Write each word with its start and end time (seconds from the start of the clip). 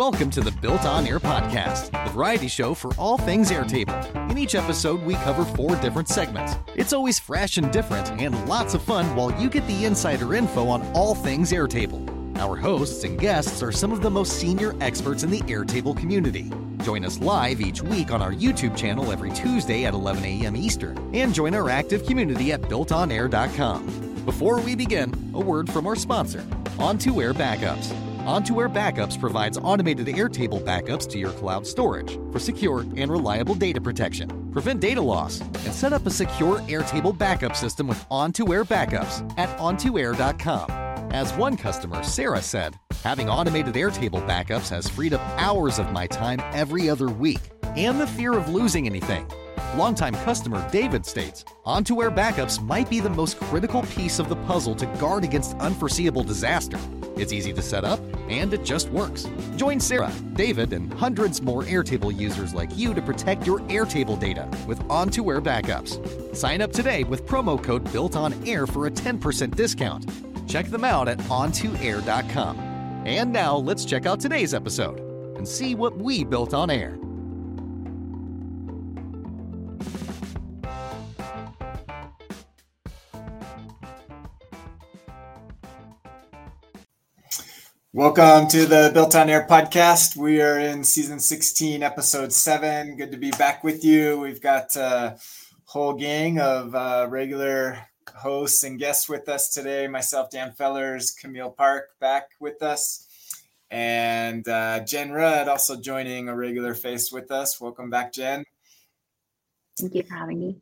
Welcome 0.00 0.30
to 0.30 0.40
the 0.40 0.50
Built 0.50 0.86
On 0.86 1.06
Air 1.06 1.20
podcast, 1.20 1.90
the 2.06 2.10
variety 2.12 2.48
show 2.48 2.72
for 2.72 2.90
all 2.94 3.18
things 3.18 3.50
Airtable. 3.50 4.30
In 4.30 4.38
each 4.38 4.54
episode, 4.54 5.02
we 5.02 5.12
cover 5.16 5.44
four 5.44 5.76
different 5.76 6.08
segments. 6.08 6.54
It's 6.74 6.94
always 6.94 7.18
fresh 7.18 7.58
and 7.58 7.70
different, 7.70 8.10
and 8.12 8.48
lots 8.48 8.72
of 8.72 8.80
fun 8.80 9.14
while 9.14 9.30
you 9.38 9.50
get 9.50 9.66
the 9.66 9.84
insider 9.84 10.32
info 10.32 10.68
on 10.68 10.80
all 10.94 11.14
things 11.14 11.52
Airtable. 11.52 12.00
Our 12.38 12.56
hosts 12.56 13.04
and 13.04 13.20
guests 13.20 13.62
are 13.62 13.72
some 13.72 13.92
of 13.92 14.00
the 14.00 14.08
most 14.08 14.40
senior 14.40 14.74
experts 14.82 15.22
in 15.22 15.30
the 15.30 15.42
Airtable 15.42 15.94
community. 15.94 16.50
Join 16.82 17.04
us 17.04 17.20
live 17.20 17.60
each 17.60 17.82
week 17.82 18.10
on 18.10 18.22
our 18.22 18.32
YouTube 18.32 18.74
channel 18.74 19.12
every 19.12 19.30
Tuesday 19.32 19.84
at 19.84 19.92
11 19.92 20.24
a.m. 20.24 20.56
Eastern, 20.56 21.14
and 21.14 21.34
join 21.34 21.54
our 21.54 21.68
active 21.68 22.06
community 22.06 22.52
at 22.54 22.62
builtonair.com. 22.62 24.24
Before 24.24 24.60
we 24.60 24.74
begin, 24.74 25.12
a 25.34 25.40
word 25.40 25.70
from 25.70 25.86
our 25.86 25.96
sponsor, 25.96 26.40
On2 26.78 27.22
Air 27.22 27.34
Backups. 27.34 27.94
On2 28.26 28.60
Air 28.60 28.68
Backups 28.68 29.18
provides 29.18 29.56
automated 29.56 30.06
Airtable 30.06 30.62
backups 30.62 31.08
to 31.08 31.18
your 31.18 31.30
cloud 31.32 31.66
storage 31.66 32.18
for 32.30 32.38
secure 32.38 32.82
and 32.96 33.10
reliable 33.10 33.54
data 33.54 33.80
protection. 33.80 34.50
Prevent 34.52 34.78
data 34.78 35.00
loss 35.00 35.40
and 35.40 35.72
set 35.72 35.94
up 35.94 36.04
a 36.06 36.10
secure 36.10 36.58
Airtable 36.60 37.16
backup 37.16 37.56
system 37.56 37.86
with 37.86 38.06
On2 38.10 38.52
Air 38.52 38.64
Backups 38.64 39.26
at 39.38 39.48
on2air.com. 39.58 40.70
As 41.12 41.32
one 41.32 41.56
customer, 41.56 42.02
Sarah, 42.02 42.42
said, 42.42 42.78
having 43.02 43.30
automated 43.30 43.74
Airtable 43.74 44.24
backups 44.28 44.68
has 44.68 44.86
freed 44.86 45.14
up 45.14 45.22
hours 45.40 45.78
of 45.78 45.90
my 45.90 46.06
time 46.06 46.40
every 46.52 46.90
other 46.90 47.08
week 47.08 47.40
and 47.74 47.98
the 47.98 48.06
fear 48.06 48.34
of 48.34 48.50
losing 48.50 48.86
anything. 48.86 49.26
Longtime 49.76 50.14
customer 50.24 50.68
David 50.72 51.06
states 51.06 51.44
On2 51.64 52.02
Air 52.02 52.10
backups 52.10 52.60
might 52.60 52.90
be 52.90 52.98
the 52.98 53.08
most 53.08 53.38
critical 53.38 53.82
piece 53.82 54.18
of 54.18 54.28
the 54.28 54.34
puzzle 54.34 54.74
to 54.74 54.86
guard 54.98 55.22
against 55.22 55.56
unforeseeable 55.58 56.24
disaster. 56.24 56.78
It's 57.16 57.32
easy 57.32 57.52
to 57.52 57.62
set 57.62 57.84
up, 57.84 58.00
and 58.28 58.52
it 58.52 58.64
just 58.64 58.88
works. 58.90 59.28
Join 59.56 59.78
Sarah, 59.78 60.12
David, 60.32 60.72
and 60.72 60.92
hundreds 60.94 61.40
more 61.40 61.62
Airtable 61.62 62.16
users 62.16 62.52
like 62.52 62.76
you 62.76 62.94
to 62.94 63.02
protect 63.02 63.46
your 63.46 63.60
Airtable 63.60 64.18
data 64.18 64.48
with 64.66 64.80
On2 64.88 65.32
Air 65.32 65.40
backups. 65.40 66.34
Sign 66.34 66.62
up 66.62 66.72
today 66.72 67.04
with 67.04 67.24
promo 67.24 67.62
code 67.62 67.90
Built 67.92 68.16
On 68.16 68.34
Air 68.48 68.66
for 68.66 68.88
a 68.88 68.90
10% 68.90 69.54
discount. 69.54 70.10
Check 70.48 70.66
them 70.66 70.84
out 70.84 71.06
at 71.06 71.18
on2air.com. 71.18 72.58
And 73.06 73.32
now 73.32 73.56
let's 73.56 73.84
check 73.84 74.04
out 74.04 74.18
today's 74.18 74.52
episode 74.52 74.98
and 75.36 75.46
see 75.46 75.76
what 75.76 75.96
we 75.96 76.24
built 76.24 76.54
on 76.54 76.70
air. 76.70 76.98
Welcome 87.92 88.46
to 88.50 88.66
the 88.66 88.92
Built 88.94 89.16
on 89.16 89.28
Air 89.28 89.48
podcast. 89.50 90.16
We 90.16 90.40
are 90.40 90.60
in 90.60 90.84
season 90.84 91.18
16, 91.18 91.82
episode 91.82 92.32
7. 92.32 92.96
Good 92.96 93.10
to 93.10 93.16
be 93.16 93.32
back 93.32 93.64
with 93.64 93.84
you. 93.84 94.20
We've 94.20 94.40
got 94.40 94.76
a 94.76 95.18
whole 95.64 95.94
gang 95.94 96.38
of 96.38 96.72
uh, 96.72 97.08
regular 97.10 97.84
hosts 98.14 98.62
and 98.62 98.78
guests 98.78 99.08
with 99.08 99.28
us 99.28 99.48
today. 99.48 99.88
Myself, 99.88 100.30
Dan 100.30 100.52
Fellars, 100.52 101.12
Kamille 101.20 101.56
Park 101.56 101.88
back 101.98 102.28
with 102.38 102.62
us, 102.62 103.08
and 103.72 104.46
uh, 104.46 104.84
Jen 104.84 105.10
Rudd 105.10 105.48
also 105.48 105.74
joining 105.74 106.28
a 106.28 106.36
regular 106.36 106.74
face 106.74 107.10
with 107.10 107.32
us. 107.32 107.60
Welcome 107.60 107.90
back, 107.90 108.12
Jen. 108.12 108.44
Thank 109.80 109.96
you 109.96 110.04
for 110.04 110.14
having 110.14 110.38
me. 110.38 110.56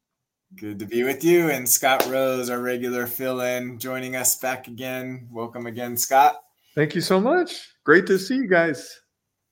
Good 0.57 0.79
to 0.79 0.87
be 0.87 1.03
with 1.03 1.23
you. 1.23 1.51
And 1.51 1.69
Scott 1.69 2.07
Rose, 2.07 2.49
our 2.49 2.59
regular 2.59 3.07
fill 3.07 3.43
in, 3.43 3.79
joining 3.79 4.17
us 4.17 4.39
back 4.39 4.67
again. 4.67 5.29
Welcome 5.31 5.67
again, 5.67 5.99
Scott. 5.99 6.37
Thank 6.79 6.95
you 6.95 7.01
so 7.01 7.19
much. 7.19 7.73
Great 7.83 8.07
to 8.07 8.21
see 8.21 8.37
you 8.37 8.47
guys. 8.47 9.01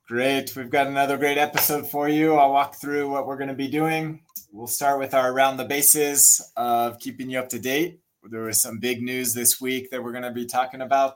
Great. 0.06 0.54
We've 0.54 0.70
got 0.70 0.86
another 0.86 1.16
great 1.16 1.38
episode 1.38 1.90
for 1.90 2.08
you. 2.08 2.34
I'll 2.34 2.52
walk 2.52 2.76
through 2.80 3.10
what 3.10 3.26
we're 3.26 3.36
going 3.36 3.48
to 3.48 3.54
be 3.54 3.66
doing. 3.66 4.20
We'll 4.52 4.68
start 4.68 5.00
with 5.00 5.12
our 5.12 5.32
around 5.32 5.56
the 5.56 5.64
bases 5.64 6.52
of 6.56 7.00
keeping 7.00 7.28
you 7.28 7.40
up 7.40 7.48
to 7.48 7.58
date. 7.58 7.98
There 8.30 8.42
was 8.42 8.62
some 8.62 8.78
big 8.78 9.02
news 9.02 9.34
this 9.34 9.60
week 9.60 9.90
that 9.90 10.04
we're 10.04 10.12
going 10.12 10.22
to 10.22 10.30
be 10.30 10.46
talking 10.46 10.82
about. 10.82 11.14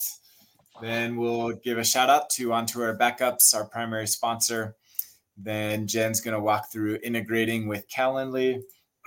Then 0.83 1.17
we'll 1.17 1.53
give 1.53 1.79
a 1.79 1.84
shout 1.84 2.11
out 2.11 2.29
to 2.31 2.49
On2 2.49 2.77
Air 2.83 2.99
Backups, 2.99 3.55
our 3.55 3.67
primary 3.67 4.09
sponsor. 4.09 4.75
Then 5.37 5.87
Jen's 5.87 6.21
going 6.21 6.34
to 6.34 6.43
walk 6.43 6.73
through 6.73 6.99
integrating 7.05 7.69
with 7.69 7.89
Calendly. 7.89 8.63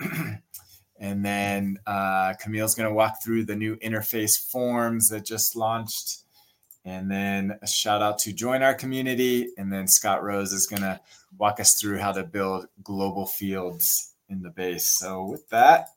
and 0.98 1.22
then 1.22 1.76
uh, 1.86 2.32
Kamille's 2.42 2.74
going 2.74 2.88
to 2.88 2.94
walk 2.94 3.22
through 3.22 3.44
the 3.44 3.56
new 3.56 3.76
interface 3.76 4.50
forms 4.50 5.08
that 5.08 5.26
just 5.26 5.54
launched 5.54 6.23
and 6.84 7.10
then 7.10 7.58
a 7.62 7.66
shout 7.66 8.02
out 8.02 8.18
to 8.18 8.32
join 8.32 8.62
our 8.62 8.74
community. 8.74 9.48
And 9.56 9.72
then 9.72 9.88
Scott 9.88 10.22
Rose 10.22 10.52
is 10.52 10.66
going 10.66 10.82
to 10.82 11.00
walk 11.38 11.60
us 11.60 11.78
through 11.80 11.98
how 11.98 12.12
to 12.12 12.24
build 12.24 12.66
global 12.82 13.26
fields 13.26 14.14
in 14.28 14.42
the 14.42 14.50
base. 14.50 14.98
So, 14.98 15.24
with 15.24 15.48
that, 15.48 15.88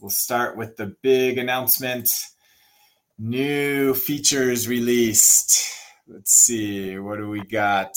we'll 0.00 0.10
start 0.10 0.56
with 0.56 0.76
the 0.76 0.96
big 1.02 1.38
announcement 1.38 2.10
new 3.18 3.94
features 3.94 4.66
released. 4.66 5.74
Let's 6.08 6.32
see, 6.32 6.98
what 6.98 7.18
do 7.18 7.28
we 7.28 7.44
got? 7.44 7.92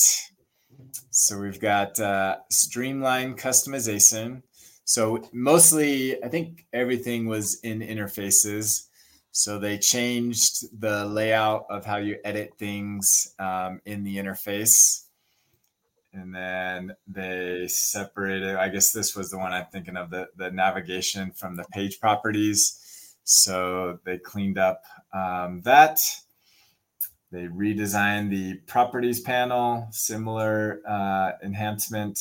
So, 1.09 1.39
we've 1.39 1.59
got 1.59 1.99
uh, 1.99 2.37
streamlined 2.49 3.37
customization. 3.37 4.43
So, 4.85 5.27
mostly, 5.31 6.23
I 6.23 6.27
think 6.27 6.65
everything 6.73 7.25
was 7.25 7.59
in 7.61 7.79
interfaces 7.79 8.87
so 9.35 9.57
they 9.57 9.79
changed 9.79 10.65
the 10.79 11.05
layout 11.05 11.65
of 11.67 11.85
how 11.85 11.97
you 11.97 12.19
edit 12.23 12.53
things 12.59 13.33
um, 13.39 13.81
in 13.83 14.03
the 14.03 14.17
interface. 14.17 15.05
And 16.13 16.35
then 16.35 16.95
they 17.07 17.65
separated, 17.67 18.55
I 18.55 18.69
guess 18.69 18.91
this 18.91 19.15
was 19.15 19.31
the 19.31 19.39
one 19.39 19.51
I'm 19.51 19.65
thinking 19.71 19.97
of, 19.97 20.11
the, 20.11 20.27
the 20.37 20.51
navigation 20.51 21.31
from 21.31 21.55
the 21.55 21.63
page 21.73 21.99
properties. 21.99 22.79
So 23.23 23.97
they 24.05 24.19
cleaned 24.19 24.59
up 24.59 24.83
um, 25.11 25.61
that. 25.63 25.97
They 27.31 27.45
redesigned 27.47 28.29
the 28.29 28.59
properties 28.67 29.19
panel, 29.19 29.87
similar 29.89 30.81
uh, 30.87 31.31
enhancement 31.43 32.19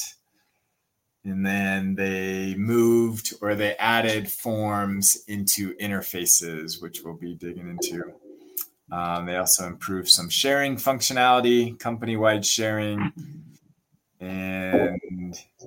and 1.25 1.47
then 1.47 1.95
they 1.95 2.55
moved 2.57 3.35
or 3.41 3.55
they 3.55 3.77
added 3.77 4.29
forms 4.29 5.25
into 5.29 5.75
interfaces, 5.77 6.83
which 6.83 7.03
we'll 7.03 7.15
be 7.15 7.35
digging 7.35 7.69
into. 7.69 8.13
Um, 8.91 9.27
they 9.27 9.37
also 9.37 9.67
improved 9.67 10.09
some 10.09 10.29
sharing 10.29 10.77
functionality, 10.77 11.79
company 11.79 12.17
wide 12.17 12.45
sharing, 12.45 13.13
and 14.21 15.35
a 15.63 15.67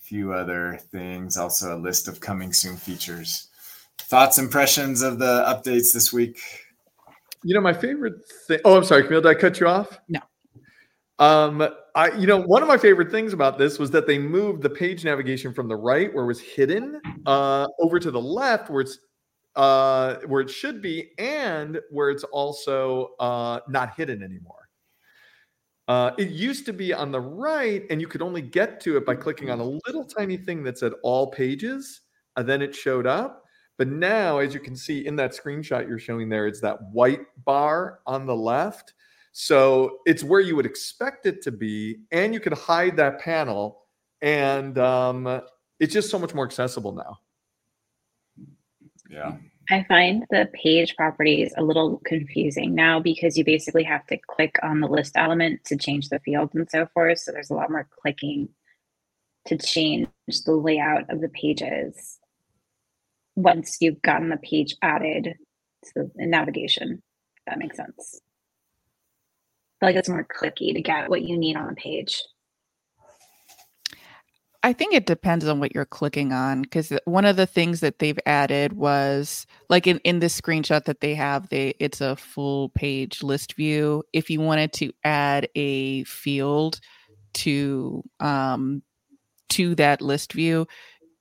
few 0.00 0.32
other 0.32 0.80
things. 0.90 1.36
Also, 1.36 1.76
a 1.76 1.78
list 1.78 2.08
of 2.08 2.20
coming 2.20 2.52
soon 2.52 2.76
features. 2.76 3.48
Thoughts, 3.98 4.38
impressions 4.38 5.02
of 5.02 5.18
the 5.18 5.44
updates 5.46 5.92
this 5.92 6.12
week? 6.12 6.40
You 7.44 7.54
know, 7.54 7.60
my 7.60 7.72
favorite 7.72 8.26
thing. 8.46 8.58
Oh, 8.64 8.76
I'm 8.76 8.84
sorry, 8.84 9.04
Kamille. 9.04 9.22
Did 9.22 9.26
I 9.26 9.34
cut 9.34 9.60
you 9.60 9.68
off? 9.68 10.00
No. 10.08 10.20
Um, 11.18 11.68
I, 11.94 12.12
you 12.16 12.26
know, 12.26 12.40
one 12.40 12.62
of 12.62 12.68
my 12.68 12.78
favorite 12.78 13.10
things 13.10 13.32
about 13.32 13.58
this 13.58 13.78
was 13.78 13.90
that 13.92 14.06
they 14.06 14.18
moved 14.18 14.62
the 14.62 14.70
page 14.70 15.04
navigation 15.04 15.52
from 15.52 15.68
the 15.68 15.76
right, 15.76 16.12
where 16.14 16.24
it 16.24 16.28
was 16.28 16.40
hidden, 16.40 17.00
uh, 17.26 17.66
over 17.80 17.98
to 17.98 18.10
the 18.10 18.20
left, 18.20 18.70
where 18.70 18.82
it's 18.82 18.98
uh, 19.56 20.16
where 20.26 20.40
it 20.40 20.50
should 20.50 20.80
be, 20.80 21.10
and 21.18 21.80
where 21.90 22.10
it's 22.10 22.24
also 22.24 23.10
uh, 23.18 23.60
not 23.68 23.94
hidden 23.96 24.22
anymore. 24.22 24.68
Uh, 25.88 26.12
it 26.18 26.28
used 26.30 26.64
to 26.66 26.72
be 26.72 26.94
on 26.94 27.10
the 27.10 27.20
right, 27.20 27.84
and 27.90 28.00
you 28.00 28.06
could 28.06 28.22
only 28.22 28.42
get 28.42 28.80
to 28.80 28.96
it 28.96 29.04
by 29.04 29.14
clicking 29.16 29.50
on 29.50 29.58
a 29.58 29.78
little 29.86 30.04
tiny 30.04 30.36
thing 30.36 30.62
that 30.62 30.78
said 30.78 30.92
"All 31.02 31.30
Pages," 31.30 32.02
and 32.36 32.48
then 32.48 32.62
it 32.62 32.74
showed 32.74 33.06
up. 33.06 33.44
But 33.76 33.88
now, 33.88 34.38
as 34.38 34.54
you 34.54 34.60
can 34.60 34.76
see 34.76 35.06
in 35.06 35.16
that 35.16 35.32
screenshot 35.32 35.88
you're 35.88 35.98
showing 35.98 36.28
there, 36.28 36.46
it's 36.46 36.60
that 36.60 36.78
white 36.92 37.22
bar 37.44 38.00
on 38.06 38.26
the 38.26 38.36
left 38.36 38.94
so 39.32 39.98
it's 40.06 40.24
where 40.24 40.40
you 40.40 40.56
would 40.56 40.66
expect 40.66 41.26
it 41.26 41.42
to 41.42 41.52
be, 41.52 42.00
and 42.10 42.34
you 42.34 42.40
could 42.40 42.52
hide 42.52 42.96
that 42.96 43.20
panel, 43.20 43.82
and 44.20 44.76
um, 44.78 45.42
it's 45.78 45.92
just 45.92 46.10
so 46.10 46.18
much 46.18 46.34
more 46.34 46.44
accessible 46.44 46.92
now. 46.92 47.18
Yeah. 49.08 49.36
I 49.70 49.84
find 49.84 50.24
the 50.30 50.48
page 50.52 50.96
properties 50.96 51.54
a 51.56 51.62
little 51.62 52.00
confusing 52.04 52.74
now 52.74 52.98
because 52.98 53.38
you 53.38 53.44
basically 53.44 53.84
have 53.84 54.04
to 54.08 54.18
click 54.28 54.58
on 54.64 54.80
the 54.80 54.88
list 54.88 55.12
element 55.16 55.64
to 55.66 55.76
change 55.76 56.08
the 56.08 56.18
fields 56.18 56.54
and 56.56 56.68
so 56.68 56.86
forth. 56.92 57.20
So 57.20 57.30
there's 57.30 57.50
a 57.50 57.54
lot 57.54 57.70
more 57.70 57.88
clicking 58.02 58.48
to 59.46 59.56
change 59.56 60.08
the 60.44 60.54
layout 60.54 61.08
of 61.08 61.20
the 61.20 61.28
pages 61.28 62.18
once 63.36 63.78
you've 63.80 64.02
gotten 64.02 64.28
the 64.28 64.38
page 64.38 64.74
added 64.82 65.36
to 65.84 66.10
the 66.16 66.26
navigation. 66.26 67.00
If 67.36 67.44
that 67.46 67.58
makes 67.58 67.76
sense 67.76 68.20
feel 69.80 69.88
like 69.88 69.96
it's 69.96 70.08
more 70.08 70.26
clicky 70.26 70.74
to 70.74 70.82
get 70.82 71.08
what 71.08 71.22
you 71.22 71.36
need 71.36 71.56
on 71.56 71.66
the 71.66 71.74
page. 71.74 72.22
I 74.62 74.74
think 74.74 74.92
it 74.92 75.06
depends 75.06 75.46
on 75.46 75.58
what 75.58 75.74
you're 75.74 75.86
clicking 75.86 76.34
on 76.34 76.60
because 76.62 76.92
one 77.06 77.24
of 77.24 77.36
the 77.36 77.46
things 77.46 77.80
that 77.80 77.98
they've 77.98 78.18
added 78.26 78.74
was 78.74 79.46
like 79.70 79.86
in, 79.86 79.98
in 80.00 80.18
this 80.18 80.38
screenshot 80.38 80.84
that 80.84 81.00
they 81.00 81.14
have, 81.14 81.48
they 81.48 81.72
it's 81.78 82.02
a 82.02 82.14
full 82.14 82.68
page 82.70 83.22
list 83.22 83.54
view. 83.54 84.02
If 84.12 84.28
you 84.28 84.40
wanted 84.40 84.74
to 84.74 84.92
add 85.02 85.48
a 85.54 86.04
field 86.04 86.78
to 87.32 88.02
um 88.20 88.82
to 89.50 89.74
that 89.76 90.02
list 90.02 90.34
view, 90.34 90.66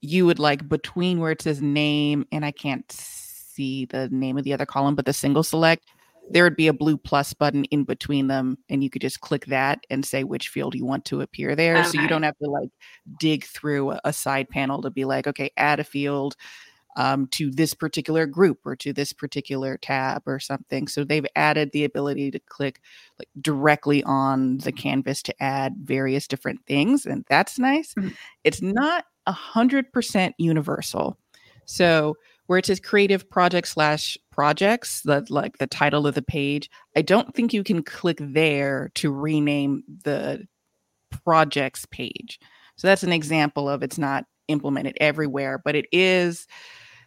you 0.01 0.25
would 0.25 0.39
like 0.39 0.67
between 0.67 1.19
where 1.19 1.31
it 1.31 1.41
says 1.41 1.61
name 1.61 2.25
and 2.33 2.43
I 2.43 2.51
can't 2.51 2.91
see 2.91 3.85
the 3.85 4.09
name 4.09 4.37
of 4.37 4.43
the 4.43 4.53
other 4.53 4.65
column, 4.65 4.95
but 4.95 5.05
the 5.05 5.13
single 5.13 5.43
select, 5.43 5.85
there 6.29 6.43
would 6.43 6.55
be 6.55 6.67
a 6.67 6.73
blue 6.73 6.97
plus 6.97 7.33
button 7.33 7.65
in 7.65 7.83
between 7.83 8.27
them 8.27 8.57
and 8.69 8.83
you 8.83 8.89
could 8.89 9.01
just 9.01 9.21
click 9.21 9.45
that 9.47 9.79
and 9.89 10.05
say 10.05 10.23
which 10.23 10.49
field 10.49 10.75
you 10.75 10.85
want 10.85 11.05
to 11.05 11.21
appear 11.21 11.55
there 11.55 11.77
okay. 11.77 11.87
so 11.87 12.01
you 12.01 12.07
don't 12.07 12.23
have 12.23 12.37
to 12.37 12.49
like 12.49 12.69
dig 13.19 13.45
through 13.45 13.97
a, 14.03 14.13
side 14.13 14.49
panel 14.49 14.81
to 14.81 14.89
be 14.89 15.05
like 15.05 15.27
okay 15.27 15.49
add 15.55 15.79
a 15.79 15.83
field 15.83 16.35
um, 16.97 17.27
to 17.27 17.51
this 17.51 17.73
particular 17.73 18.25
group 18.25 18.59
or 18.65 18.75
to 18.75 18.91
this 18.91 19.13
particular 19.13 19.77
tab 19.77 20.23
or 20.25 20.39
something 20.39 20.87
so 20.87 21.03
they've 21.03 21.25
added 21.35 21.69
the 21.71 21.85
ability 21.85 22.31
to 22.31 22.39
click 22.39 22.81
like 23.17 23.29
directly 23.39 24.03
on 24.03 24.57
the 24.57 24.71
canvas 24.71 25.23
to 25.23 25.43
add 25.43 25.75
various 25.83 26.27
different 26.27 26.59
things 26.65 27.05
and 27.05 27.25
that's 27.29 27.57
nice 27.57 27.93
mm-hmm. 27.93 28.09
it's 28.43 28.61
not 28.61 29.05
a 29.27 29.31
hundred 29.31 29.91
percent 29.93 30.35
universal 30.37 31.17
so 31.65 32.15
where 32.49 32.57
it 32.57 32.65
says 32.65 32.79
creative 32.79 33.29
project 33.29 33.67
slash 33.67 34.17
projects, 34.31 35.01
that 35.01 35.29
like 35.29 35.59
the 35.59 35.67
title 35.67 36.07
of 36.07 36.15
the 36.15 36.21
page, 36.23 36.67
I 36.97 37.03
don't 37.03 37.35
think 37.35 37.53
you 37.53 37.63
can 37.63 37.83
click 37.83 38.17
there 38.19 38.89
to 38.95 39.11
rename 39.11 39.83
the 40.03 40.47
projects 41.23 41.85
page. 41.91 42.39
So 42.75 42.87
that's 42.87 43.03
an 43.03 43.13
example 43.13 43.69
of 43.69 43.83
it's 43.83 43.99
not 43.99 44.25
implemented 44.47 44.97
everywhere, 44.99 45.61
but 45.63 45.75
it 45.75 45.85
is, 45.91 46.47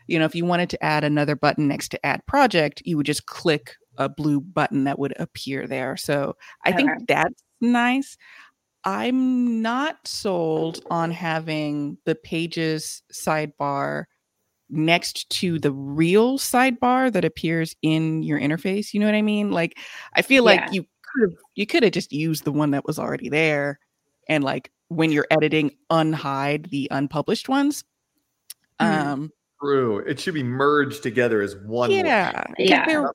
you 0.06 0.16
know, 0.16 0.26
if 0.26 0.36
you 0.36 0.44
wanted 0.44 0.70
to 0.70 0.84
add 0.84 1.02
another 1.02 1.34
button 1.34 1.66
next 1.66 1.88
to 1.88 2.06
add 2.06 2.24
project, 2.26 2.80
you 2.84 2.96
would 2.96 3.06
just 3.06 3.26
click 3.26 3.74
a 3.98 4.08
blue 4.08 4.40
button 4.40 4.84
that 4.84 5.00
would 5.00 5.14
appear 5.18 5.66
there. 5.66 5.96
So 5.96 6.36
I 6.64 6.68
okay. 6.68 6.76
think 6.76 7.08
that's 7.08 7.42
nice. 7.60 8.16
I'm 8.84 9.60
not 9.60 10.06
sold 10.06 10.84
on 10.88 11.10
having 11.10 11.98
the 12.04 12.14
pages 12.14 13.02
sidebar 13.12 14.04
next 14.72 15.28
to 15.30 15.58
the 15.58 15.70
real 15.70 16.38
sidebar 16.38 17.12
that 17.12 17.24
appears 17.24 17.76
in 17.82 18.22
your 18.22 18.40
interface. 18.40 18.92
You 18.92 19.00
know 19.00 19.06
what 19.06 19.14
I 19.14 19.22
mean? 19.22 19.52
Like 19.52 19.78
I 20.14 20.22
feel 20.22 20.44
yeah. 20.44 20.62
like 20.62 20.72
you 20.72 20.82
could 20.82 21.30
have 21.30 21.38
you 21.54 21.66
could 21.66 21.82
have 21.82 21.92
just 21.92 22.12
used 22.12 22.44
the 22.44 22.52
one 22.52 22.72
that 22.72 22.86
was 22.86 22.98
already 22.98 23.28
there 23.28 23.78
and 24.28 24.42
like 24.42 24.70
when 24.88 25.12
you're 25.12 25.26
editing 25.30 25.72
unhide 25.90 26.70
the 26.70 26.88
unpublished 26.90 27.48
ones. 27.48 27.84
Mm-hmm. 28.80 29.08
Um 29.08 29.32
True. 29.60 29.98
It 29.98 30.18
should 30.18 30.34
be 30.34 30.42
merged 30.42 31.04
together 31.04 31.40
as 31.40 31.54
one. 31.54 31.90
Yeah. 31.92 32.44
Yeah. 32.58 33.06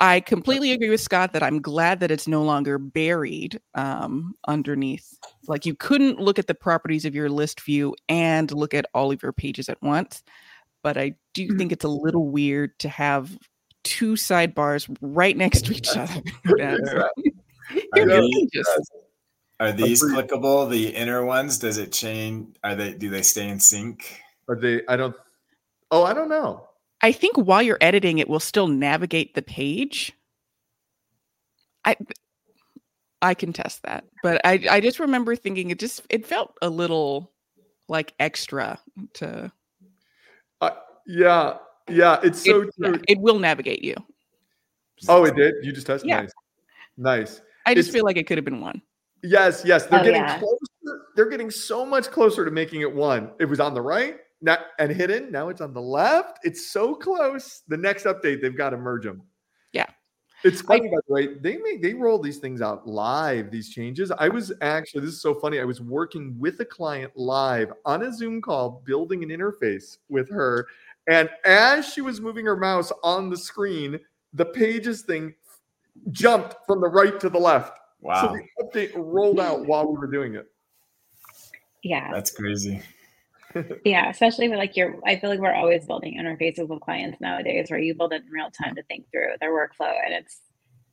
I 0.00 0.18
completely 0.18 0.72
agree 0.72 0.90
with 0.90 1.00
Scott 1.00 1.32
that 1.32 1.44
I'm 1.44 1.60
glad 1.60 2.00
that 2.00 2.10
it's 2.10 2.26
no 2.26 2.42
longer 2.42 2.76
buried 2.76 3.60
um, 3.74 4.34
underneath. 4.48 5.16
Like 5.46 5.64
you 5.64 5.76
couldn't 5.76 6.18
look 6.18 6.40
at 6.40 6.48
the 6.48 6.56
properties 6.56 7.04
of 7.04 7.14
your 7.14 7.28
list 7.28 7.60
view 7.60 7.94
and 8.08 8.50
look 8.50 8.74
at 8.74 8.86
all 8.94 9.12
of 9.12 9.22
your 9.22 9.32
pages 9.32 9.68
at 9.68 9.80
once 9.80 10.24
but 10.82 10.96
I 10.96 11.14
do 11.34 11.48
mm-hmm. 11.48 11.58
think 11.58 11.72
it's 11.72 11.84
a 11.84 11.88
little 11.88 12.30
weird 12.30 12.78
to 12.80 12.88
have 12.88 13.36
two 13.84 14.14
sidebars 14.14 14.94
right 15.00 15.36
next 15.36 15.66
to 15.66 15.74
each 15.74 15.96
other. 15.96 16.22
are, 16.60 18.22
these, 18.22 18.50
are 19.60 19.72
these 19.72 20.02
clickable? 20.02 20.68
The 20.70 20.88
inner 20.88 21.24
ones? 21.24 21.58
Does 21.58 21.78
it 21.78 21.92
change? 21.92 22.56
Are 22.64 22.74
they? 22.74 22.94
Do 22.94 23.10
they 23.10 23.22
stay 23.22 23.48
in 23.48 23.60
sync? 23.60 24.20
Are 24.48 24.56
they? 24.56 24.82
I 24.88 24.96
don't. 24.96 25.14
Oh, 25.90 26.04
I 26.04 26.14
don't 26.14 26.28
know. 26.28 26.68
I 27.00 27.12
think 27.12 27.36
while 27.36 27.62
you're 27.62 27.78
editing, 27.80 28.18
it 28.18 28.28
will 28.28 28.40
still 28.40 28.68
navigate 28.68 29.34
the 29.34 29.42
page. 29.42 30.12
I 31.84 31.96
I 33.20 33.34
can 33.34 33.52
test 33.52 33.82
that, 33.82 34.04
but 34.22 34.40
I 34.44 34.64
I 34.70 34.80
just 34.80 35.00
remember 35.00 35.34
thinking 35.36 35.70
it 35.70 35.78
just 35.78 36.02
it 36.10 36.26
felt 36.26 36.56
a 36.62 36.68
little 36.68 37.32
like 37.88 38.14
extra 38.20 38.78
to 39.14 39.50
yeah, 41.06 41.54
yeah, 41.88 42.20
it's 42.22 42.44
so 42.44 42.62
it, 42.62 42.74
true. 42.80 43.00
It 43.08 43.18
will 43.18 43.38
navigate 43.38 43.82
you. 43.82 43.94
Oh, 45.08 45.24
it 45.24 45.34
did. 45.34 45.54
You 45.62 45.72
just 45.72 45.86
tested. 45.86 46.08
Yeah. 46.08 46.22
Nice, 46.22 46.32
nice. 46.96 47.40
I 47.66 47.74
just 47.74 47.88
it's, 47.88 47.94
feel 47.94 48.04
like 48.04 48.16
it 48.16 48.26
could 48.26 48.38
have 48.38 48.44
been 48.44 48.60
one. 48.60 48.82
Yes, 49.22 49.62
yes, 49.64 49.86
they're 49.86 50.00
oh, 50.00 50.04
getting 50.04 50.22
yeah. 50.22 50.38
closer. 50.38 51.06
They're 51.14 51.28
getting 51.28 51.50
so 51.50 51.86
much 51.86 52.10
closer 52.10 52.44
to 52.44 52.50
making 52.50 52.80
it 52.80 52.92
one. 52.92 53.30
It 53.38 53.44
was 53.44 53.60
on 53.60 53.74
the 53.74 53.82
right 53.82 54.16
now 54.40 54.58
and 54.78 54.90
hidden. 54.90 55.30
Now 55.30 55.48
it's 55.48 55.60
on 55.60 55.72
the 55.72 55.80
left. 55.80 56.38
It's 56.42 56.70
so 56.70 56.94
close. 56.94 57.62
The 57.68 57.76
next 57.76 58.04
update, 58.04 58.40
they've 58.40 58.56
got 58.56 58.70
to 58.70 58.76
merge 58.76 59.04
them. 59.04 59.22
Yeah. 59.72 59.86
It's 60.44 60.60
funny, 60.60 60.88
I, 60.88 60.90
by 60.90 60.96
the 61.06 61.14
way. 61.14 61.34
They 61.34 61.56
make 61.58 61.82
they 61.82 61.94
roll 61.94 62.18
these 62.18 62.38
things 62.38 62.60
out 62.60 62.86
live. 62.86 63.50
These 63.50 63.70
changes. 63.70 64.10
I 64.10 64.28
was 64.28 64.52
actually 64.60 65.02
this 65.02 65.14
is 65.14 65.22
so 65.22 65.34
funny. 65.34 65.60
I 65.60 65.64
was 65.64 65.80
working 65.80 66.34
with 66.38 66.58
a 66.60 66.64
client 66.64 67.12
live 67.14 67.72
on 67.84 68.02
a 68.02 68.12
Zoom 68.12 68.42
call, 68.42 68.82
building 68.84 69.22
an 69.22 69.28
interface 69.30 69.98
with 70.08 70.28
her, 70.30 70.66
and 71.08 71.28
as 71.44 71.88
she 71.88 72.00
was 72.00 72.20
moving 72.20 72.46
her 72.46 72.56
mouse 72.56 72.92
on 73.02 73.30
the 73.30 73.36
screen, 73.36 73.98
the 74.32 74.44
pages 74.44 75.02
thing 75.02 75.34
jumped 76.10 76.56
from 76.66 76.80
the 76.80 76.88
right 76.88 77.18
to 77.20 77.28
the 77.28 77.38
left. 77.38 77.78
Wow! 78.00 78.22
So 78.22 78.36
the 78.36 78.64
update 78.64 78.92
rolled 78.94 79.40
out 79.40 79.66
while 79.66 79.86
we 79.86 79.98
were 79.98 80.10
doing 80.10 80.34
it. 80.34 80.46
Yeah, 81.82 82.10
that's 82.12 82.30
crazy 82.30 82.82
yeah, 83.84 84.10
especially 84.10 84.48
with 84.48 84.58
like 84.58 84.76
your, 84.76 84.96
I 85.06 85.16
feel 85.16 85.30
like 85.30 85.40
we're 85.40 85.54
always 85.54 85.86
building 85.86 86.18
interfaces 86.18 86.68
with 86.68 86.80
clients 86.80 87.20
nowadays 87.20 87.70
where 87.70 87.80
you 87.80 87.94
build 87.94 88.12
it 88.12 88.22
in 88.22 88.30
real 88.30 88.50
time 88.50 88.74
to 88.74 88.82
think 88.84 89.06
through 89.10 89.34
their 89.40 89.52
workflow. 89.52 89.92
And 90.04 90.14
it's, 90.14 90.40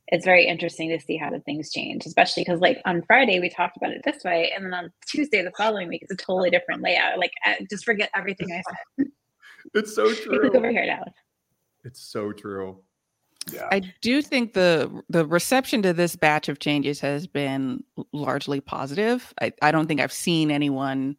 it's 0.08 0.24
very 0.24 0.46
interesting 0.46 0.88
to 0.90 1.00
see 1.00 1.16
how 1.16 1.30
the 1.30 1.40
things 1.40 1.70
change, 1.70 2.04
especially 2.06 2.42
because 2.42 2.60
like 2.60 2.80
on 2.84 3.02
Friday 3.02 3.38
we 3.38 3.48
talked 3.48 3.76
about 3.76 3.92
it 3.92 4.02
this 4.04 4.24
way, 4.24 4.52
and 4.54 4.64
then 4.64 4.74
on 4.74 4.92
Tuesday 5.06 5.42
the 5.42 5.52
following 5.56 5.88
week 5.88 6.02
it's 6.02 6.12
a 6.12 6.16
totally 6.16 6.50
different 6.50 6.82
layout. 6.82 7.18
Like 7.18 7.32
just 7.70 7.84
forget 7.84 8.10
everything 8.14 8.48
I 8.50 8.62
said. 8.98 9.06
It's 9.74 9.94
so 9.94 10.12
true. 10.14 10.42
Look 10.42 10.54
over 10.54 10.70
here 10.70 10.86
now. 10.86 11.04
It's 11.84 12.00
so 12.00 12.32
true. 12.32 12.82
Yeah. 13.52 13.68
I 13.72 13.80
do 14.02 14.20
think 14.20 14.52
the 14.52 15.02
the 15.08 15.26
reception 15.26 15.82
to 15.82 15.92
this 15.92 16.14
batch 16.14 16.48
of 16.48 16.58
changes 16.58 17.00
has 17.00 17.26
been 17.26 17.82
largely 18.12 18.60
positive. 18.60 19.32
I, 19.40 19.52
I 19.62 19.72
don't 19.72 19.86
think 19.86 20.00
I've 20.00 20.12
seen 20.12 20.50
anyone 20.50 21.16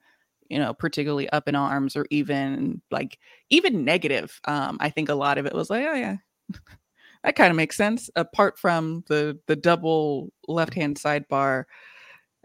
you 0.52 0.60
know 0.60 0.74
particularly 0.74 1.30
up 1.30 1.48
in 1.48 1.56
arms 1.56 1.96
or 1.96 2.06
even 2.12 2.82
like 2.92 3.18
even 3.50 3.86
negative 3.86 4.42
um 4.46 4.78
i 4.82 4.90
think 4.90 5.08
a 5.08 5.16
lot 5.16 5.38
of 5.38 5.46
it 5.46 5.54
was 5.54 5.70
like 5.70 5.86
oh 5.88 5.94
yeah 5.94 6.18
that 7.24 7.38
kind 7.38 7.50
of 7.50 7.56
makes 7.56 7.78
sense 7.78 8.10
apart 8.18 8.60
from 8.60 9.04
the 9.08 9.40
the 9.48 9.56
double 9.56 10.30
left 10.50 10.74
hand 10.74 10.98
sidebar 10.98 11.64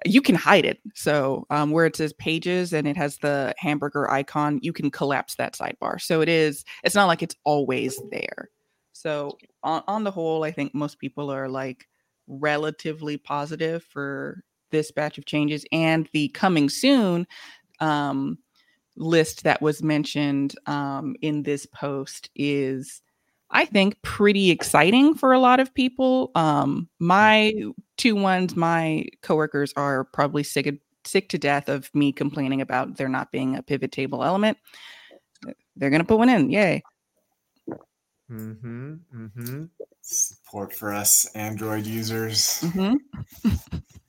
you 0.05 0.21
can 0.21 0.35
hide 0.35 0.65
it. 0.65 0.81
So 0.95 1.47
um, 1.51 1.71
where 1.71 1.87
it 1.87 1.97
says 1.97 2.13
pages 2.15 2.73
and 2.73 2.87
it 2.87 2.97
has 2.97 3.19
the 3.19 3.55
hamburger 3.59 4.11
icon 4.11 4.59
you 4.63 4.73
can 4.73 4.91
collapse 4.91 5.37
that 5.37 5.55
sidebar. 5.55 6.01
So 6.01 6.21
it 6.21 6.29
is 6.29 6.65
it's 6.85 6.95
not 6.95 7.07
like 7.07 7.23
it's 7.23 7.37
always 7.45 8.01
there. 8.11 8.51
So 8.93 9.39
on, 9.63 9.83
on 9.87 10.05
the 10.05 10.11
whole 10.11 10.43
i 10.45 10.51
think 10.51 10.75
most 10.75 10.99
people 10.99 11.31
are 11.31 11.49
like 11.49 11.87
relatively 12.29 13.17
positive 13.17 13.83
for 13.85 14.43
this 14.71 14.91
batch 14.91 15.19
of 15.19 15.27
changes 15.27 15.65
and 15.71 16.09
the 16.13 16.29
coming 16.29 16.69
soon 16.69 17.27
um, 17.81 18.39
list 18.97 19.45
that 19.45 19.61
was 19.63 19.83
mentioned 19.83 20.55
um, 20.67 21.15
in 21.21 21.43
this 21.43 21.67
post 21.67 22.31
is, 22.35 23.03
I 23.51 23.65
think, 23.65 24.01
pretty 24.03 24.51
exciting 24.51 25.15
for 25.15 25.33
a 25.33 25.39
lot 25.39 25.61
of 25.61 25.73
people. 25.75 26.33
Um, 26.35 26.89
my 26.99 27.55
two 27.97 28.17
ones, 28.17 28.57
my 28.57 29.07
coworkers 29.23 29.73
are 29.77 30.05
probably 30.05 30.43
sick 30.43 30.81
sick 31.05 31.29
to 31.29 31.39
death 31.39 31.69
of 31.69 31.89
me 31.95 32.13
complaining 32.13 32.61
about 32.61 32.97
there 32.97 33.09
not 33.09 33.31
being 33.31 33.57
a 33.57 33.63
pivot 33.63 33.93
table 33.93 34.25
element. 34.25 34.59
They're 35.77 35.91
gonna 35.91 36.05
put 36.05 36.19
one 36.19 36.29
in. 36.29 36.51
Yay! 36.51 36.83
Mm-hmm. 38.31 38.95
Mm-hmm. 39.15 39.65
Support 40.03 40.75
for 40.75 40.93
us 40.93 41.27
Android 41.35 41.87
users. 41.87 42.61
Mm-hmm. 42.63 42.95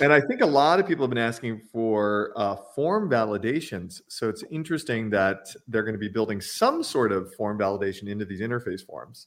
And 0.00 0.12
I 0.12 0.20
think 0.20 0.40
a 0.40 0.46
lot 0.46 0.80
of 0.80 0.86
people 0.86 1.04
have 1.04 1.10
been 1.10 1.18
asking 1.18 1.60
for 1.72 2.32
uh, 2.36 2.56
form 2.74 3.10
validations. 3.10 4.00
So 4.08 4.28
it's 4.28 4.42
interesting 4.50 5.10
that 5.10 5.48
they're 5.68 5.82
going 5.82 5.94
to 5.94 5.98
be 5.98 6.08
building 6.08 6.40
some 6.40 6.82
sort 6.82 7.12
of 7.12 7.34
form 7.34 7.58
validation 7.58 8.08
into 8.08 8.24
these 8.24 8.40
interface 8.40 8.84
forms. 8.84 9.26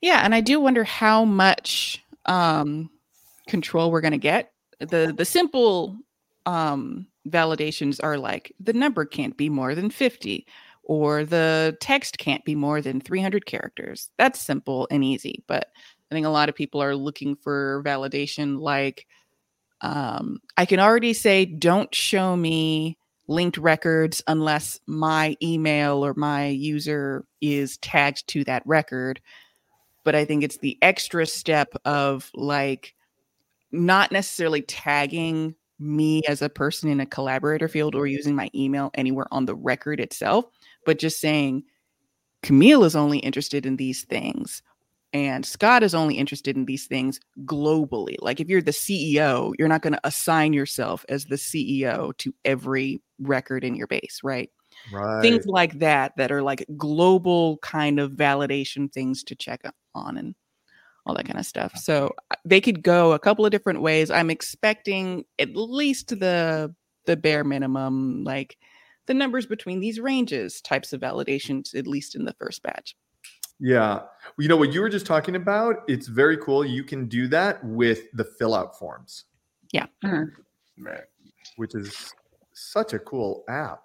Yeah, 0.00 0.20
and 0.24 0.34
I 0.34 0.40
do 0.40 0.60
wonder 0.60 0.84
how 0.84 1.24
much 1.24 2.02
um, 2.26 2.88
control 3.46 3.90
we're 3.90 4.00
going 4.00 4.12
to 4.12 4.18
get. 4.18 4.52
the 4.78 5.12
The 5.16 5.24
simple 5.24 5.98
um, 6.46 7.06
validations 7.28 8.00
are 8.02 8.16
like 8.16 8.52
the 8.60 8.72
number 8.72 9.04
can't 9.04 9.36
be 9.36 9.50
more 9.50 9.74
than 9.74 9.90
fifty, 9.90 10.46
or 10.84 11.24
the 11.24 11.76
text 11.80 12.16
can't 12.16 12.44
be 12.44 12.54
more 12.54 12.80
than 12.80 13.00
three 13.00 13.20
hundred 13.20 13.44
characters. 13.44 14.10
That's 14.16 14.40
simple 14.40 14.88
and 14.90 15.04
easy. 15.04 15.44
But 15.46 15.66
I 16.10 16.14
think 16.14 16.26
a 16.26 16.30
lot 16.30 16.48
of 16.48 16.54
people 16.54 16.80
are 16.82 16.96
looking 16.96 17.36
for 17.36 17.82
validation 17.84 18.60
like 18.60 19.06
um, 19.80 20.40
I 20.56 20.64
can 20.64 20.80
already 20.80 21.12
say, 21.12 21.44
don't 21.44 21.94
show 21.94 22.36
me 22.36 22.98
linked 23.28 23.58
records 23.58 24.22
unless 24.26 24.80
my 24.86 25.36
email 25.42 26.04
or 26.04 26.14
my 26.14 26.46
user 26.46 27.24
is 27.40 27.76
tagged 27.78 28.26
to 28.28 28.42
that 28.44 28.62
record. 28.64 29.20
But 30.04 30.14
I 30.14 30.24
think 30.24 30.42
it's 30.42 30.58
the 30.58 30.78
extra 30.80 31.26
step 31.26 31.74
of 31.84 32.30
like 32.34 32.94
not 33.70 34.10
necessarily 34.10 34.62
tagging 34.62 35.54
me 35.78 36.22
as 36.26 36.42
a 36.42 36.48
person 36.48 36.88
in 36.88 37.00
a 37.00 37.06
collaborator 37.06 37.68
field 37.68 37.94
or 37.94 38.06
using 38.06 38.34
my 38.34 38.50
email 38.54 38.90
anywhere 38.94 39.26
on 39.30 39.44
the 39.44 39.54
record 39.54 40.00
itself, 40.00 40.46
but 40.84 40.98
just 40.98 41.20
saying 41.20 41.62
Kamille 42.42 42.84
is 42.84 42.96
only 42.96 43.18
interested 43.18 43.66
in 43.66 43.76
these 43.76 44.04
things 44.04 44.62
and 45.12 45.44
Scott 45.46 45.82
is 45.82 45.94
only 45.94 46.16
interested 46.16 46.56
in 46.56 46.66
these 46.66 46.86
things 46.86 47.18
globally. 47.44 48.16
Like 48.20 48.40
if 48.40 48.48
you're 48.48 48.62
the 48.62 48.72
CEO, 48.72 49.52
you're 49.58 49.68
not 49.68 49.82
going 49.82 49.94
to 49.94 50.00
assign 50.06 50.52
yourself 50.52 51.04
as 51.08 51.26
the 51.26 51.36
CEO 51.36 52.16
to 52.18 52.34
every 52.44 53.00
record 53.18 53.64
in 53.64 53.74
your 53.74 53.86
base, 53.86 54.20
right? 54.22 54.50
Right. 54.92 55.22
Things 55.22 55.46
like 55.46 55.78
that 55.78 56.16
that 56.18 56.30
are 56.30 56.42
like 56.42 56.66
global 56.76 57.58
kind 57.58 57.98
of 57.98 58.12
validation 58.12 58.92
things 58.92 59.22
to 59.24 59.34
check 59.34 59.62
on 59.94 60.16
and 60.16 60.34
all 61.06 61.14
that 61.14 61.26
kind 61.26 61.38
of 61.38 61.46
stuff. 61.46 61.76
So 61.76 62.14
uh, 62.30 62.36
they 62.44 62.60
could 62.60 62.82
go 62.82 63.12
a 63.12 63.18
couple 63.18 63.44
of 63.44 63.50
different 63.50 63.80
ways. 63.80 64.10
I'm 64.10 64.30
expecting 64.30 65.24
at 65.38 65.56
least 65.56 66.20
the 66.20 66.74
the 67.06 67.16
bare 67.16 67.44
minimum 67.44 68.22
like 68.22 68.58
the 69.06 69.14
numbers 69.14 69.46
between 69.46 69.80
these 69.80 69.98
ranges 69.98 70.60
types 70.60 70.92
of 70.92 71.00
validations 71.00 71.74
at 71.74 71.86
least 71.86 72.14
in 72.14 72.26
the 72.26 72.34
first 72.34 72.62
batch. 72.62 72.94
Yeah. 73.60 74.02
You 74.38 74.48
know 74.48 74.56
what 74.56 74.72
you 74.72 74.80
were 74.80 74.88
just 74.88 75.06
talking 75.06 75.36
about? 75.36 75.82
It's 75.88 76.06
very 76.06 76.36
cool. 76.36 76.64
You 76.64 76.84
can 76.84 77.08
do 77.08 77.26
that 77.28 77.64
with 77.64 78.10
the 78.12 78.24
Fillout 78.24 78.74
forms. 78.76 79.24
Yeah. 79.72 79.86
Mm-hmm. 80.04 80.84
Right. 80.84 81.04
Which 81.56 81.74
is 81.74 82.14
such 82.54 82.92
a 82.92 82.98
cool 82.98 83.44
app. 83.48 83.82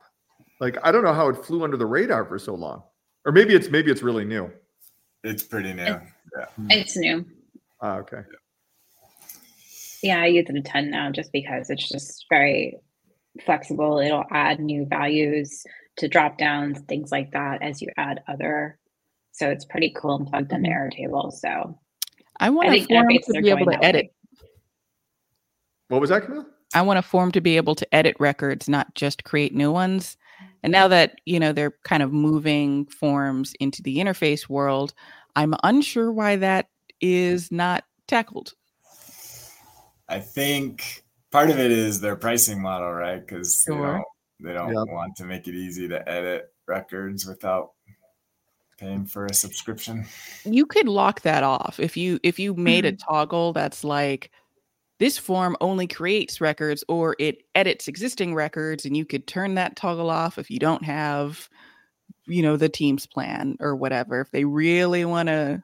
Like 0.59 0.77
I 0.83 0.91
don't 0.91 1.03
know 1.03 1.13
how 1.13 1.29
it 1.29 1.43
flew 1.43 1.63
under 1.63 1.77
the 1.77 1.85
radar 1.85 2.25
for 2.25 2.37
so 2.37 2.53
long. 2.55 2.83
Or 3.25 3.31
maybe 3.31 3.55
it's 3.55 3.69
maybe 3.69 3.91
it's 3.91 4.03
really 4.03 4.25
new. 4.25 4.51
It's 5.23 5.43
pretty 5.43 5.73
new. 5.73 5.83
It's, 5.83 6.11
yeah. 6.37 6.45
It's 6.69 6.97
new. 6.97 7.25
Ah, 7.81 7.97
okay. 7.97 8.21
Yeah, 10.01 10.21
I 10.21 10.25
use 10.27 10.45
it 10.49 10.55
a 10.55 10.61
ton 10.61 10.89
now 10.89 11.09
just 11.11 11.31
because 11.31 11.69
it's 11.69 11.87
just 11.87 12.25
very 12.29 12.77
flexible. 13.45 13.99
It'll 13.99 14.25
add 14.31 14.59
new 14.59 14.85
values 14.85 15.63
to 15.97 16.09
drop 16.09 16.37
downs, 16.37 16.79
things 16.81 17.11
like 17.11 17.31
that 17.31 17.61
as 17.61 17.81
you 17.81 17.87
add 17.97 18.21
other 18.27 18.77
so 19.33 19.49
it's 19.49 19.65
pretty 19.65 19.93
cool 19.95 20.15
and 20.15 20.27
plugged 20.27 20.53
into. 20.53 20.69
Airtable. 20.69 21.31
So 21.33 21.77
I 22.39 22.49
want 22.49 22.69
I 22.69 22.77
a 22.77 22.85
form 22.85 23.07
to 23.09 23.41
be 23.41 23.49
able 23.49 23.65
to 23.65 23.83
edit. 23.83 24.05
way. 24.05 24.11
What 25.89 26.01
was 26.01 26.09
that, 26.11 26.23
Kamille? 26.23 26.45
I 26.73 26.81
want 26.81 26.99
a 26.99 27.03
form 27.03 27.31
to 27.33 27.41
be 27.41 27.57
able 27.57 27.75
to 27.75 27.95
edit 27.95 28.15
records, 28.19 28.69
not 28.69 28.95
just 28.95 29.23
create 29.23 29.53
new 29.53 29.71
ones. 29.71 30.17
And 30.63 30.71
now 30.71 30.87
that, 30.87 31.15
you 31.25 31.39
know, 31.39 31.51
they're 31.51 31.75
kind 31.83 32.01
of 32.01 32.11
moving 32.13 32.85
forms 32.85 33.53
into 33.59 33.81
the 33.83 33.97
interface 33.97 34.49
world, 34.49 34.93
I'm 35.35 35.53
unsure 35.63 36.11
why 36.11 36.37
that 36.37 36.69
is 37.01 37.51
not 37.51 37.83
tackled. 38.07 38.53
I 40.07 40.19
think 40.19 41.03
part 41.31 41.49
of 41.49 41.59
it 41.59 41.71
is 41.71 41.99
their 41.99 42.15
pricing 42.15 42.61
model, 42.61 42.91
right? 42.91 43.19
Because 43.19 43.63
they 43.65 43.73
don't 43.73 44.03
they 44.39 44.53
don't 44.53 44.69
Yep. 44.73 44.87
want 44.87 45.15
to 45.17 45.25
make 45.25 45.47
it 45.47 45.55
easy 45.55 45.87
to 45.87 46.07
edit 46.09 46.53
records 46.67 47.25
without 47.25 47.71
paying 48.83 49.05
for 49.05 49.25
a 49.25 49.33
subscription. 49.33 50.05
You 50.45 50.65
could 50.65 50.87
lock 50.87 51.21
that 51.21 51.43
off 51.43 51.79
if 51.79 51.95
you 51.95 52.19
if 52.23 52.37
you 52.37 52.53
made 52.55 52.85
a 52.85 52.91
Mm-hmm. 52.91 53.13
toggle 53.13 53.53
that's 53.53 53.83
like 53.83 54.29
this 54.99 55.17
form 55.17 55.55
only 55.61 55.87
creates 55.87 56.41
records 56.41 56.83
or 56.87 57.15
it 57.19 57.43
edits 57.55 57.87
existing 57.87 58.35
records 58.35 58.85
and 58.85 58.95
you 58.95 59.05
could 59.05 59.25
turn 59.27 59.55
that 59.55 59.75
toggle 59.75 60.09
off 60.09 60.37
if 60.37 60.49
you 60.51 60.59
don't 60.59 60.83
have 60.83 61.49
you 62.27 62.41
know 62.41 62.57
the 62.57 62.69
teams 62.69 63.05
plan 63.07 63.55
or 63.59 63.75
whatever 63.75 64.21
if 64.21 64.31
they 64.31 64.45
really 64.45 65.03
want 65.05 65.27
to 65.27 65.61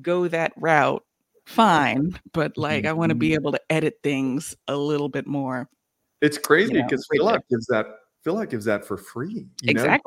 go 0.00 0.28
that 0.28 0.52
route 0.56 1.04
fine 1.46 2.18
but 2.32 2.56
like 2.56 2.84
i 2.86 2.92
want 2.92 3.10
to 3.10 3.14
Mm-hmm. 3.14 3.18
be 3.18 3.34
able 3.34 3.52
to 3.52 3.60
edit 3.70 3.94
things 4.02 4.54
a 4.68 4.76
little 4.76 5.08
bit 5.08 5.26
more 5.26 5.68
It's 6.22 6.38
crazy 6.38 6.72
know, 6.74 6.82
because 6.84 7.06
right 7.10 7.18
fill 7.18 7.26
there. 7.26 7.34
out 7.36 7.42
gives 7.50 7.66
that 7.66 7.86
Fillout 8.24 8.50
gives 8.50 8.66
that 8.66 8.84
for 8.84 8.96
free. 8.98 9.46
you 9.62 9.74
know? 9.74 9.98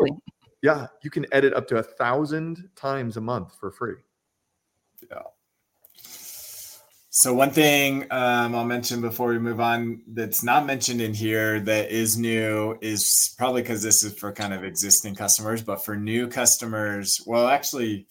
Yeah. 0.63 0.87
You 1.03 1.11
can 1.11 1.27
edit 1.33 1.53
up 1.53 1.67
to 1.67 1.77
a 1.77 1.83
thousand 1.83 2.69
times 2.75 3.17
a 3.17 3.21
month 3.21 3.53
for 3.59 3.69
free. 3.69 3.97
Yeah. 5.11 5.23
So 7.09 7.33
one 7.33 7.51
thing 7.51 8.03
um, 8.11 8.55
I'll 8.55 8.65
mention 8.65 9.01
before 9.01 9.27
we 9.27 9.39
move 9.39 9.59
on 9.59 10.01
that's 10.07 10.41
not 10.41 10.65
mentioned 10.65 11.01
in 11.01 11.13
here 11.13 11.59
that 11.59 11.91
is 11.91 12.17
new 12.17 12.77
is 12.81 13.35
probably 13.37 13.61
because 13.61 13.83
this 13.83 14.03
is 14.03 14.17
for 14.17 14.31
kind 14.31 14.53
of 14.53 14.63
existing 14.63 15.15
customers, 15.15 15.61
but 15.61 15.83
for 15.85 15.95
new 15.95 16.27
customers, 16.27 17.21
well, 17.27 17.47
actually, 17.47 18.07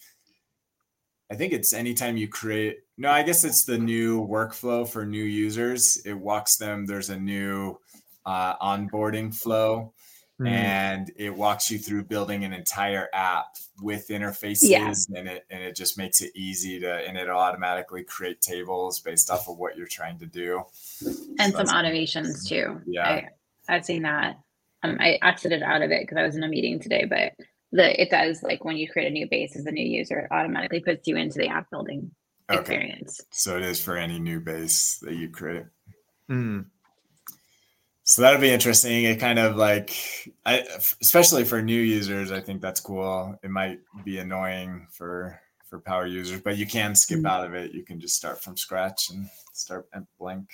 I 1.30 1.34
think 1.34 1.54
it's 1.54 1.72
anytime 1.72 2.18
you 2.18 2.28
create. 2.28 2.80
No, 2.98 3.10
I 3.10 3.22
guess 3.22 3.44
it's 3.44 3.64
the 3.64 3.78
new 3.78 4.24
workflow 4.28 4.86
for 4.86 5.06
new 5.06 5.24
users. 5.24 6.00
It 6.04 6.12
walks 6.12 6.58
them. 6.58 6.84
There's 6.86 7.10
a 7.10 7.18
new 7.18 7.80
uh, 8.26 8.56
onboarding 8.58 9.34
flow 9.34 9.94
Hmm. 10.42 10.46
and 10.48 11.12
it 11.16 11.30
walks 11.34 11.70
you 11.70 11.78
through 11.78 12.04
building 12.04 12.44
an 12.44 12.52
entire 12.52 13.08
app 13.12 13.56
with 13.80 14.08
interfaces 14.08 14.68
Yeah. 14.70 14.92
and 15.16 15.28
it 15.28 15.46
and 15.50 15.62
it 15.62 15.76
just 15.76 15.96
makes 15.98 16.20
it 16.20 16.32
easy 16.34 16.80
to 16.80 16.90
and 17.06 17.16
it'll 17.16 17.38
automatically 17.38 18.02
create 18.04 18.40
tables 18.40 19.00
based 19.00 19.30
off 19.30 19.48
of 19.48 19.56
what 19.58 19.76
you're 19.76 19.86
trying 19.86 20.18
to 20.18 20.26
do 20.26 20.62
and 21.38 21.52
some 21.52 21.66
automations 21.66 22.46
too. 22.46 22.80
Yeah. 22.86 23.08
I, 23.08 23.28
I've 23.68 23.84
seen 23.84 24.02
that. 24.02 24.38
Um, 24.82 24.96
I 25.00 25.18
exited 25.22 25.62
out 25.62 25.82
of 25.82 25.90
it 25.90 26.02
because 26.02 26.18
I 26.18 26.22
was 26.24 26.34
in 26.36 26.42
a 26.42 26.48
meeting 26.48 26.80
today, 26.80 27.04
but 27.04 27.34
the 27.70 28.00
it 28.02 28.10
does 28.10 28.42
like 28.42 28.64
when 28.64 28.76
you 28.76 28.88
create 28.88 29.08
a 29.08 29.10
new 29.12 29.28
base 29.28 29.54
as 29.56 29.66
a 29.66 29.70
new 29.70 29.84
user, 29.86 30.18
it 30.20 30.32
automatically 30.32 30.80
puts 30.80 31.06
you 31.06 31.16
into 31.16 31.38
the 31.38 31.48
app 31.48 31.70
building 31.70 32.10
okay 32.50 32.58
experience. 32.60 33.20
so 33.30 33.56
it 33.56 33.62
is 33.62 33.82
for 33.82 33.96
any 33.96 34.18
new 34.18 34.40
base 34.40 34.98
that 35.02 35.14
you 35.14 35.28
create 35.28 35.64
Hmm. 36.28 36.60
So 38.04 38.22
that'll 38.22 38.40
be 38.40 38.50
interesting. 38.50 39.04
It 39.04 39.20
kind 39.20 39.38
of 39.38 39.56
like 39.56 39.90
i 40.44 40.64
especially 41.00 41.44
for 41.44 41.62
new 41.62 41.80
users 41.80 42.32
i 42.32 42.40
think 42.40 42.60
that's 42.60 42.80
cool. 42.80 43.38
It 43.42 43.50
might 43.50 43.78
be 44.04 44.18
annoying 44.18 44.86
for 44.90 45.40
for 45.68 45.78
power 45.80 46.06
users 46.06 46.40
but 46.40 46.56
you 46.58 46.66
can 46.66 46.94
skip 46.94 47.20
Mhm. 47.20 47.28
out 47.30 47.44
of 47.46 47.54
it. 47.54 47.72
You 47.72 47.84
can 47.84 48.00
just 48.00 48.14
start 48.16 48.42
from 48.42 48.56
scratch 48.56 49.10
and 49.10 49.28
start 49.54 49.88
at 49.94 50.02
blank. 50.18 50.48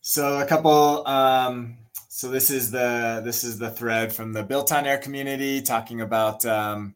So 0.00 0.40
a 0.40 0.46
couple 0.46 1.06
um 1.06 1.76
so 2.08 2.28
this 2.28 2.50
is 2.50 2.70
the 2.70 3.22
this 3.24 3.44
is 3.44 3.58
the 3.58 3.70
thread 3.70 4.12
from 4.12 4.32
the 4.32 4.42
built 4.42 4.72
on 4.72 4.86
air 4.86 4.98
community 4.98 5.62
talking 5.62 6.00
about 6.00 6.44
um, 6.44 6.94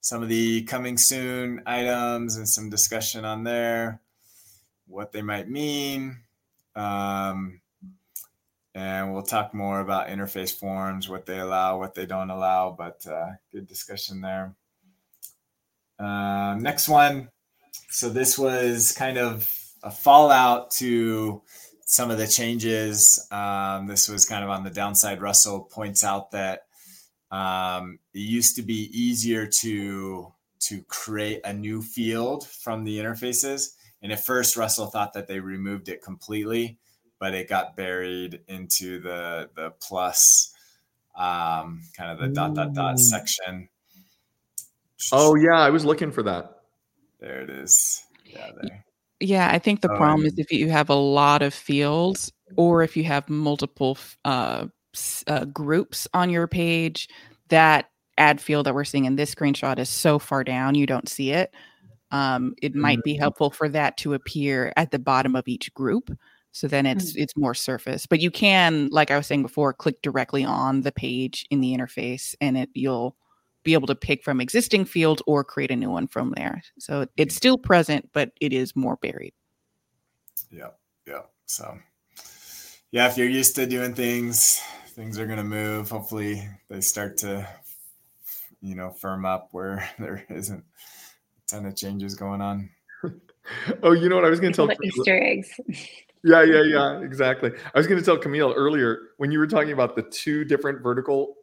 some 0.00 0.22
of 0.22 0.28
the 0.28 0.62
coming 0.64 0.98
soon 0.98 1.62
items 1.66 2.36
and 2.36 2.48
some 2.48 2.68
discussion 2.68 3.24
on 3.24 3.44
there 3.44 4.00
what 4.86 5.10
they 5.12 5.22
might 5.22 5.48
mean 5.48 6.18
um, 6.76 7.60
and 8.74 9.12
we'll 9.12 9.22
talk 9.22 9.52
more 9.52 9.80
about 9.80 10.08
interface 10.08 10.56
forms 10.56 11.08
what 11.08 11.26
they 11.26 11.38
allow 11.38 11.78
what 11.78 11.94
they 11.94 12.06
don't 12.06 12.30
allow 12.30 12.74
but 12.76 13.06
uh, 13.06 13.30
good 13.52 13.66
discussion 13.66 14.20
there 14.20 14.54
um, 15.98 16.62
next 16.62 16.88
one 16.88 17.28
so 17.88 18.08
this 18.08 18.38
was 18.38 18.92
kind 18.92 19.18
of 19.18 19.52
a 19.82 19.90
fallout 19.90 20.70
to 20.72 21.42
some 21.92 22.10
of 22.10 22.16
the 22.16 22.26
changes. 22.26 23.26
Um, 23.30 23.86
this 23.86 24.08
was 24.08 24.24
kind 24.24 24.42
of 24.42 24.50
on 24.50 24.64
the 24.64 24.70
downside. 24.70 25.20
Russell 25.20 25.60
points 25.60 26.02
out 26.02 26.30
that 26.30 26.62
um, 27.30 27.98
it 28.14 28.20
used 28.20 28.56
to 28.56 28.62
be 28.62 28.88
easier 28.98 29.46
to 29.46 30.32
to 30.60 30.82
create 30.84 31.40
a 31.44 31.52
new 31.52 31.82
field 31.82 32.46
from 32.46 32.84
the 32.84 32.98
interfaces. 32.98 33.74
And 34.02 34.10
at 34.12 34.24
first, 34.24 34.56
Russell 34.56 34.86
thought 34.86 35.12
that 35.12 35.28
they 35.28 35.38
removed 35.40 35.88
it 35.88 36.02
completely, 36.02 36.78
but 37.20 37.34
it 37.34 37.48
got 37.48 37.76
buried 37.76 38.40
into 38.48 39.00
the 39.00 39.48
the 39.54 39.70
plus 39.80 40.52
um, 41.14 41.82
kind 41.96 42.10
of 42.10 42.18
the 42.18 42.28
dot 42.28 42.54
dot 42.54 42.74
dot 42.74 42.98
section. 42.98 43.68
Oh 45.12 45.34
yeah, 45.34 45.58
I 45.58 45.70
was 45.70 45.84
looking 45.84 46.10
for 46.10 46.22
that. 46.24 46.62
there 47.20 47.40
it 47.40 47.50
is. 47.50 48.04
Yeah, 48.24 48.50
there. 48.60 48.84
Yeah, 49.20 49.48
I 49.52 49.58
think 49.58 49.80
the 49.80 49.92
Oh, 49.92 49.96
problem 49.96 50.26
is 50.26 50.34
if 50.36 50.50
you 50.50 50.68
have 50.70 50.90
a 50.90 50.94
lot 50.94 51.42
of 51.42 51.54
fields 51.54 52.32
or 52.56 52.82
if 52.82 52.96
you 52.96 53.04
have 53.04 53.28
multiple 53.30 53.96
uh, 54.24 54.66
uh, 55.28 55.44
groups 55.46 56.08
on 56.12 56.28
your 56.28 56.48
page, 56.48 57.08
that 57.48 57.90
add 58.18 58.40
field 58.40 58.66
that 58.66 58.74
we're 58.74 58.84
seeing 58.84 59.04
in 59.04 59.16
this 59.16 59.34
screenshot 59.34 59.78
is 59.78 59.88
so 59.88 60.18
far 60.18 60.44
down 60.44 60.74
you 60.74 60.86
don't 60.86 61.08
see 61.08 61.30
it. 61.30 61.54
Um, 62.12 62.54
it 62.62 62.74
might 62.74 63.02
be 63.02 63.14
Mhm. 63.14 63.18
helpful 63.18 63.50
for 63.50 63.68
that 63.70 63.96
to 63.98 64.14
appear 64.14 64.72
at 64.76 64.90
the 64.90 64.98
bottom 64.98 65.34
of 65.34 65.48
each 65.48 65.72
group, 65.74 66.16
so 66.52 66.68
then 66.68 66.86
it's 66.86 67.16
it's 67.16 67.36
more 67.36 67.54
surface. 67.54 68.06
But 68.06 68.20
you 68.20 68.30
can, 68.30 68.88
like 68.90 69.10
I 69.10 69.16
was 69.16 69.26
saying 69.26 69.42
before, 69.42 69.72
click 69.72 70.02
directly 70.02 70.44
on 70.44 70.82
the 70.82 70.92
page 70.92 71.46
in 71.50 71.60
the 71.60 71.74
interface, 71.74 72.34
and 72.40 72.56
it 72.58 72.70
you'll 72.74 73.16
be 73.64 73.74
able 73.74 73.86
to 73.86 73.94
pick 73.94 74.22
from 74.24 74.40
existing 74.40 74.84
fields 74.84 75.22
or 75.26 75.44
create 75.44 75.70
a 75.70 75.76
new 75.76 75.88
one 75.90 76.06
from 76.06 76.32
there. 76.36 76.62
So 76.78 77.06
it's 77.16 77.34
still 77.34 77.56
present, 77.56 78.10
but 78.12 78.32
it 78.40 78.52
is 78.52 78.76
more 78.76 78.96
buried. 78.96 79.34
Yeah, 80.50 80.70
yeah. 81.06 81.22
So, 81.46 81.78
yeah, 82.90 83.06
if 83.08 83.16
you're 83.16 83.28
used 83.28 83.54
to 83.56 83.66
doing 83.66 83.94
things, 83.94 84.60
things 84.88 85.18
are 85.18 85.26
going 85.26 85.38
to 85.38 85.44
move. 85.44 85.90
Hopefully, 85.90 86.46
they 86.68 86.80
start 86.80 87.16
to, 87.18 87.48
you 88.60 88.74
know, 88.74 88.90
firm 88.90 89.24
up 89.24 89.48
where 89.52 89.88
there 89.98 90.26
isn't 90.28 90.64
ton 91.52 91.66
of 91.66 91.76
changes 91.76 92.14
going 92.14 92.40
on. 92.40 92.70
oh, 93.82 93.92
you 93.92 94.08
know 94.08 94.16
what 94.16 94.24
I 94.24 94.30
was 94.30 94.40
going 94.40 94.52
to 94.52 94.56
tell 94.56 94.70
Easter 94.82 95.22
eggs. 95.22 95.50
yeah, 96.24 96.42
yeah, 96.42 96.62
yeah, 96.62 97.00
exactly. 97.00 97.50
I 97.74 97.78
was 97.78 97.86
going 97.86 97.98
to 97.98 98.04
tell 98.04 98.18
Kamille 98.18 98.52
earlier 98.56 99.10
when 99.18 99.30
you 99.30 99.38
were 99.38 99.46
talking 99.46 99.72
about 99.72 99.96
the 99.96 100.02
two 100.02 100.44
different 100.44 100.82
vertical, 100.82 101.34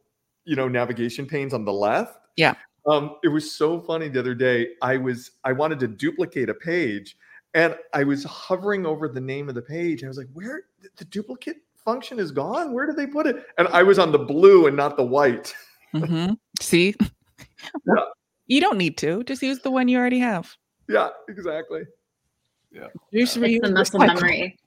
you 0.45 0.55
know, 0.55 0.67
navigation 0.67 1.25
panes 1.25 1.53
on 1.53 1.65
the 1.65 1.73
left. 1.73 2.17
Yeah. 2.35 2.55
Um, 2.85 3.17
it 3.23 3.27
was 3.27 3.51
so 3.51 3.79
funny 3.79 4.07
the 4.07 4.19
other 4.19 4.33
day. 4.33 4.69
I 4.81 4.97
was 4.97 5.31
I 5.43 5.51
wanted 5.51 5.79
to 5.79 5.87
duplicate 5.87 6.49
a 6.49 6.53
page, 6.53 7.17
and 7.53 7.75
I 7.93 8.03
was 8.03 8.23
hovering 8.23 8.85
over 8.85 9.07
the 9.07 9.21
name 9.21 9.49
of 9.49 9.55
the 9.55 9.61
page. 9.61 10.03
I 10.03 10.07
was 10.07 10.17
like, 10.17 10.29
"Where 10.33 10.63
the 10.97 11.05
duplicate 11.05 11.57
function 11.75 12.19
is 12.19 12.31
gone? 12.31 12.73
Where 12.73 12.85
did 12.85 12.95
they 12.95 13.05
put 13.05 13.27
it?" 13.27 13.45
And 13.57 13.67
I 13.67 13.83
was 13.83 13.99
on 13.99 14.11
the 14.11 14.19
blue 14.19 14.67
and 14.67 14.77
not 14.77 14.95
the 14.95 15.03
white. 15.03 15.53
Mm-hmm. 15.93 16.33
See, 16.61 16.95
Yeah. 17.85 18.03
You 18.49 18.59
don't 18.59 18.77
need 18.77 18.97
to. 18.97 19.23
Just 19.23 19.41
use 19.41 19.59
the 19.59 19.71
one 19.71 19.87
you 19.87 19.97
already 19.97 20.19
have. 20.19 20.53
yeah, 20.89 21.09
exactly. 21.29 21.83
Yeah. 22.71 22.87
You 23.11 23.21
Use 23.21 23.37
It's 23.37 23.61
the 23.61 23.71
muscle 23.71 23.99
recycle. 24.01 24.07
memory. 24.15 24.57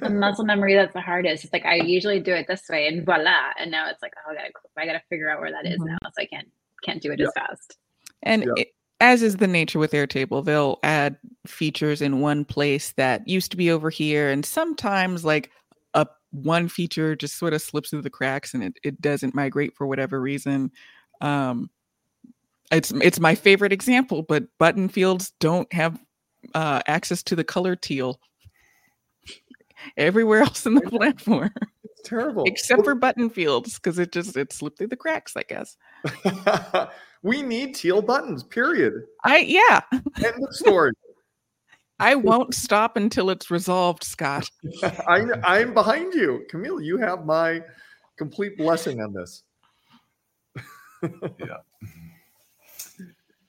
the 0.00 0.10
muscle 0.10 0.44
memory 0.44 0.74
that's 0.74 0.92
the 0.92 1.00
hardest. 1.00 1.44
It's 1.44 1.52
like 1.52 1.64
I 1.64 1.76
usually 1.76 2.20
do 2.20 2.32
it 2.34 2.46
this 2.48 2.62
way, 2.68 2.88
and 2.88 3.06
voila. 3.06 3.52
And 3.58 3.70
now 3.70 3.88
it's 3.88 4.02
like, 4.02 4.12
oh, 4.26 4.32
I 4.32 4.34
gotta, 4.34 4.50
I 4.76 4.84
gotta 4.86 5.02
figure 5.08 5.30
out 5.30 5.40
where 5.40 5.50
that 5.52 5.64
is 5.66 5.78
Mhm. 5.80 5.86
now, 5.86 5.98
so 6.04 6.10
I 6.22 6.26
can't 6.26 6.48
can't 6.84 7.00
do 7.00 7.10
it 7.12 7.18
Yeah. 7.20 7.26
as 7.28 7.32
fast. 7.34 7.78
And 8.22 8.42
Yeah. 8.44 8.52
it, 8.58 8.68
as 9.00 9.22
is 9.22 9.36
the 9.36 9.46
nature 9.46 9.78
with 9.78 9.92
Airtable, 9.92 10.44
they'll 10.44 10.78
add 10.82 11.16
features 11.46 12.02
in 12.02 12.20
one 12.20 12.44
place 12.44 12.92
that 12.98 13.26
used 13.28 13.50
to 13.52 13.56
be 13.56 13.70
over 13.70 13.88
here, 13.90 14.30
and 14.30 14.44
sometimes 14.44 15.24
like 15.24 15.50
a 15.94 16.06
one 16.32 16.68
feature 16.68 17.16
just 17.16 17.38
sort 17.38 17.54
of 17.54 17.62
slips 17.62 17.88
through 17.90 18.02
the 18.02 18.10
cracks 18.10 18.52
and 18.52 18.62
it, 18.62 18.74
it 18.84 19.00
doesn't 19.00 19.34
migrate 19.34 19.74
for 19.74 19.86
whatever 19.86 20.20
reason. 20.20 20.70
Um, 21.22 21.70
it's 22.72 22.90
it's 22.92 23.20
my 23.20 23.34
favorite 23.34 23.72
example, 23.72 24.22
but 24.22 24.44
button 24.58 24.88
fields 24.88 25.32
don't 25.40 25.72
have 25.72 25.98
uh, 26.54 26.80
access 26.86 27.22
to 27.24 27.36
the 27.36 27.44
color 27.44 27.76
teal 27.76 28.20
everywhere 29.96 30.40
else 30.42 30.66
in 30.66 30.74
the 30.74 30.80
platform 30.82 31.50
It's 31.84 32.08
terrible. 32.08 32.44
except 32.46 32.84
for 32.84 32.94
button 32.94 33.30
fields 33.30 33.74
because 33.74 33.98
it 33.98 34.12
just 34.12 34.36
it 34.36 34.52
slipped 34.52 34.78
through 34.78 34.88
the 34.88 34.96
cracks. 34.96 35.34
I 35.36 35.42
guess. 35.42 35.76
we 37.22 37.42
need 37.42 37.74
teal 37.74 38.02
buttons. 38.02 38.42
Period. 38.42 38.94
I 39.24 39.38
yeah. 39.38 39.80
End 40.24 40.42
of 40.42 40.54
story. 40.54 40.92
I 41.98 42.14
won't 42.14 42.52
stop 42.54 42.98
until 42.98 43.30
it's 43.30 43.50
resolved, 43.50 44.04
Scott. 44.04 44.50
I, 45.08 45.24
I'm 45.44 45.72
behind 45.72 46.12
you, 46.12 46.44
Kamille. 46.52 46.84
You 46.84 46.98
have 46.98 47.24
my 47.24 47.62
complete 48.18 48.58
blessing 48.58 49.00
on 49.00 49.14
this. 49.14 49.42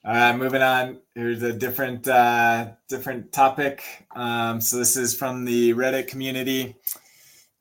Uh, 0.07 0.37
moving 0.37 0.61
on, 0.61 1.01
here's 1.15 1.43
a 1.43 1.51
different 1.51 2.07
uh, 2.07 2.69
different 2.87 3.33
topic. 3.33 3.83
Um, 4.15 4.61
so 4.61 4.77
this 4.77 4.95
is 4.95 5.13
from 5.13 5.43
the 5.43 5.73
Reddit 5.73 6.07
community, 6.07 6.77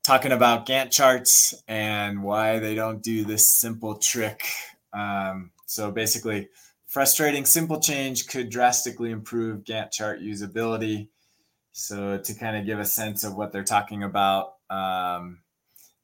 talking 0.05 0.31
about 0.31 0.65
Gantt 0.65 0.93
charts 0.93 1.61
and 1.67 2.23
why 2.23 2.61
they 2.61 2.77
don't 2.77 3.03
do 3.03 3.25
this 3.25 3.51
simple 3.51 3.97
trick. 3.97 4.45
Um, 4.93 5.51
so 5.67 5.91
basically, 5.91 6.49
frustrating 6.87 7.47
simple 7.47 7.81
change 7.81 8.29
could 8.29 8.49
drastically 8.49 9.11
improve 9.11 9.65
Gantt 9.65 9.91
chart 9.91 10.21
usability. 10.21 11.09
So 11.73 12.17
to 12.17 12.35
kind 12.35 12.57
of 12.57 12.65
give 12.65 12.79
a 12.79 12.85
sense 12.85 13.25
of 13.25 13.35
what 13.35 13.51
they're 13.51 13.65
talking 13.65 14.05
about, 14.05 14.55
um, 14.71 15.41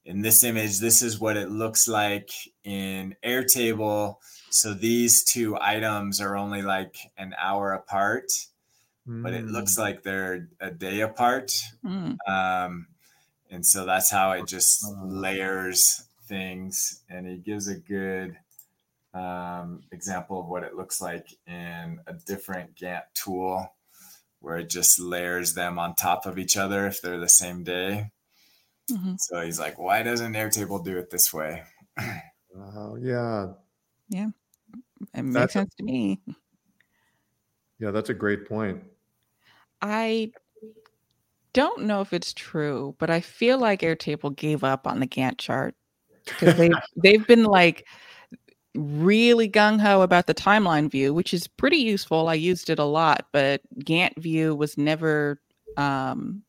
in 0.05 0.21
this 0.23 0.43
image, 0.45 0.79
this 0.79 1.03
is 1.03 1.21
what 1.21 1.37
it 1.37 1.51
looks 1.51 1.87
like 1.87 2.31
in 2.65 3.17
Airtable. 3.25 4.17
So 4.51 4.75
these 4.75 5.25
two 5.25 5.57
items 5.61 6.21
are 6.21 6.37
only 6.37 6.63
like 6.63 6.97
an 7.17 7.35
hour 7.39 7.73
apart, 7.73 8.33
but 9.07 9.33
it 9.33 9.47
looks 9.47 9.79
like 9.79 10.03
they're 10.03 10.49
a 10.61 10.71
day 10.71 11.01
apart. 11.01 11.53
Mm. 11.85 12.17
Um, 12.29 12.87
and 13.51 13.65
so 13.65 13.85
that's 13.85 14.11
how 14.11 14.33
it 14.33 14.47
just 14.47 14.85
Oh. 14.87 15.07
layers 15.07 16.05
things. 16.27 17.03
And 17.09 17.27
he 17.27 17.37
gives 17.37 17.69
a 17.69 17.77
good 17.77 18.37
um, 19.15 19.83
example 19.93 20.41
of 20.41 20.47
what 20.47 20.63
it 20.63 20.75
looks 20.75 21.01
like 21.01 21.37
in 21.47 22.01
a 22.07 22.15
different 22.27 22.75
Gantt 22.77 23.03
tool 23.15 23.75
where 24.41 24.57
it 24.57 24.71
just 24.71 24.99
layers 24.99 25.55
them 25.55 25.79
on 25.79 25.95
top 25.95 26.27
of 26.27 26.39
each 26.39 26.57
other 26.57 26.87
if 26.87 27.01
they're 27.03 27.21
the 27.21 27.29
same 27.29 27.63
day. 27.63 28.11
Mhm. 28.93 29.17
So 29.19 29.41
he's 29.41 29.59
like, 29.59 29.79
why 29.79 30.03
doesn't 30.03 30.33
Airtable 30.35 30.85
do 30.85 30.99
it 30.99 31.11
this 31.11 31.33
way? 31.33 31.63
Oh, 32.55 32.97
yeah. 33.01 33.55
Yeah. 34.11 34.29
It 35.15 35.23
makes 35.23 35.33
That's 35.35 35.55
a- 35.55 35.59
sense 35.61 35.75
to 35.77 35.85
me. 35.85 36.21
Yeah, 37.79 37.93
that's 37.93 38.11
a 38.11 38.15
great 38.15 38.47
point. 38.47 38.85
I 39.81 40.33
don't 41.55 41.85
know 41.85 42.03
if 42.03 42.13
it's 42.13 42.35
true, 42.35 42.95
but 42.99 43.09
I 43.09 43.21
feel 43.23 43.59
like 43.59 43.81
Airtable 43.81 44.37
gave 44.37 44.65
up 44.65 44.87
on 44.87 45.01
the 45.01 45.07
Gantt 45.07 45.39
chart 45.39 45.75
because 46.27 46.57
they've 46.57 46.73
they've 47.03 47.27
been 47.27 47.45
like 47.45 47.87
really 48.75 49.49
gung 49.49 49.81
ho 49.81 50.03
about 50.03 50.27
the 50.27 50.35
timeline 50.35 50.91
view, 50.91 51.13
which 51.15 51.33
is 51.35 51.49
pretty 51.49 51.79
useful. 51.79 52.29
I 52.29 52.35
used 52.35 52.69
it 52.71 52.79
a 52.79 52.85
lot, 52.85 53.29
but 53.33 53.63
Gantt 53.79 54.17
view 54.19 54.55
was 54.55 54.77
never, 54.79 55.41
um, 55.77 56.43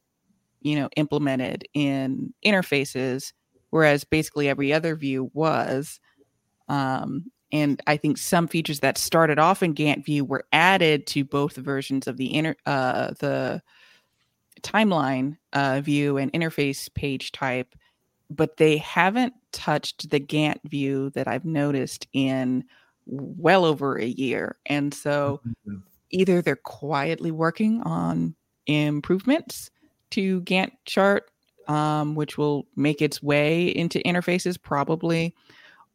you 0.64 0.76
know, 0.78 0.90
implemented 0.98 1.68
in 1.74 2.34
interfaces, 2.46 3.34
whereas 3.72 4.04
basically 4.04 4.50
every 4.50 4.74
other 4.74 4.96
view 4.96 5.32
was. 5.34 6.00
Um, 6.70 7.32
and 7.52 7.82
I 7.88 7.98
think 7.98 8.18
some 8.18 8.48
features 8.48 8.82
that 8.82 8.98
started 8.98 9.40
off 9.40 9.64
in 9.64 9.76
Gantt 9.76 10.06
view 10.06 10.26
were 10.26 10.46
added 10.54 11.08
to 11.08 11.24
both 11.26 11.56
versions 11.58 12.08
of 12.08 12.18
the 12.18 12.34
inter 12.34 12.56
uh, 12.66 13.14
the 13.20 13.62
timeline 14.62 15.38
uh, 15.54 15.82
view 15.82 16.18
and 16.18 16.32
interface 16.34 16.94
page 16.94 17.32
type, 17.32 17.76
but 18.30 18.58
they 18.58 18.78
haven't 18.78 19.34
touched 19.52 20.10
the 20.10 20.20
Gantt 20.20 20.60
view 20.66 21.10
that 21.12 21.28
I've 21.28 21.46
noticed 21.46 22.08
in 22.14 22.66
well 23.06 23.66
over 23.66 23.98
a 23.98 24.06
year. 24.06 24.58
And 24.66 24.94
so 24.94 25.42
Mhm. 25.68 25.84
either 26.12 26.42
they're 26.42 26.56
quietly 26.58 27.32
working 27.32 27.82
on 27.84 28.36
improvements 28.68 29.72
to 30.14 30.42
Gantt 30.42 30.72
chart, 30.86 31.30
um, 31.68 32.16
which 32.16 32.38
will 32.38 32.68
make 32.76 33.02
its 33.02 33.22
way 33.22 33.68
into 33.68 34.00
interfaces 34.00 34.62
probably, 34.62 35.36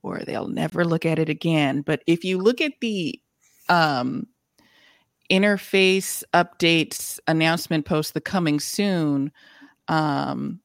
or 0.02 0.20
they'll 0.20 0.48
never 0.48 0.84
look 0.84 1.04
at 1.04 1.18
it 1.18 1.28
again. 1.28 1.82
But 1.82 2.02
if 2.06 2.24
you 2.24 2.38
look 2.38 2.60
at 2.60 2.72
the 2.80 3.20
um, 3.68 4.26
interface 5.30 6.22
updates 6.34 7.18
announcement 7.26 7.84
post, 7.84 8.14
the 8.14 8.20
coming 8.20 8.60
soon, 8.60 9.30
um, 9.88 10.60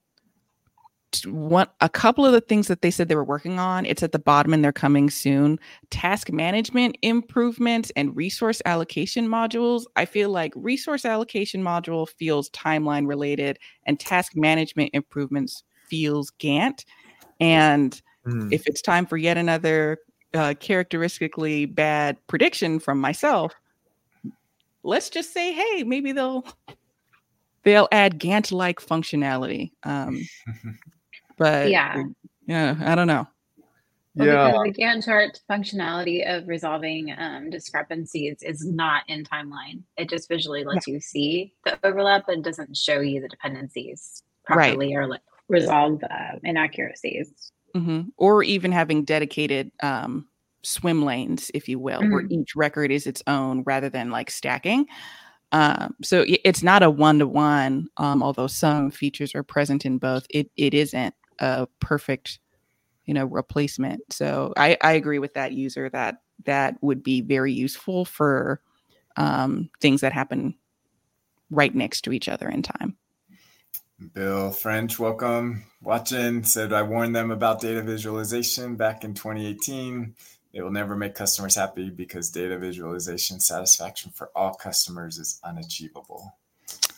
one 1.25 1.67
a 1.81 1.89
couple 1.89 2.25
of 2.25 2.33
the 2.33 2.41
things 2.41 2.67
that 2.67 2.81
they 2.81 2.91
said 2.91 3.07
they 3.07 3.15
were 3.15 3.23
working 3.23 3.59
on 3.59 3.85
it's 3.85 4.03
at 4.03 4.11
the 4.11 4.19
bottom 4.19 4.53
and 4.53 4.63
they're 4.63 4.71
coming 4.71 5.09
soon 5.09 5.59
task 5.89 6.31
management 6.31 6.97
improvements 7.01 7.91
and 7.95 8.15
resource 8.15 8.61
allocation 8.65 9.27
modules. 9.27 9.85
I 9.95 10.05
feel 10.05 10.29
like 10.29 10.53
resource 10.55 11.05
allocation 11.05 11.63
module 11.63 12.07
feels 12.09 12.49
timeline 12.49 13.07
related 13.07 13.59
and 13.85 13.99
task 13.99 14.33
management 14.35 14.91
improvements 14.93 15.63
feels 15.87 16.31
gantt. 16.39 16.85
And 17.39 17.99
Hmm. 18.25 18.47
if 18.51 18.67
it's 18.67 18.81
time 18.81 19.05
for 19.05 19.17
yet 19.17 19.37
another 19.37 19.97
uh, 20.33 20.53
characteristically 20.59 21.65
bad 21.65 22.17
prediction 22.27 22.79
from 22.79 22.99
myself 22.99 23.53
let's 24.83 25.09
just 25.09 25.33
say 25.33 25.53
hey 25.53 25.83
maybe 25.83 26.11
they'll 26.11 26.45
they'll 27.63 27.87
add 27.91 28.19
gantt 28.19 28.51
like 28.51 28.79
functionality. 28.79 29.71
Um 29.83 30.19
but 31.37 31.69
Yeah. 31.69 32.03
yeah 32.47 32.75
i 32.85 32.95
don't 32.95 33.07
know 33.07 33.27
Well, 34.15 34.27
yeah. 34.27 34.51
the 34.51 34.73
Gantt 34.73 35.05
chart 35.05 35.39
functionality 35.49 36.23
of 36.27 36.47
resolving 36.47 37.13
um, 37.17 37.49
discrepancies 37.49 38.37
is 38.43 38.63
not 38.63 39.03
in 39.07 39.23
timeline. 39.23 39.81
It 39.97 40.07
just 40.09 40.29
visually 40.29 40.63
lets 40.63 40.85
you 40.87 40.99
see 40.99 41.53
the 41.65 41.79
overlap, 41.83 42.25
but 42.27 42.43
doesn't 42.43 42.77
show 42.77 42.99
you 42.99 43.21
the 43.21 43.27
dependencies 43.27 44.21
Right. 44.47 44.67
properly 44.75 44.93
or 44.93 45.07
like 45.07 45.21
resolve 45.49 46.03
uh, 46.03 46.37
inaccuracies. 46.43 47.33
hmm 47.73 48.01
or 48.17 48.43
even 48.43 48.71
having 48.71 49.03
dedicated 49.03 49.71
um, 49.81 50.27
swim 50.61 51.03
lanes, 51.03 51.49
if 51.55 51.67
you 51.67 51.79
will, 51.79 52.01
where 52.01 52.25
each 52.29 52.55
record 52.55 52.91
is 52.91 53.07
its 53.07 53.23
own 53.25 53.63
rather 53.65 53.89
than 53.89 54.11
like 54.11 54.29
stacking. 54.29 54.85
Um, 55.51 55.95
so 56.03 56.23
it's 56.27 56.61
not 56.63 56.83
a 56.83 56.89
one 56.89 57.17
to 57.19 57.27
one, 57.27 57.87
although 57.97 58.47
some 58.47 58.91
features 58.91 59.33
are 59.33 59.43
present 59.43 59.85
in 59.85 59.97
both. 59.97 60.25
It 60.29 60.51
it 60.55 60.73
isn't 60.75 61.15
a 61.39 61.67
perfect, 61.79 62.39
you 63.05 63.13
know, 63.13 63.25
replacement. 63.25 64.01
So 64.11 64.53
I 64.57 64.77
I 64.81 64.93
agree 64.93 65.19
with 65.19 65.33
that 65.35 65.53
user 65.53 65.89
that 65.89 66.21
that 66.45 66.77
would 66.81 67.03
be 67.03 67.21
very 67.21 67.53
useful 67.53 68.05
for 68.05 68.61
um, 69.17 69.69
things 69.81 70.01
that 70.01 70.13
happen 70.13 70.55
right 71.49 71.73
next 71.73 72.01
to 72.01 72.11
each 72.11 72.27
other 72.27 72.49
in 72.49 72.61
time. 72.61 72.97
Bill 74.13 74.51
French, 74.51 74.99
welcome. 74.99 75.63
Watching 75.81 76.43
said 76.43 76.73
I 76.73 76.81
warned 76.81 77.15
them 77.15 77.31
about 77.31 77.61
data 77.61 77.81
visualization 77.81 78.75
back 78.75 79.03
in 79.03 79.13
2018. 79.13 80.15
it 80.51 80.61
will 80.61 80.71
never 80.71 80.95
make 80.95 81.15
customers 81.15 81.55
happy 81.55 81.89
because 81.89 82.29
data 82.29 82.57
visualization 82.57 83.39
satisfaction 83.39 84.11
for 84.11 84.29
all 84.35 84.53
customers 84.53 85.17
is 85.17 85.39
unachievable. 85.43 86.35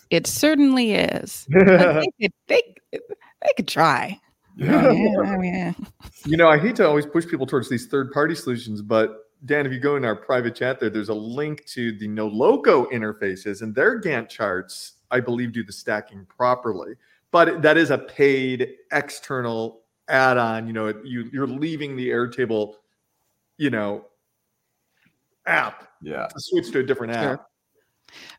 It 0.09 0.27
certainly 0.27 0.93
is. 0.93 1.45
they, 1.49 2.07
could, 2.19 2.33
they, 2.47 2.61
they 2.91 3.53
could 3.55 3.67
try. 3.67 4.19
Oh, 4.61 4.63
yeah. 4.63 4.91
yeah, 4.91 5.35
oh, 5.37 5.41
yeah. 5.41 5.73
You 6.25 6.37
know, 6.37 6.47
I 6.47 6.57
hate 6.57 6.75
to 6.77 6.87
always 6.87 7.05
push 7.05 7.27
people 7.27 7.45
towards 7.45 7.69
these 7.69 7.87
third 7.87 8.11
party 8.11 8.35
solutions, 8.35 8.81
but 8.81 9.25
Dan, 9.45 9.65
if 9.65 9.71
you 9.71 9.79
go 9.79 9.95
in 9.95 10.05
our 10.05 10.15
private 10.15 10.55
chat 10.55 10.79
there, 10.79 10.89
there's 10.89 11.09
a 11.09 11.13
link 11.13 11.65
to 11.67 11.91
the 11.97 12.07
no 12.07 12.29
Noloco 12.29 12.89
interfaces 12.91 13.61
and 13.61 13.75
their 13.75 14.01
Gantt 14.01 14.29
charts, 14.29 14.93
I 15.11 15.19
believe, 15.19 15.51
do 15.51 15.63
the 15.63 15.73
stacking 15.73 16.25
properly. 16.25 16.93
But 17.31 17.61
that 17.61 17.77
is 17.77 17.91
a 17.91 17.97
paid 17.97 18.75
external 18.91 19.81
add-on. 20.07 20.67
You 20.67 20.73
know, 20.73 20.87
you 21.03 21.29
you're 21.31 21.47
leaving 21.47 21.95
the 21.95 22.09
Airtable, 22.09 22.75
you 23.57 23.69
know, 23.69 24.05
app. 25.45 25.89
Yeah. 26.01 26.27
To 26.27 26.39
switch 26.39 26.71
to 26.71 26.79
a 26.79 26.83
different 26.83 27.13
app. 27.13 27.23
Sure. 27.23 27.47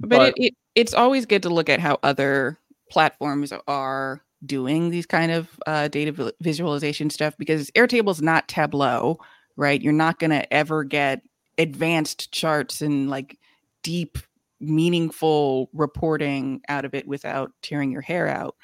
But, 0.01 0.09
but 0.09 0.29
it, 0.31 0.35
it, 0.39 0.55
it's 0.75 0.95
always 0.95 1.27
good 1.27 1.43
to 1.43 1.51
look 1.51 1.69
at 1.69 1.79
how 1.79 1.99
other 2.03 2.59
platforms 2.91 3.53
are 3.69 4.23
doing 4.45 4.91
these 4.91 5.07
kind 5.07 5.33
of 5.33 5.49
uh, 5.67 5.89
data 5.89 6.33
visualization 6.41 7.11
stuff 7.11 7.35
because 7.39 7.71
Airtable 7.73 8.11
is 8.11 8.23
not 8.23 8.49
Tableau 8.49 9.19
right? 9.57 9.81
You're 9.81 9.93
not 9.93 10.19
going 10.19 10.31
to 10.31 10.53
ever 10.53 10.85
get 10.85 11.23
advanced 11.59 12.33
charts 12.33 12.83
and 12.83 13.09
like 13.09 13.39
deep, 13.83 14.19
meaningful 14.61 15.71
reporting 15.73 16.61
out 16.69 16.85
of 16.85 16.95
it 16.95 17.09
without 17.09 17.53
tearing 17.63 17.91
your 17.91 18.03
hair 18.03 18.29
out. 18.29 18.57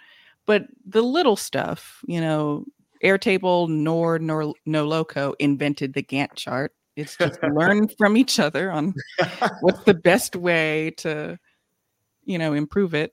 But 0.46 0.66
the 0.86 1.02
little 1.02 1.36
stuff, 1.36 2.00
you 2.06 2.20
know, 2.20 2.64
Airtable 3.02 3.68
nor 3.68 4.18
nor 4.20 4.54
Noloco 4.66 5.34
invented 5.40 5.94
the 5.94 6.02
Gantt 6.02 6.34
chart. 6.36 6.72
It's 6.94 7.16
just 7.16 7.42
learn 7.54 7.88
from 7.98 8.16
each 8.16 8.38
other 8.38 8.70
on 8.70 8.94
what's 9.60 9.82
the 9.84 9.94
best 9.94 10.36
way 10.36 10.92
to, 10.98 11.38
you 12.24 12.38
know, 12.38 12.52
improve 12.52 12.94
it 12.94 13.12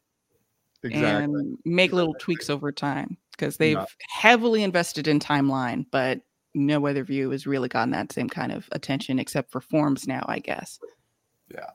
exactly. 0.83 1.23
and 1.23 1.57
make 1.65 1.91
little 1.91 2.15
tweaks 2.15 2.49
over 2.49 2.71
time 2.71 3.17
because 3.31 3.57
they've 3.57 3.77
Not. 3.77 3.89
heavily 4.09 4.63
invested 4.63 5.07
in 5.07 5.19
timeline, 5.19 5.85
but 5.91 6.21
no 6.53 6.85
other 6.87 7.03
view 7.03 7.29
has 7.31 7.47
really 7.47 7.69
gotten 7.69 7.91
that 7.91 8.11
same 8.11 8.29
kind 8.29 8.51
of 8.51 8.67
attention 8.71 9.19
except 9.19 9.51
for 9.51 9.61
forms 9.61 10.07
now, 10.07 10.25
I 10.27 10.39
guess. 10.39 10.79
Yeah. 11.53 11.69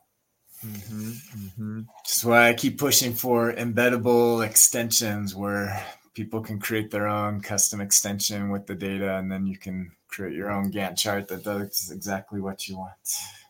Mm-hmm, 0.64 1.10
mm-hmm. 1.10 1.80
That's 1.98 2.24
why 2.24 2.48
I 2.48 2.54
keep 2.54 2.78
pushing 2.78 3.12
for 3.12 3.52
embeddable 3.52 4.46
extensions 4.46 5.34
where 5.34 5.84
people 6.14 6.40
can 6.40 6.58
create 6.58 6.90
their 6.90 7.06
own 7.06 7.40
custom 7.40 7.80
extension 7.80 8.50
with 8.50 8.66
the 8.66 8.74
data 8.74 9.16
and 9.16 9.30
then 9.30 9.46
you 9.46 9.58
can 9.58 9.90
create 10.08 10.34
your 10.34 10.50
own 10.50 10.72
Gantt 10.72 10.96
chart 10.96 11.28
that 11.28 11.44
does 11.44 11.90
exactly 11.92 12.40
what 12.40 12.68
you 12.68 12.78
want. 12.78 12.92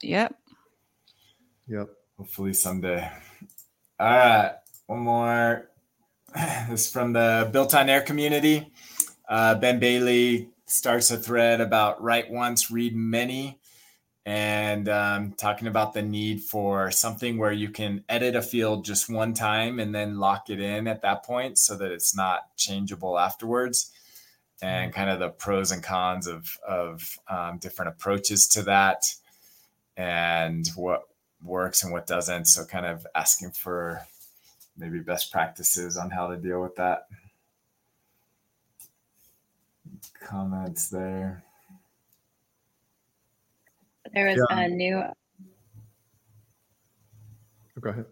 Yep. 0.03 0.35
Yep. 1.69 1.89
Hopefully 2.17 2.55
someday. 2.55 3.09
All 4.01 4.07
right. 4.09 4.53
One 4.87 5.01
more. 5.01 5.71
This 6.69 6.87
is 6.87 6.91
from 6.91 7.13
the 7.13 7.49
Built 7.53 7.75
on 7.75 7.89
Air 7.89 8.01
community. 8.03 8.73
Uh, 9.29 9.55
ben 9.55 9.79
Bailey 9.79 10.51
starts 10.67 11.11
a 11.11 11.17
thread 11.17 11.61
about 11.61 12.03
write 12.03 12.31
once, 12.31 12.71
read 12.71 12.95
many, 12.95 13.61
and 14.27 14.89
um, 14.89 15.33
talking 15.33 15.69
about 15.69 15.95
the 15.95 16.03
need 16.03 16.43
for 16.43 16.91
something 16.91 17.39
where 17.39 17.53
you 17.53 17.71
can 17.71 18.05
edit 18.09 18.35
a 18.37 18.43
field 18.43 18.85
just 18.85 19.09
one 19.09 19.33
time 19.33 19.79
and 19.79 19.95
then 19.95 20.19
lock 20.19 20.51
it 20.51 20.61
in 20.61 20.89
at 20.89 21.03
that 21.03 21.25
point 21.25 21.57
so 21.57 21.77
that 21.77 21.93
it's 21.93 22.17
not 22.17 22.55
changeable 22.57 23.19
afterwards 23.19 23.91
and 24.61 24.93
kind 24.93 25.09
of 25.09 25.19
the 25.19 25.29
pros 25.29 25.71
and 25.71 25.83
cons 25.83 26.27
of, 26.27 26.59
of 26.67 27.19
um, 27.29 27.59
different 27.59 27.91
approaches 27.91 28.49
to 28.49 28.63
that 28.63 29.03
and 29.97 30.69
what 30.75 31.05
works 31.43 31.85
and 31.85 31.93
what 31.93 32.07
doesn't 32.07 32.47
so 32.47 32.65
kind 32.65 32.87
of 32.87 33.07
asking 33.15 33.51
for 33.51 34.07
maybe 34.77 34.99
best 35.01 35.33
practices 35.33 35.97
on 35.97 36.11
how 36.11 36.27
to 36.29 36.37
deal 36.37 36.61
with 36.61 36.77
that 36.77 37.07
comments 40.25 40.89
there. 40.89 41.45
There 44.13 44.27
was 44.27 44.47
yeah. 44.51 44.59
a 44.59 44.69
new. 44.69 45.03
Go 47.81 47.91
ahead. 47.91 48.07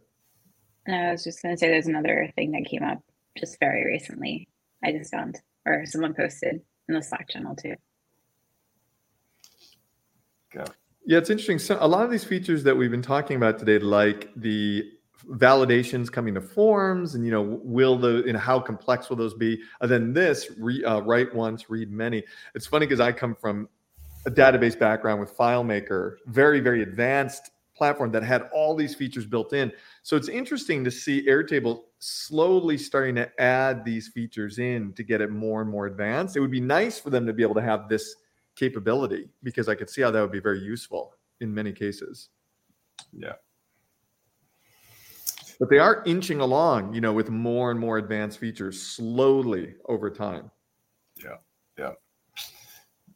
I 0.88 1.12
was 1.12 1.24
just 1.24 1.42
going 1.42 1.54
to 1.54 1.58
say 1.58 1.68
there's 1.68 1.86
another 1.86 2.30
thing 2.34 2.50
that 2.52 2.64
came 2.64 2.82
up 2.82 2.98
just 3.38 3.58
very 3.60 3.86
recently. 3.86 4.48
I 4.84 4.92
just 4.92 5.12
found, 5.12 5.40
or 5.64 5.86
someone 5.86 6.14
posted 6.14 6.60
in 6.88 6.94
the 6.94 7.02
Slack 7.02 7.28
channel 7.28 7.54
too. 7.54 7.76
Go. 10.52 10.64
Yeah, 11.06 11.18
it's 11.18 11.30
interesting. 11.30 11.58
So 11.58 11.78
a 11.80 11.86
lot 11.86 12.04
of 12.04 12.10
these 12.10 12.24
features 12.24 12.64
that 12.64 12.76
we've 12.76 12.90
been 12.90 13.02
talking 13.02 13.36
about 13.36 13.58
today, 13.58 13.78
like 13.78 14.30
the 14.36 14.90
validations 15.30 16.10
coming 16.10 16.34
to 16.34 16.40
forms 16.40 17.14
and 17.14 17.24
you 17.24 17.30
know 17.30 17.42
will 17.62 17.96
the 17.96 18.22
you 18.26 18.32
know 18.32 18.38
how 18.38 18.58
complex 18.58 19.08
will 19.08 19.16
those 19.16 19.34
be? 19.34 19.60
And 19.80 19.90
then 19.90 20.12
this 20.12 20.50
re, 20.58 20.84
uh, 20.84 21.00
write 21.00 21.34
once 21.34 21.70
read 21.70 21.90
many. 21.90 22.22
It's 22.54 22.66
funny 22.66 22.86
because 22.86 23.00
i 23.00 23.12
come 23.12 23.34
from 23.34 23.68
a 24.26 24.30
database 24.30 24.78
background 24.78 25.20
with 25.20 25.36
filemaker 25.36 26.16
very 26.26 26.60
very 26.60 26.82
advanced 26.82 27.50
platform 27.74 28.12
that 28.12 28.22
had 28.22 28.42
all 28.52 28.76
these 28.76 28.94
features 28.94 29.26
built 29.26 29.52
in. 29.52 29.72
So 30.02 30.16
it's 30.16 30.28
interesting 30.28 30.84
to 30.84 30.90
see 30.90 31.26
airtable 31.26 31.84
slowly 31.98 32.76
starting 32.76 33.14
to 33.16 33.40
add 33.40 33.84
these 33.84 34.08
features 34.08 34.58
in 34.58 34.92
to 34.92 35.02
get 35.02 35.20
it 35.20 35.30
more 35.30 35.62
and 35.62 35.70
more 35.70 35.86
advanced. 35.86 36.36
It 36.36 36.40
would 36.40 36.50
be 36.50 36.60
nice 36.60 36.98
for 37.00 37.10
them 37.10 37.26
to 37.26 37.32
be 37.32 37.42
able 37.42 37.54
to 37.54 37.62
have 37.62 37.88
this 37.88 38.14
capability 38.54 39.30
because 39.42 39.66
i 39.66 39.74
could 39.74 39.88
see 39.88 40.02
how 40.02 40.10
that 40.10 40.20
would 40.20 40.30
be 40.30 40.38
very 40.38 40.60
useful 40.60 41.14
in 41.40 41.52
many 41.52 41.72
cases. 41.72 42.28
Yeah 43.12 43.32
but 45.62 45.70
they 45.70 45.78
are 45.78 46.02
inching 46.06 46.40
along, 46.40 46.92
you 46.92 47.00
know, 47.00 47.12
with 47.12 47.30
more 47.30 47.70
and 47.70 47.78
more 47.78 47.96
advanced 47.96 48.40
features 48.40 48.82
slowly 48.82 49.76
over 49.84 50.10
time. 50.10 50.50
Yeah, 51.22 51.36
yeah. 51.78 51.92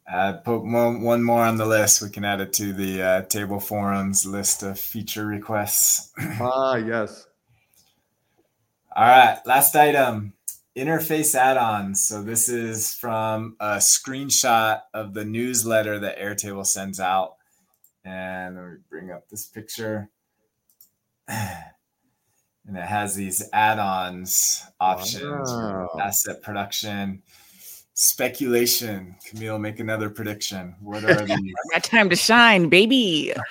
Uh, 0.09 0.37
put 0.37 0.59
one, 0.59 1.01
one 1.01 1.21
more 1.21 1.43
on 1.43 1.57
the 1.57 1.65
list. 1.65 2.01
We 2.01 2.09
can 2.09 2.23
add 2.23 2.39
it 2.39 2.53
to 2.53 2.71
the 2.71 3.01
uh, 3.01 3.21
table 3.23 3.59
forums 3.59 4.25
list 4.25 4.63
of 4.63 4.79
feature 4.79 5.25
requests. 5.25 6.13
ah, 6.39 6.77
yes. 6.77 7.27
All 8.95 9.03
right, 9.03 9.39
last 9.45 9.75
item 9.75 10.31
interface 10.73 11.35
add-ons. 11.35 12.01
So 12.01 12.23
this 12.23 12.47
is 12.47 12.93
from 12.93 13.57
a 13.59 13.75
screenshot 13.75 14.83
of 14.93 15.13
the 15.13 15.25
newsletter 15.25 15.99
that 15.99 16.17
Airtable 16.17 16.65
sends 16.65 17.01
out. 17.01 17.35
And 18.05 18.55
let 18.55 18.63
me 18.63 18.77
bring 18.89 19.11
up 19.11 19.27
this 19.27 19.47
picture. 19.47 20.09
and 22.67 22.77
it 22.77 22.85
has 22.85 23.15
these 23.15 23.47
add-ons 23.53 24.63
options 24.79 25.49
wow. 25.49 25.89
asset 25.99 26.41
production 26.41 27.23
speculation. 27.99 29.15
Kamille 29.27 29.59
make 29.59 29.79
another 29.79 30.11
prediction. 30.11 30.75
What 30.81 31.03
are 31.03 31.15
these? 31.25 31.53
Got 31.73 31.83
time 31.83 32.09
to 32.11 32.15
shine 32.15 32.69
baby. 32.69 33.33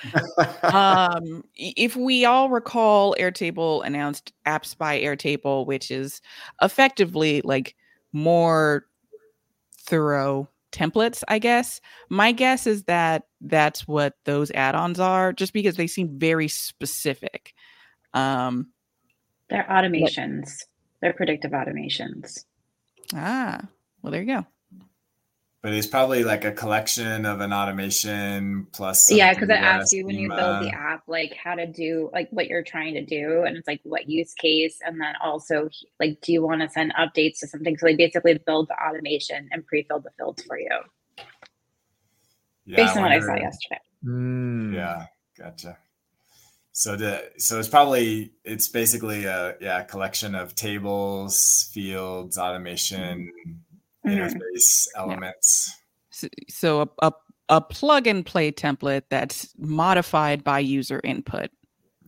Um 0.63 1.43
if 1.55 1.95
we 1.95 2.25
all 2.25 2.49
recall 2.49 3.15
airtable 3.19 3.85
announced 3.85 4.33
apps 4.45 4.77
by 4.77 4.99
airtable 4.99 5.65
which 5.65 5.91
is 5.91 6.21
effectively 6.61 7.41
like 7.43 7.75
more 8.13 8.85
thorough 9.81 10.47
templates 10.71 11.23
i 11.27 11.39
guess. 11.39 11.81
My 12.09 12.31
guess 12.31 12.67
is 12.67 12.83
that 12.83 13.23
that's 13.41 13.87
what 13.87 14.13
those 14.25 14.51
add-ons 14.51 14.99
are 14.99 15.33
just 15.33 15.53
because 15.53 15.75
they 15.75 15.87
seem 15.87 16.17
very 16.17 16.47
specific. 16.47 17.53
Um 18.13 18.67
they're 19.49 19.65
automations. 19.69 20.63
They're 21.01 21.13
predictive 21.13 21.51
automations. 21.51 22.45
Ah, 23.13 23.61
well, 24.01 24.11
there 24.11 24.21
you 24.21 24.27
go. 24.27 24.45
But 25.63 25.73
it's 25.73 25.87
probably 25.87 26.23
like 26.23 26.45
a 26.45 26.51
collection 26.51 27.25
of 27.25 27.41
an 27.41 27.51
automation 27.51 28.67
plus. 28.71 29.11
Yeah, 29.11 29.33
because 29.33 29.49
it 29.49 29.53
asks 29.53 29.91
you 29.91 30.05
when 30.05 30.15
you 30.15 30.29
build 30.29 30.63
the 30.63 30.69
app, 30.69 31.03
like 31.07 31.33
how 31.33 31.55
to 31.55 31.65
do, 31.65 32.09
like 32.13 32.29
what 32.29 32.47
you're 32.47 32.63
trying 32.63 32.93
to 32.93 33.03
do, 33.03 33.43
and 33.43 33.57
it's 33.57 33.67
like 33.67 33.81
what 33.83 34.07
use 34.07 34.33
case, 34.35 34.79
and 34.85 35.01
then 35.01 35.15
also 35.21 35.69
like, 35.99 36.21
do 36.21 36.31
you 36.31 36.43
want 36.43 36.61
to 36.61 36.69
send 36.69 36.93
updates 36.93 37.39
to 37.39 37.47
something? 37.47 37.75
So 37.77 37.87
they 37.87 37.95
basically 37.95 38.37
build 38.37 38.69
the 38.69 38.75
automation 38.81 39.49
and 39.51 39.65
pre-fill 39.65 39.99
the 39.99 40.11
fields 40.17 40.43
for 40.43 40.59
you. 40.59 40.69
Yeah, 42.65 42.77
based 42.77 42.95
on 42.95 43.03
what 43.03 43.11
I 43.11 43.19
saw 43.19 43.35
yesterday. 43.35 43.81
Mm. 44.05 44.73
Yeah, 44.73 45.07
gotcha. 45.37 45.77
So 46.77 46.95
the 46.95 47.31
so 47.39 47.57
it's 47.57 47.67
probably 47.67 48.33
it's 48.43 48.67
basically 48.67 49.25
a 49.25 49.55
yeah 49.59 49.81
collection 49.81 50.35
of 50.35 50.53
tables, 50.53 51.71
fields, 51.73 52.37
automation, 52.37 53.31
mm-hmm. 54.05 54.11
interface 54.11 54.87
elements. 54.95 55.75
So, 56.11 56.27
so 56.47 56.81
a, 56.81 56.89
a 57.01 57.11
a 57.49 57.61
plug 57.61 58.05
and 58.05 58.23
play 58.23 58.51
template 58.51 59.05
that's 59.09 59.55
modified 59.57 60.43
by 60.43 60.59
user 60.59 61.01
input. 61.03 61.49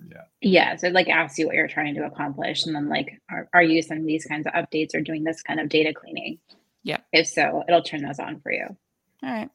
Yeah. 0.08 0.21
Yeah. 0.39 0.75
So 0.75 0.86
it 0.86 0.93
like 0.93 1.10
asks 1.10 1.39
you 1.39 1.47
what 1.47 1.55
you're 1.55 1.67
trying 1.67 1.95
to 1.95 2.05
accomplish. 2.05 2.67
And 2.67 2.75
then 2.75 2.89
like, 2.89 3.19
are, 3.32 3.49
are 3.55 3.63
you 3.63 3.82
sending 3.82 4.05
these 4.05 4.25
kinds 4.25 4.45
of 4.45 4.53
updates 4.53 4.93
or 4.93 5.01
doing 5.01 5.23
this 5.23 5.41
kind 5.41 5.60
of 5.60 5.69
data 5.69 5.95
cleaning? 5.95 6.38
Yeah. 6.84 6.99
If 7.12 7.25
so, 7.25 7.63
it'll 7.67 7.82
turn 7.82 8.03
those 8.03 8.19
on 8.19 8.39
for 8.41 8.51
you. 8.51 8.67
All 9.23 9.29
right. 9.32 9.49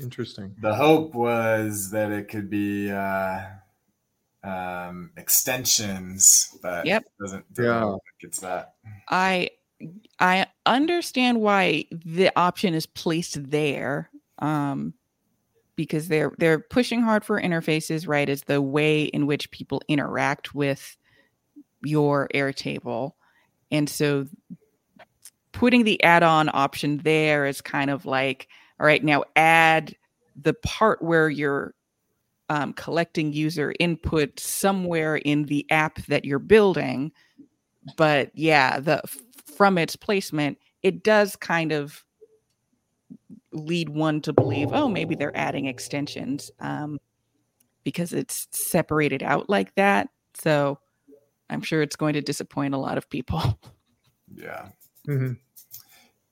Interesting. 0.00 0.54
The 0.62 0.74
hope 0.74 1.14
was 1.14 1.90
that 1.90 2.10
it 2.10 2.28
could 2.28 2.48
be 2.48 2.90
uh, 2.90 3.40
um, 4.44 5.10
extensions, 5.16 6.56
but 6.62 6.86
Yep. 6.86 7.02
it 7.02 7.22
doesn't, 7.22 7.54
doesn't 7.54 7.72
Yeah. 7.72 7.84
like 7.84 8.00
it's 8.20 8.40
that. 8.40 8.74
I 9.08 9.50
I 10.18 10.46
understand 10.66 11.40
why 11.40 11.86
the 11.90 12.30
option 12.36 12.74
is 12.74 12.86
placed 12.86 13.50
there. 13.50 14.10
Um 14.38 14.94
because 15.76 16.08
they're 16.08 16.32
they're 16.38 16.58
pushing 16.60 17.00
hard 17.00 17.24
for 17.24 17.40
interfaces, 17.40 18.06
right? 18.06 18.28
As 18.28 18.42
the 18.44 18.60
way 18.60 19.04
in 19.04 19.26
which 19.26 19.50
people 19.50 19.80
interact 19.88 20.54
with 20.54 20.96
your 21.82 22.28
Airtable. 22.34 23.12
And 23.70 23.88
so 23.88 24.26
putting 25.52 25.84
the 25.84 26.02
add-on 26.02 26.50
option 26.52 26.98
there 26.98 27.46
is 27.46 27.60
kind 27.62 27.90
of 27.90 28.04
like, 28.04 28.48
all 28.78 28.86
right, 28.86 29.02
now 29.02 29.24
add 29.36 29.94
the 30.40 30.54
part 30.54 31.00
where 31.02 31.30
you're 31.30 31.74
um, 32.50 32.72
collecting 32.72 33.32
user 33.32 33.72
input 33.78 34.38
somewhere 34.38 35.16
in 35.16 35.44
the 35.44 35.64
app 35.70 36.04
that 36.06 36.24
you're 36.24 36.40
building. 36.40 37.12
But 37.96 38.32
yeah, 38.34 38.80
the 38.80 39.00
from 39.56 39.78
its 39.78 39.94
placement, 39.94 40.58
it 40.82 41.04
does 41.04 41.36
kind 41.36 41.70
of 41.70 42.04
lead 43.52 43.88
one 43.88 44.20
to 44.22 44.32
believe, 44.32 44.72
oh, 44.72 44.88
maybe 44.88 45.14
they're 45.14 45.36
adding 45.36 45.66
extensions 45.66 46.50
um, 46.58 46.98
because 47.84 48.12
it's 48.12 48.48
separated 48.50 49.22
out 49.22 49.48
like 49.48 49.72
that. 49.76 50.08
So 50.34 50.80
I'm 51.48 51.62
sure 51.62 51.82
it's 51.82 51.96
going 51.96 52.14
to 52.14 52.20
disappoint 52.20 52.74
a 52.74 52.78
lot 52.78 52.98
of 52.98 53.08
people. 53.08 53.58
Yeah. 54.32 54.68
Mhm. 55.08 55.38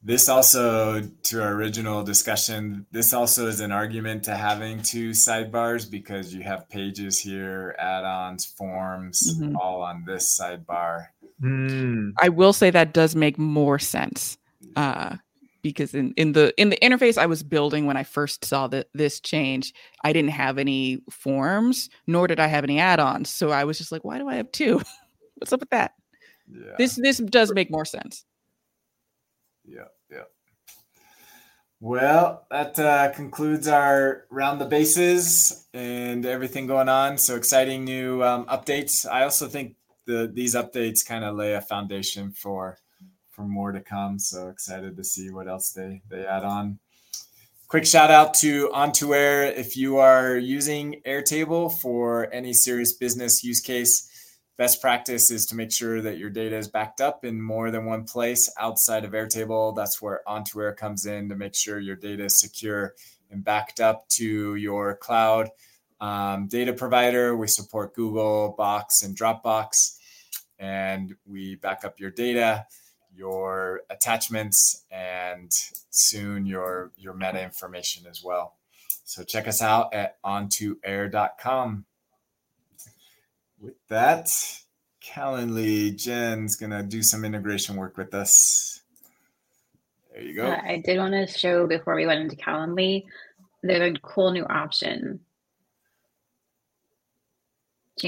This 0.02 0.28
also, 0.28 1.00
to 1.24 1.42
our 1.42 1.52
original 1.54 2.04
discussion, 2.04 2.86
this 2.92 3.12
also 3.12 3.48
is 3.48 3.58
an 3.60 3.72
argument 3.72 4.22
to 4.24 4.36
having 4.36 4.80
two 4.80 5.10
sidebars 5.10 5.90
because 5.90 6.32
you 6.32 6.42
have 6.42 6.68
pages 6.68 7.18
here, 7.18 7.74
add 7.80 8.04
ons, 8.04 8.46
forms, 8.46 9.36
Mhm. 9.40 9.56
all 9.56 9.82
on 9.82 10.04
this 10.06 10.38
sidebar. 10.38 11.08
Hmm. 11.40 12.10
I 12.18 12.28
will 12.28 12.52
say 12.52 12.70
that 12.70 12.94
does 12.94 13.16
make 13.16 13.38
more 13.38 13.78
sense 13.80 14.38
uh, 14.76 15.16
because 15.62 15.94
in, 15.94 16.12
in 16.16 16.32
the 16.32 16.52
in 16.60 16.70
the 16.70 16.78
interface 16.80 17.18
I 17.18 17.26
was 17.26 17.42
building 17.42 17.84
when 17.86 17.96
I 17.96 18.04
first 18.04 18.44
saw 18.44 18.68
that 18.68 18.86
this 18.94 19.18
change, 19.20 19.72
I 20.04 20.12
didn't 20.12 20.30
have 20.30 20.58
any 20.58 21.00
forms, 21.10 21.90
nor 22.06 22.28
did 22.28 22.38
I 22.38 22.46
have 22.46 22.62
any 22.64 22.78
add-ons. 22.78 23.30
So 23.30 23.50
I 23.50 23.64
was 23.64 23.78
just 23.78 23.90
like, 23.90 24.04
why 24.04 24.18
do 24.18 24.28
I 24.28 24.36
have 24.36 24.50
two? 24.52 24.80
What's 25.38 25.52
up 25.52 25.60
with 25.60 25.70
that? 25.70 25.94
Yeah. 26.48 26.72
This 26.78 26.94
this 26.94 27.18
does 27.18 27.52
make 27.52 27.70
more 27.70 27.84
sense. 27.84 28.24
Yeah, 29.68 29.84
yeah. 30.10 30.24
Well, 31.80 32.46
that 32.50 32.78
uh, 32.78 33.12
concludes 33.12 33.68
our 33.68 34.24
round 34.30 34.60
the 34.60 34.64
bases 34.64 35.68
and 35.72 36.26
everything 36.26 36.66
going 36.66 36.88
on. 36.88 37.18
So 37.18 37.36
exciting 37.36 37.84
new 37.84 38.22
um, 38.24 38.46
updates. 38.46 39.08
I 39.08 39.22
also 39.22 39.46
think 39.46 39.76
the 40.04 40.30
these 40.32 40.54
updates 40.54 41.06
kind 41.06 41.24
of 41.24 41.36
lay 41.36 41.54
a 41.54 41.60
foundation 41.60 42.32
for 42.32 42.78
for 43.30 43.42
more 43.42 43.70
to 43.70 43.80
come. 43.80 44.18
So 44.18 44.48
excited 44.48 44.96
to 44.96 45.04
see 45.04 45.30
what 45.30 45.46
else 45.46 45.70
they 45.70 46.02
they 46.08 46.24
add 46.24 46.44
on. 46.44 46.80
Quick 47.68 47.86
shout 47.86 48.10
out 48.10 48.32
to 48.34 48.70
On2 48.70 49.14
Air 49.14 49.44
if 49.44 49.76
you 49.76 49.98
are 49.98 50.38
using 50.38 51.02
Airtable 51.06 51.70
for 51.70 52.32
any 52.32 52.54
serious 52.54 52.94
business 52.94 53.44
use 53.44 53.60
case 53.60 54.07
best 54.58 54.82
practice 54.82 55.30
is 55.30 55.46
to 55.46 55.56
make 55.56 55.72
sure 55.72 56.02
that 56.02 56.18
your 56.18 56.28
data 56.28 56.56
is 56.56 56.68
backed 56.68 57.00
up 57.00 57.24
in 57.24 57.40
more 57.40 57.70
than 57.70 57.86
one 57.86 58.04
place 58.04 58.52
outside 58.58 59.04
of 59.04 59.12
Airtable. 59.12 59.74
That's 59.74 60.02
where 60.02 60.20
On2 60.26 60.60
Air 60.60 60.74
comes 60.74 61.06
in 61.06 61.28
to 61.28 61.36
make 61.36 61.54
sure 61.54 61.78
your 61.78 61.96
data 61.96 62.24
is 62.24 62.40
secure 62.40 62.94
and 63.30 63.44
backed 63.44 63.80
up 63.80 64.08
to 64.08 64.56
your 64.56 64.96
cloud 64.96 65.50
um, 66.00 66.48
data 66.48 66.72
provider. 66.72 67.36
We 67.36 67.46
support 67.46 67.94
Google, 67.94 68.54
Box, 68.58 69.02
and 69.02 69.16
Dropbox, 69.16 69.96
and 70.58 71.14
we 71.24 71.54
back 71.54 71.84
up 71.84 72.00
your 72.00 72.10
data, 72.10 72.66
your 73.14 73.82
attachments, 73.90 74.84
and 74.90 75.52
soon 75.90 76.46
your 76.46 76.90
your 76.96 77.14
meta 77.14 77.42
information 77.42 78.06
as 78.10 78.24
well. 78.24 78.56
So 79.04 79.22
check 79.22 79.46
us 79.46 79.62
out 79.62 79.94
at 79.94 80.20
on2air.com 80.22 81.84
with 83.60 83.74
that, 83.88 84.26
Calendly, 85.02 85.96
Jen's 85.96 86.56
gonna 86.56 86.82
do 86.82 87.02
some 87.02 87.24
integration 87.24 87.76
work 87.76 87.96
with 87.96 88.14
us. 88.14 88.82
There 90.12 90.22
you 90.22 90.34
go. 90.34 90.46
Uh, 90.46 90.60
I 90.64 90.82
did 90.84 90.98
want 90.98 91.12
to 91.12 91.26
show 91.26 91.66
before 91.66 91.94
we 91.94 92.06
went 92.06 92.20
into 92.20 92.36
Calendly, 92.36 93.04
there's 93.62 93.96
a 93.96 94.00
cool 94.00 94.32
new 94.32 94.44
option. 94.44 95.20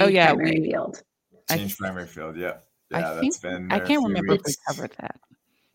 Oh, 0.00 0.06
yeah, 0.08 0.28
primary 0.34 0.60
we- 0.60 0.70
field. 0.70 1.02
I 1.48 1.56
Change 1.56 1.76
primary 1.78 2.06
field. 2.06 2.36
Yeah, 2.36 2.58
I 2.92 3.00
yeah, 3.00 3.10
think- 3.20 3.32
that's 3.32 3.38
been. 3.38 3.72
I 3.72 3.78
can't 3.78 3.88
few 3.88 4.02
remember 4.06 4.34
if 4.34 4.40
we 4.40 4.50
weeks. 4.50 4.56
covered 4.68 4.92
that. 5.00 5.18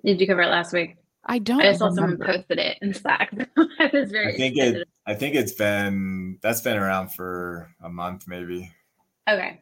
Did 0.05 0.21
you 0.21 0.27
cover 0.27 0.41
it 0.41 0.47
last 0.47 0.71
week? 0.71 0.95
I 1.25 1.39
don't 1.39 1.59
I 1.61 1.73
saw 1.73 1.89
someone 1.91 2.17
posted 2.19 2.59
it 2.59 2.77
in 2.81 2.93
Slack. 2.93 3.33
I 3.57 3.89
was 3.91 4.11
very 4.11 4.33
I 4.33 4.38
think 4.38 4.55
excited. 4.57 4.81
it. 4.81 4.88
I 5.07 5.15
think 5.15 5.35
it's 5.35 5.53
been. 5.53 6.38
That's 6.41 6.61
been 6.61 6.77
around 6.77 7.09
for 7.09 7.71
a 7.81 7.89
month, 7.89 8.25
maybe. 8.27 8.71
Okay. 9.27 9.59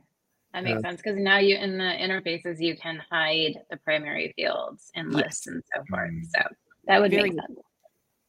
That 0.53 0.63
makes 0.63 0.81
Yeah. 0.83 0.89
sense 0.89 1.01
because 1.01 1.17
now 1.19 1.37
you 1.39 1.55
in 1.57 1.77
the 1.77 1.83
interfaces 1.83 2.59
you 2.61 2.77
can 2.77 3.01
hide 3.09 3.55
the 3.71 3.77
primary 3.77 4.33
fields 4.35 4.91
and 4.95 5.11
Yes. 5.11 5.23
lists 5.23 5.47
and 5.47 5.63
so 5.75 5.83
forth. 5.89 6.11
Mm. 6.11 6.25
So 6.35 6.41
that 6.87 7.01
would 7.01 7.11
Very 7.11 7.31
make 7.31 7.39
sense. 7.39 7.59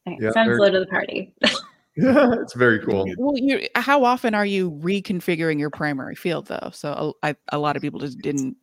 Okay, 0.06 0.18
Yeah, 0.20 0.30
sounds 0.32 0.48
very- 0.48 0.58
low 0.58 0.70
to 0.70 0.80
the 0.80 0.86
party. 0.86 1.34
yeah, 1.42 1.46
it's 2.40 2.54
very 2.54 2.78
cool. 2.80 3.06
Well, 3.18 3.36
you 3.36 3.66
how 3.74 4.04
often 4.04 4.34
are 4.34 4.46
you 4.46 4.70
reconfiguring 4.70 5.58
your 5.58 5.70
primary 5.70 6.14
field 6.14 6.46
though? 6.46 6.70
So 6.72 7.14
a, 7.22 7.28
I, 7.28 7.36
a 7.52 7.58
lot 7.58 7.76
of 7.76 7.82
people 7.82 8.00
just 8.00 8.18
didn't. 8.20 8.56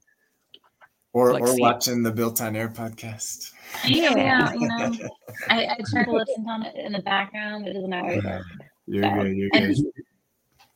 Or 1.14 1.34
Like 1.34 1.44
or 1.44 1.48
see 1.48 1.56
it. 1.58 1.62
watching 1.62 2.04
the 2.04 2.12
Built 2.12 2.40
on 2.42 2.56
Air 2.56 2.70
podcast. 2.70 3.52
yeah, 3.86 4.16
yeah, 4.16 4.54
you 4.54 4.66
know, 4.68 5.10
I, 5.50 5.66
I 5.68 5.78
try 5.92 6.06
to 6.06 6.12
listen 6.12 6.46
on 6.50 6.64
it 6.66 6.74
in 6.78 6.94
the 6.94 7.02
background. 7.02 7.68
It 7.68 7.74
doesn't 7.74 7.94
always 7.94 8.24
work. 8.24 8.44
You're 8.88 9.04
So, 9.04 9.14
good. 9.22 9.36
You're 9.36 9.50
good. 9.50 9.76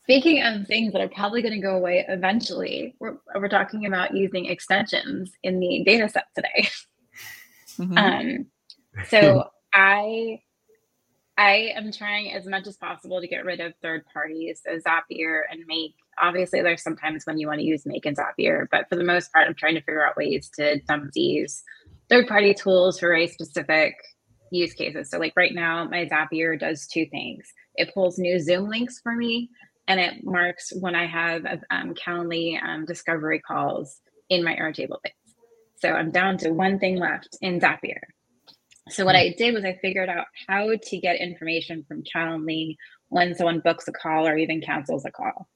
Speaking 0.06 0.44
of 0.44 0.68
things 0.68 0.94
that 0.94 1.02
are 1.02 1.10
probably 1.10 1.42
going 1.42 1.56
to 1.56 1.60
go 1.60 1.76
away 1.76 2.06
eventually, 2.08 2.96
we're, 3.00 3.18
we're 3.34 3.50
talking 3.50 3.88
about 3.88 4.16
using 4.16 4.46
extensions 4.46 5.32
in 5.42 5.60
the 5.60 5.84
data 5.84 6.08
set 6.08 6.26
today. 6.36 6.70
Mhm. 7.80 7.98
Um, 7.98 8.46
so 9.08 9.50
I 9.74 10.40
I 11.38 11.74
am 11.76 11.92
trying 11.92 12.32
as 12.32 12.46
much 12.46 12.68
as 12.68 12.78
possible 12.78 13.20
to 13.20 13.28
get 13.28 13.44
rid 13.44 13.60
of 13.60 13.74
third 13.82 14.04
parties, 14.14 14.62
so 14.66 14.78
Zapier 14.78 15.42
and 15.52 15.64
Make. 15.68 15.96
Obviously, 16.22 16.62
there's 16.62 16.82
sometimes 16.82 17.26
when 17.26 17.38
you 17.38 17.48
want 17.48 17.60
to 17.60 17.66
use 17.66 17.86
Make 17.86 18.06
and 18.06 18.16
Zapier, 18.16 18.68
but 18.72 18.88
for 18.88 18.96
the 18.96 19.04
most 19.04 19.34
part, 19.34 19.48
I'm 19.48 19.56
trying 19.56 19.76
to 19.76 19.82
figure 19.82 20.06
out 20.06 20.16
ways 20.16 20.50
to 20.58 20.80
dump 20.82 21.12
these 21.12 21.64
third 22.10 22.28
party 22.28 22.54
tools 22.54 23.00
for 23.00 23.10
very 23.10 23.28
specific 23.28 23.96
use 24.52 24.74
cases. 24.74 25.10
So, 25.10 25.18
like 25.18 25.34
right 25.36 25.54
now, 25.54 25.84
my 25.90 26.06
Zapier 26.06 26.58
does 26.58 26.88
two 26.88 27.06
things 27.08 27.52
it 27.76 27.94
pulls 27.94 28.18
new 28.18 28.40
Zoom 28.40 28.70
links 28.70 29.02
for 29.02 29.16
me, 29.16 29.50
and 29.88 30.00
it 30.00 30.24
marks 30.24 30.74
when 30.80 30.96
I 30.96 31.06
have 31.06 31.46
um, 31.70 31.94
Calendly 31.94 32.62
um, 32.62 32.86
discovery 32.86 33.40
calls 33.40 34.00
in 34.30 34.44
my 34.44 34.56
Airtable 34.56 35.02
things. 35.04 35.16
So 35.78 35.92
I'm 35.92 36.12
down 36.12 36.38
to 36.40 36.52
one 36.52 36.80
thing 36.80 36.98
left 36.98 37.38
in 37.42 37.60
Zapier. 37.60 38.00
So 38.90 39.04
what 39.04 39.16
I 39.16 39.34
did 39.38 39.54
was 39.54 39.66
I 39.66 39.78
figured 39.82 40.10
out 40.10 40.26
how 40.48 40.70
to 40.76 40.98
get 40.98 41.20
information 41.20 41.84
from 41.88 42.04
Calendly 42.04 42.76
when 43.10 43.36
someone 43.36 43.60
books 43.60 43.88
a 43.88 43.92
call 43.92 44.28
or 44.28 44.38
even 44.38 44.62
cancels 44.62 45.06
a 45.06 45.12
call. 45.12 45.48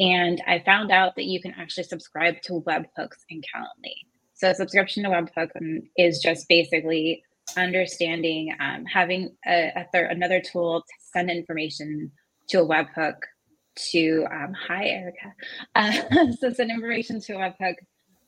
And 0.00 0.42
I 0.46 0.58
found 0.60 0.90
out 0.90 1.14
that 1.16 1.24
you 1.24 1.40
can 1.40 1.54
actually 1.58 1.84
subscribe 1.84 2.40
to 2.42 2.62
webhooks 2.66 3.22
in 3.30 3.40
Calendly. 3.40 3.94
So 4.34 4.50
a 4.50 4.54
subscription 4.54 5.04
to 5.04 5.10
webhook 5.10 5.50
um, 5.56 5.82
is 5.96 6.18
just 6.18 6.48
basically 6.48 7.22
understanding 7.56 8.54
um, 8.60 8.84
having 8.84 9.36
a, 9.46 9.72
a 9.76 9.86
third, 9.92 10.10
another 10.10 10.40
tool 10.40 10.80
to 10.80 10.94
send 11.12 11.30
information 11.30 12.10
to 12.48 12.60
a 12.60 12.66
webhook 12.66 13.16
to 13.76 14.26
um, 14.30 14.54
hi 14.54 14.86
Erica. 14.86 15.34
Uh, 15.74 16.32
so 16.40 16.52
send 16.52 16.70
information 16.70 17.20
to 17.20 17.34
a 17.34 17.36
webhook 17.36 17.74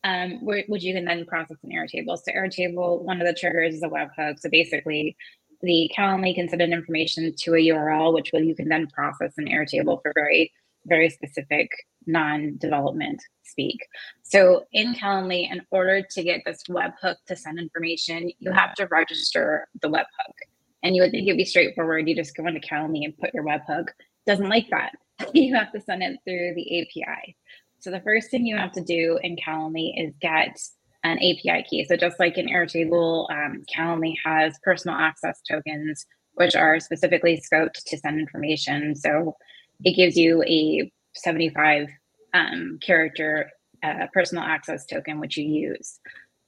um, 0.06 0.38
which 0.44 0.84
you 0.84 0.94
can 0.94 1.04
then 1.04 1.24
process 1.26 1.56
in 1.64 1.70
Airtable. 1.70 2.16
So 2.16 2.30
Airtable, 2.32 3.02
one 3.02 3.20
of 3.20 3.26
the 3.26 3.34
triggers 3.34 3.74
is 3.74 3.82
a 3.82 3.88
webhook. 3.88 4.38
So 4.38 4.48
basically, 4.48 5.16
the 5.62 5.90
Calendly 5.96 6.32
can 6.32 6.48
send 6.48 6.62
in 6.62 6.72
information 6.72 7.34
to 7.38 7.54
a 7.54 7.58
URL, 7.58 8.14
which 8.14 8.30
will, 8.32 8.42
you 8.42 8.54
can 8.54 8.68
then 8.68 8.86
process 8.86 9.34
in 9.36 9.46
Airtable 9.46 10.00
for 10.02 10.12
very, 10.14 10.52
very 10.84 11.10
specific 11.10 11.70
non-development 12.06 13.20
speak. 13.42 13.80
So 14.22 14.66
in 14.72 14.94
Calendly, 14.94 15.50
in 15.50 15.62
order 15.72 16.02
to 16.08 16.22
get 16.22 16.42
this 16.46 16.62
webhook 16.68 17.16
to 17.26 17.34
send 17.34 17.58
information, 17.58 18.30
you 18.38 18.52
have 18.52 18.74
to 18.74 18.86
register 18.86 19.66
the 19.82 19.88
webhook. 19.88 20.36
And 20.84 20.94
you 20.94 21.02
would 21.02 21.10
think 21.10 21.26
it'd 21.26 21.36
be 21.36 21.44
straightforward. 21.44 22.08
You 22.08 22.14
just 22.14 22.36
go 22.36 22.46
into 22.46 22.60
Calendly 22.60 23.04
and 23.04 23.18
put 23.18 23.34
your 23.34 23.42
webhook. 23.42 23.88
Doesn't 24.26 24.48
like 24.48 24.70
that. 24.70 24.92
You 25.32 25.54
have 25.54 25.72
to 25.72 25.80
send 25.80 26.02
it 26.02 26.18
through 26.26 26.54
the 26.54 26.82
API. 26.82 27.36
So 27.78 27.90
the 27.90 28.00
first 28.00 28.30
thing 28.30 28.44
you 28.44 28.56
have 28.56 28.72
to 28.72 28.82
do 28.82 29.18
in 29.22 29.36
Calendly 29.36 29.92
is 29.96 30.12
get 30.20 30.58
an 31.04 31.16
API 31.18 31.64
key. 31.68 31.86
So 31.88 31.96
just 31.96 32.20
like 32.20 32.36
in 32.36 32.48
Airtable, 32.48 33.30
um, 33.30 33.62
Calendly 33.74 34.14
has 34.24 34.58
personal 34.62 34.98
access 34.98 35.40
tokens, 35.48 36.04
which 36.34 36.54
are 36.54 36.80
specifically 36.80 37.40
scoped 37.40 37.82
to 37.86 37.96
send 37.96 38.20
information. 38.20 38.94
So 38.94 39.36
it 39.84 39.96
gives 39.96 40.16
you 40.16 40.42
a 40.42 40.90
75 41.14 41.88
um, 42.34 42.78
character 42.82 43.50
uh, 43.82 44.06
personal 44.12 44.44
access 44.44 44.84
token, 44.84 45.20
which 45.20 45.36
you 45.36 45.44
use. 45.44 45.98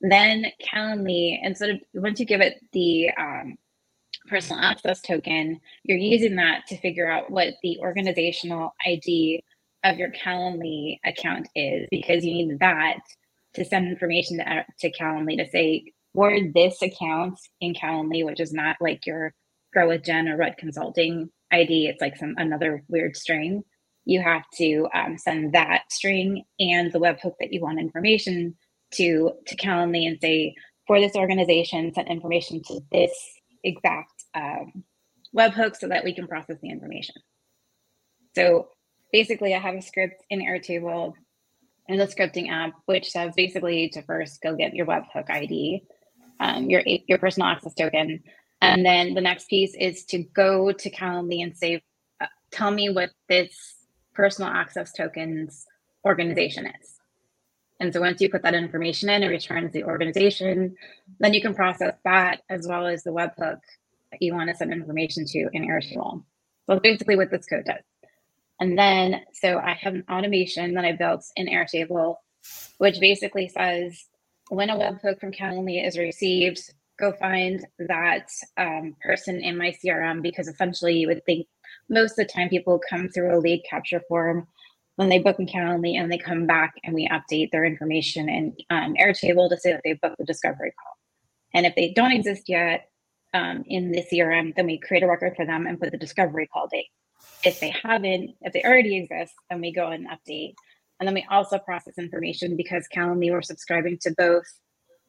Then 0.01 0.47
Calendly, 0.63 1.39
instead 1.43 1.71
of 1.71 1.81
once 1.95 2.21
you 2.21 2.27
give 2.27 2.41
it 2.41 2.59
the 2.73 3.11
um, 3.19 3.57
personal 4.29 4.63
access 4.63 5.01
token, 5.01 5.61
you're 5.85 5.99
using 5.99 6.37
that 6.37 6.67
to 6.69 6.79
figure 6.79 7.11
out 7.11 7.31
what 7.31 7.55
the 7.63 7.79
organizational 7.81 8.75
ID 8.87 9.43
of 9.85 9.99
your 9.99 10.11
Calendly 10.11 10.99
account 11.05 11.49
is, 11.55 11.87
because 11.91 12.25
you 12.25 12.35
need 12.35 12.59
that 12.61 12.99
to 13.55 13.65
send 13.65 13.89
information 13.89 14.39
to, 14.39 14.65
to 14.81 14.93
Calendly 14.93 15.37
to 15.37 15.49
say, 15.51 15.85
for 16.15 16.37
this 16.55 16.83
account 16.83 17.39
in 17.61 17.75
Calendly, 17.75 18.25
which 18.25 18.41
is 18.41 18.53
not 18.53 18.77
like 18.81 19.07
your 19.07 19.33
Grow 19.73 19.89
with 19.89 20.05
Jen 20.05 20.29
or 20.29 20.37
Red 20.37 20.57
Consulting 20.57 21.31
ID, 21.53 21.89
it's 21.89 22.01
like 22.01 22.17
some 22.17 22.35
another 22.39 22.83
weird 22.89 23.17
string. 23.17 23.63
You 24.05 24.23
have 24.23 24.45
to 24.57 24.89
um, 24.95 25.19
send 25.19 25.53
that 25.53 25.85
string 25.91 26.45
and 26.59 26.91
the 26.91 26.99
webhook 26.99 27.35
that 27.39 27.53
you 27.53 27.61
want 27.61 27.79
information 27.79 28.57
to 28.93 29.33
to 29.47 29.57
Calendly 29.57 30.07
and 30.07 30.19
say, 30.21 30.55
for 30.87 30.99
this 30.99 31.15
organization, 31.15 31.93
send 31.93 32.09
information 32.09 32.63
to 32.69 32.81
this 32.91 33.13
exact 33.63 34.18
um, 34.39 34.85
webhook 35.37 35.77
so 35.77 35.89
that 35.89 36.05
we 36.05 36.15
can 36.15 36.27
process 36.27 36.57
the 36.63 36.71
information. 36.71 37.15
So 38.35 38.69
basically, 39.13 39.55
I 39.55 39.59
have 39.59 39.75
a 39.75 39.83
script 39.83 40.23
in 40.31 40.41
Airtable 40.41 41.15
in 41.89 41.99
the 41.99 42.07
scripting 42.07 42.51
app, 42.51 42.75
which 42.87 43.11
says 43.11 43.33
basically 43.35 43.89
to 43.91 44.03
first 44.03 44.41
go 44.43 44.55
get 44.55 44.75
your 44.75 44.87
webhook 44.87 45.31
ID, 45.31 45.83
um, 46.41 46.69
your 46.71 46.83
your 46.85 47.19
personal 47.19 47.49
access 47.49 47.75
token, 47.75 48.23
and 48.61 48.85
then 48.85 49.15
the 49.15 49.21
next 49.21 49.49
piece 49.49 49.75
is 49.75 50.05
to 50.07 50.19
go 50.35 50.73
to 50.73 50.91
Calendly 50.91 51.43
and 51.43 51.57
say, 51.57 51.83
uh, 52.21 52.27
tell 52.51 52.71
me 52.71 52.91
what 52.91 53.11
this 53.29 53.77
personal 54.15 54.51
access 54.51 54.93
tokens 54.93 55.65
organization 56.05 56.67
is. 56.67 56.95
And 57.81 57.93
so 57.93 58.01
once 58.01 58.21
you 58.21 58.29
put 58.29 58.43
that 58.43 58.55
information 58.55 59.09
in, 59.09 59.23
it 59.23 59.29
returns 59.29 59.73
the 59.73 59.85
organization. 59.85 60.75
Then 61.21 61.33
you 61.33 61.41
can 61.41 61.55
process 61.55 61.95
that 62.05 62.43
as 62.51 62.67
well 62.67 62.87
as 62.87 63.05
the 63.05 63.11
webhook 63.11 63.61
that 64.11 64.23
you 64.23 64.35
want 64.35 64.51
to 64.51 64.57
send 64.57 64.73
information 64.73 65.25
to 65.27 65.49
in 65.53 65.67
Airtable. 65.67 66.23
So 66.67 66.75
that's 66.75 66.81
basically 66.81 67.17
what 67.17 67.31
this 67.31 67.47
code 67.47 67.65
does. 67.65 67.83
And 68.61 68.77
then, 68.77 69.23
so 69.33 69.59
I 69.59 69.75
have 69.81 69.95
an 69.95 70.05
automation 70.11 70.75
that 70.75 70.85
I 70.85 70.93
built 70.93 71.25
in 71.37 71.47
Airtable, 71.47 72.17
which 72.79 72.99
basically 73.01 73.49
says 73.49 74.05
when 74.49 74.71
a 74.71 74.77
webhook 74.77 75.21
from 75.21 75.33
Calendly 75.33 75.87
is 75.87 75.99
received, 75.99 76.61
go 76.99 77.13
find 77.13 77.65
that 77.79 78.29
um, 78.57 78.97
person 79.01 79.41
in 79.41 79.57
my 79.57 79.73
CRM 79.83 80.23
because 80.23 80.49
essentially 80.49 80.95
you 80.95 81.07
would 81.07 81.25
think 81.25 81.47
most 81.89 82.13
of 82.13 82.17
the 82.17 82.25
time 82.33 82.49
people 82.49 82.81
come 82.91 83.09
through 83.09 83.37
a 83.37 83.39
lead 83.39 83.63
capture 83.69 84.03
form 84.09 84.47
when 84.97 85.09
they 85.09 85.21
book 85.21 85.39
in 85.39 85.47
Calendly 85.47 85.95
and 85.97 86.11
they 86.11 86.19
come 86.19 86.47
back 86.47 86.75
and 86.83 86.93
we 86.93 87.09
update 87.09 87.51
their 87.53 87.65
information 87.65 88.29
in 88.29 88.57
um, 88.71 88.95
Airtable 89.01 89.49
to 89.49 89.57
say 89.57 89.71
that 89.73 89.83
they 89.85 89.93
booked 89.93 90.19
the 90.19 90.25
discovery 90.25 90.73
call. 90.83 90.97
And 91.55 91.67
if 91.67 91.77
they 91.77 91.93
don't 91.93 92.13
exist 92.13 92.49
yet 92.49 92.89
um, 93.35 93.65
in 93.67 93.93
the 93.93 94.05
CRM, 94.11 94.55
then 94.55 94.67
we 94.67 94.79
create 94.79 95.03
a 95.03 95.09
record 95.09 95.35
for 95.37 95.45
them 95.45 95.67
and 95.67 95.81
put 95.81 95.93
the 95.93 95.99
discovery 95.99 96.47
call 96.47 96.69
date. 96.69 96.89
If 97.45 97.61
they 97.61 97.75
haven't, 97.83 98.37
if 98.43 98.53
they 98.53 98.63
already 98.63 98.97
exist, 98.97 99.35
then 99.51 99.61
we 99.61 99.73
go 99.73 99.89
and 99.89 100.07
update. 100.09 100.55
And 100.99 101.07
then 101.07 101.15
we 101.15 101.27
also 101.31 101.59
process 101.59 101.99
information 101.99 102.57
because 102.57 102.87
Calendly 102.95 103.31
we're 103.31 103.43
subscribing 103.43 103.99
to 104.03 104.15
both 104.17 104.47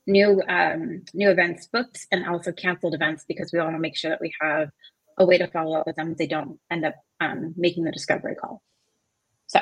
new 0.06 0.42
um, 0.48 1.04
new 1.14 1.30
events 1.30 1.68
booked 1.72 2.08
and 2.12 2.28
also 2.28 2.52
canceled 2.52 2.94
events 2.94 3.26
because 3.28 3.52
we 3.54 3.60
want 3.60 3.76
to 3.76 3.80
make 3.80 3.96
sure 3.96 4.10
that 4.10 4.22
we 4.22 4.34
have 4.42 4.70
a 5.18 5.26
way 5.26 5.38
to 5.38 5.48
follow 5.48 5.78
up 5.78 5.86
with 5.86 5.96
them 5.96 6.12
if 6.12 6.18
they 6.18 6.28
don't 6.28 6.60
end 6.72 6.86
up 6.86 6.96
um, 7.20 7.54
making 7.58 7.84
the 7.84 7.92
discovery 7.92 8.36
call. 8.36 8.62
So 9.48 9.62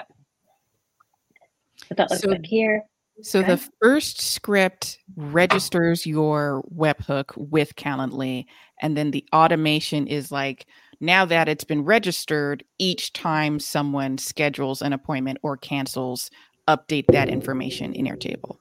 what 1.88 1.98
that 1.98 2.10
looks 2.10 2.24
so, 2.24 2.30
like 2.30 2.46
here. 2.46 2.84
So 3.22 3.40
okay. 3.40 3.56
the 3.56 3.70
first 3.82 4.22
script 4.22 5.00
registers 5.16 6.06
your 6.06 6.64
webhook 6.76 7.36
with 7.36 7.76
Calendly, 7.76 8.46
and 8.82 8.96
then 8.96 9.12
the 9.12 9.26
automation 9.34 10.08
is 10.08 10.32
like 10.32 10.68
now 11.00 11.26
that 11.26 11.48
it's 11.48 11.64
been 11.64 11.84
registered, 11.84 12.64
each 12.80 13.14
time 13.14 13.60
someone 13.60 14.18
schedules 14.18 14.82
an 14.82 14.94
appointment 14.94 15.40
or 15.44 15.58
cancels, 15.58 16.32
update 16.68 17.06
that 17.08 17.30
information 17.30 17.94
in 17.94 18.06
Airtable. 18.06 18.58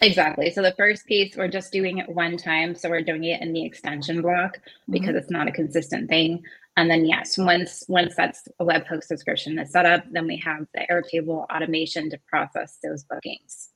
Exactly. 0.00 0.50
So 0.50 0.62
the 0.62 0.74
first 0.76 1.06
piece, 1.06 1.36
we're 1.36 1.48
just 1.48 1.72
doing 1.72 1.98
it 1.98 2.08
one 2.08 2.36
time. 2.36 2.74
So 2.74 2.90
we're 2.90 3.02
doing 3.02 3.24
it 3.24 3.40
in 3.40 3.52
the 3.52 3.64
extension 3.64 4.22
block 4.22 4.58
because 4.90 5.08
mm-hmm. 5.08 5.16
it's 5.18 5.30
not 5.30 5.48
a 5.48 5.52
consistent 5.52 6.08
thing. 6.08 6.42
And 6.76 6.90
then 6.90 7.06
yes, 7.06 7.38
once 7.38 7.84
once 7.88 8.14
that's 8.16 8.48
a 8.58 8.64
webhook 8.64 9.04
subscription 9.04 9.58
is 9.58 9.70
set 9.70 9.86
up, 9.86 10.04
then 10.10 10.26
we 10.26 10.36
have 10.38 10.66
the 10.74 10.86
Airtable 10.90 11.46
automation 11.54 12.10
to 12.10 12.18
process 12.28 12.78
those 12.82 13.04
bookings. 13.04 13.70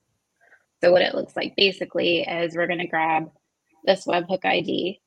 So 0.81 0.91
what 0.91 1.01
it 1.01 1.15
looks 1.15 1.35
like 1.35 1.55
basically 1.55 2.21
is 2.21 2.55
we're 2.55 2.67
going 2.67 2.79
to 2.79 2.87
grab 2.87 3.29
this 3.85 4.05
webhook 4.05 4.45
ID 4.45 4.99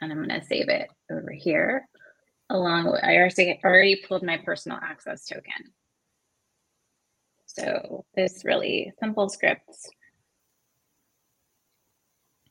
and 0.00 0.12
I'm 0.12 0.26
going 0.26 0.40
to 0.40 0.46
save 0.46 0.68
it 0.68 0.88
over 1.10 1.30
here 1.30 1.86
along 2.50 2.86
with 2.86 3.02
I 3.02 3.16
already 3.16 3.58
already 3.64 4.02
pulled 4.06 4.22
my 4.22 4.38
personal 4.38 4.78
access 4.82 5.26
token. 5.26 5.72
So 7.46 8.04
this 8.14 8.44
really 8.44 8.92
simple 8.98 9.28
scripts 9.28 9.88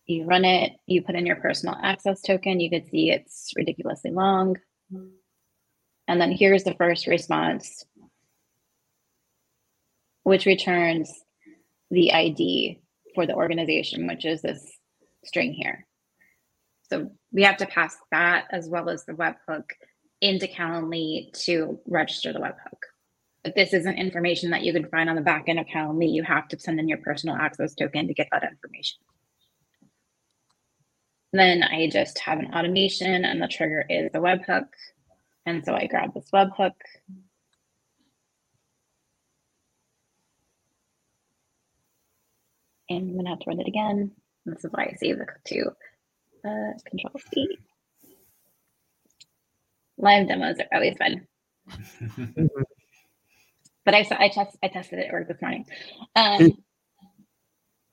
you 0.06 0.26
run 0.26 0.46
it, 0.46 0.74
you 0.86 1.02
put 1.02 1.16
in 1.16 1.26
your 1.26 1.38
personal 1.38 1.76
access 1.82 2.22
token. 2.22 2.60
You 2.60 2.70
can 2.70 2.86
see 2.86 3.10
it's 3.10 3.54
ridiculously 3.56 4.12
long. 4.12 4.58
And 6.08 6.20
then 6.20 6.32
here's 6.32 6.64
the 6.64 6.76
first 6.76 7.08
response, 7.08 7.86
which 10.24 10.46
returns 10.46 11.12
the 11.94 12.12
ID 12.12 12.82
for 13.16 13.26
the 13.26 13.36
organization, 13.36 14.08
which 14.08 14.26
is 14.26 14.42
this 14.42 14.66
string 15.24 15.54
here. 15.54 15.86
So 16.90 17.12
we 17.32 17.44
have 17.44 17.58
to 17.58 17.66
pass 17.66 17.96
that 18.12 18.46
as 18.52 18.68
well 18.68 18.90
as 18.90 19.06
the 19.06 19.14
webhook 19.14 19.64
into 20.22 20.48
Calendly 20.48 21.32
to 21.46 21.80
register 21.88 22.34
the 22.34 22.40
webhook. 22.40 22.80
But 23.44 23.56
this 23.56 23.74
isn't 23.74 23.98
information 23.98 24.52
that 24.52 24.64
you 24.64 24.74
can 24.74 24.90
find 24.90 25.10
on 25.10 25.16
the 25.16 25.22
back 25.22 25.46
end 25.48 25.60
of 25.60 25.66
Calendly. 25.68 26.12
You 26.12 26.24
have 26.24 26.48
to 26.50 26.60
send 26.60 26.80
in 26.80 26.88
your 26.88 27.00
personal 27.00 27.36
access 27.36 27.76
token 27.76 28.08
to 28.08 28.14
get 28.14 28.28
that 28.32 28.44
information. 28.44 29.00
Then 31.34 31.64
I 31.64 31.90
just 31.90 32.20
have 32.20 32.40
an 32.40 32.54
automation 32.54 33.26
and 33.26 33.42
the 33.42 33.48
trigger 33.48 33.86
is 33.90 34.12
the 34.14 34.20
webhook. 34.20 34.68
And 35.46 35.66
so 35.66 35.74
I 35.74 35.88
grab 35.88 36.14
this 36.14 36.30
webhook. 36.34 36.74
And 42.90 43.10
I'm 43.10 43.16
gonna 43.18 43.30
have 43.30 43.40
to 43.40 43.50
run 43.50 43.60
it 43.60 43.68
again. 43.68 44.12
This 44.46 44.66
is 44.66 44.72
why 44.72 44.86
I 44.86 44.96
save 44.98 45.18
the 45.18 45.26
to 45.46 45.66
uh, 46.46 46.74
control 46.90 47.16
C. 47.34 47.58
Live 49.98 50.28
demos 50.28 50.58
are 50.60 50.68
always 50.74 50.98
fun. 50.98 51.28
but 53.86 53.96
I 53.96 54.06
I 54.20 54.30
test 54.30 54.58
I 54.64 54.68
tested 54.68 55.00
it 55.00 55.08
at 55.08 55.14
work 55.14 55.28
this 55.28 55.42
morning. 55.42 55.66
Um, 56.16 56.52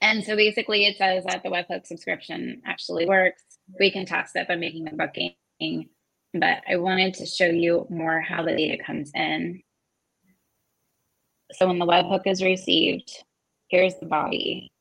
and 0.01 0.25
so 0.25 0.35
basically, 0.37 0.87
it 0.87 0.97
says 0.97 1.25
that 1.25 1.43
the 1.43 1.51
webhook 1.51 1.87
subscription 1.87 2.63
actually 2.67 3.07
works. 3.07 3.43
We 3.79 3.91
can 3.91 4.07
test 4.07 4.35
it 4.35 4.49
by 4.49 4.57
making 4.57 4.89
a 4.89 4.95
booking, 4.95 5.35
but 6.35 6.63
I 6.69 6.77
wanted 6.77 7.15
to 7.15 7.27
show 7.27 7.47
you 7.47 7.87
more 7.91 8.21
how 8.21 8.43
the 8.43 8.57
data 8.57 8.83
comes 8.83 9.11
in. 9.15 9.63
So 11.53 11.67
when 11.67 11.79
the 11.79 11.87
webhook 11.87 12.27
is 12.27 12.43
received, 12.43 13.11
here's 13.69 13.95
the 14.01 14.07
body. 14.07 14.73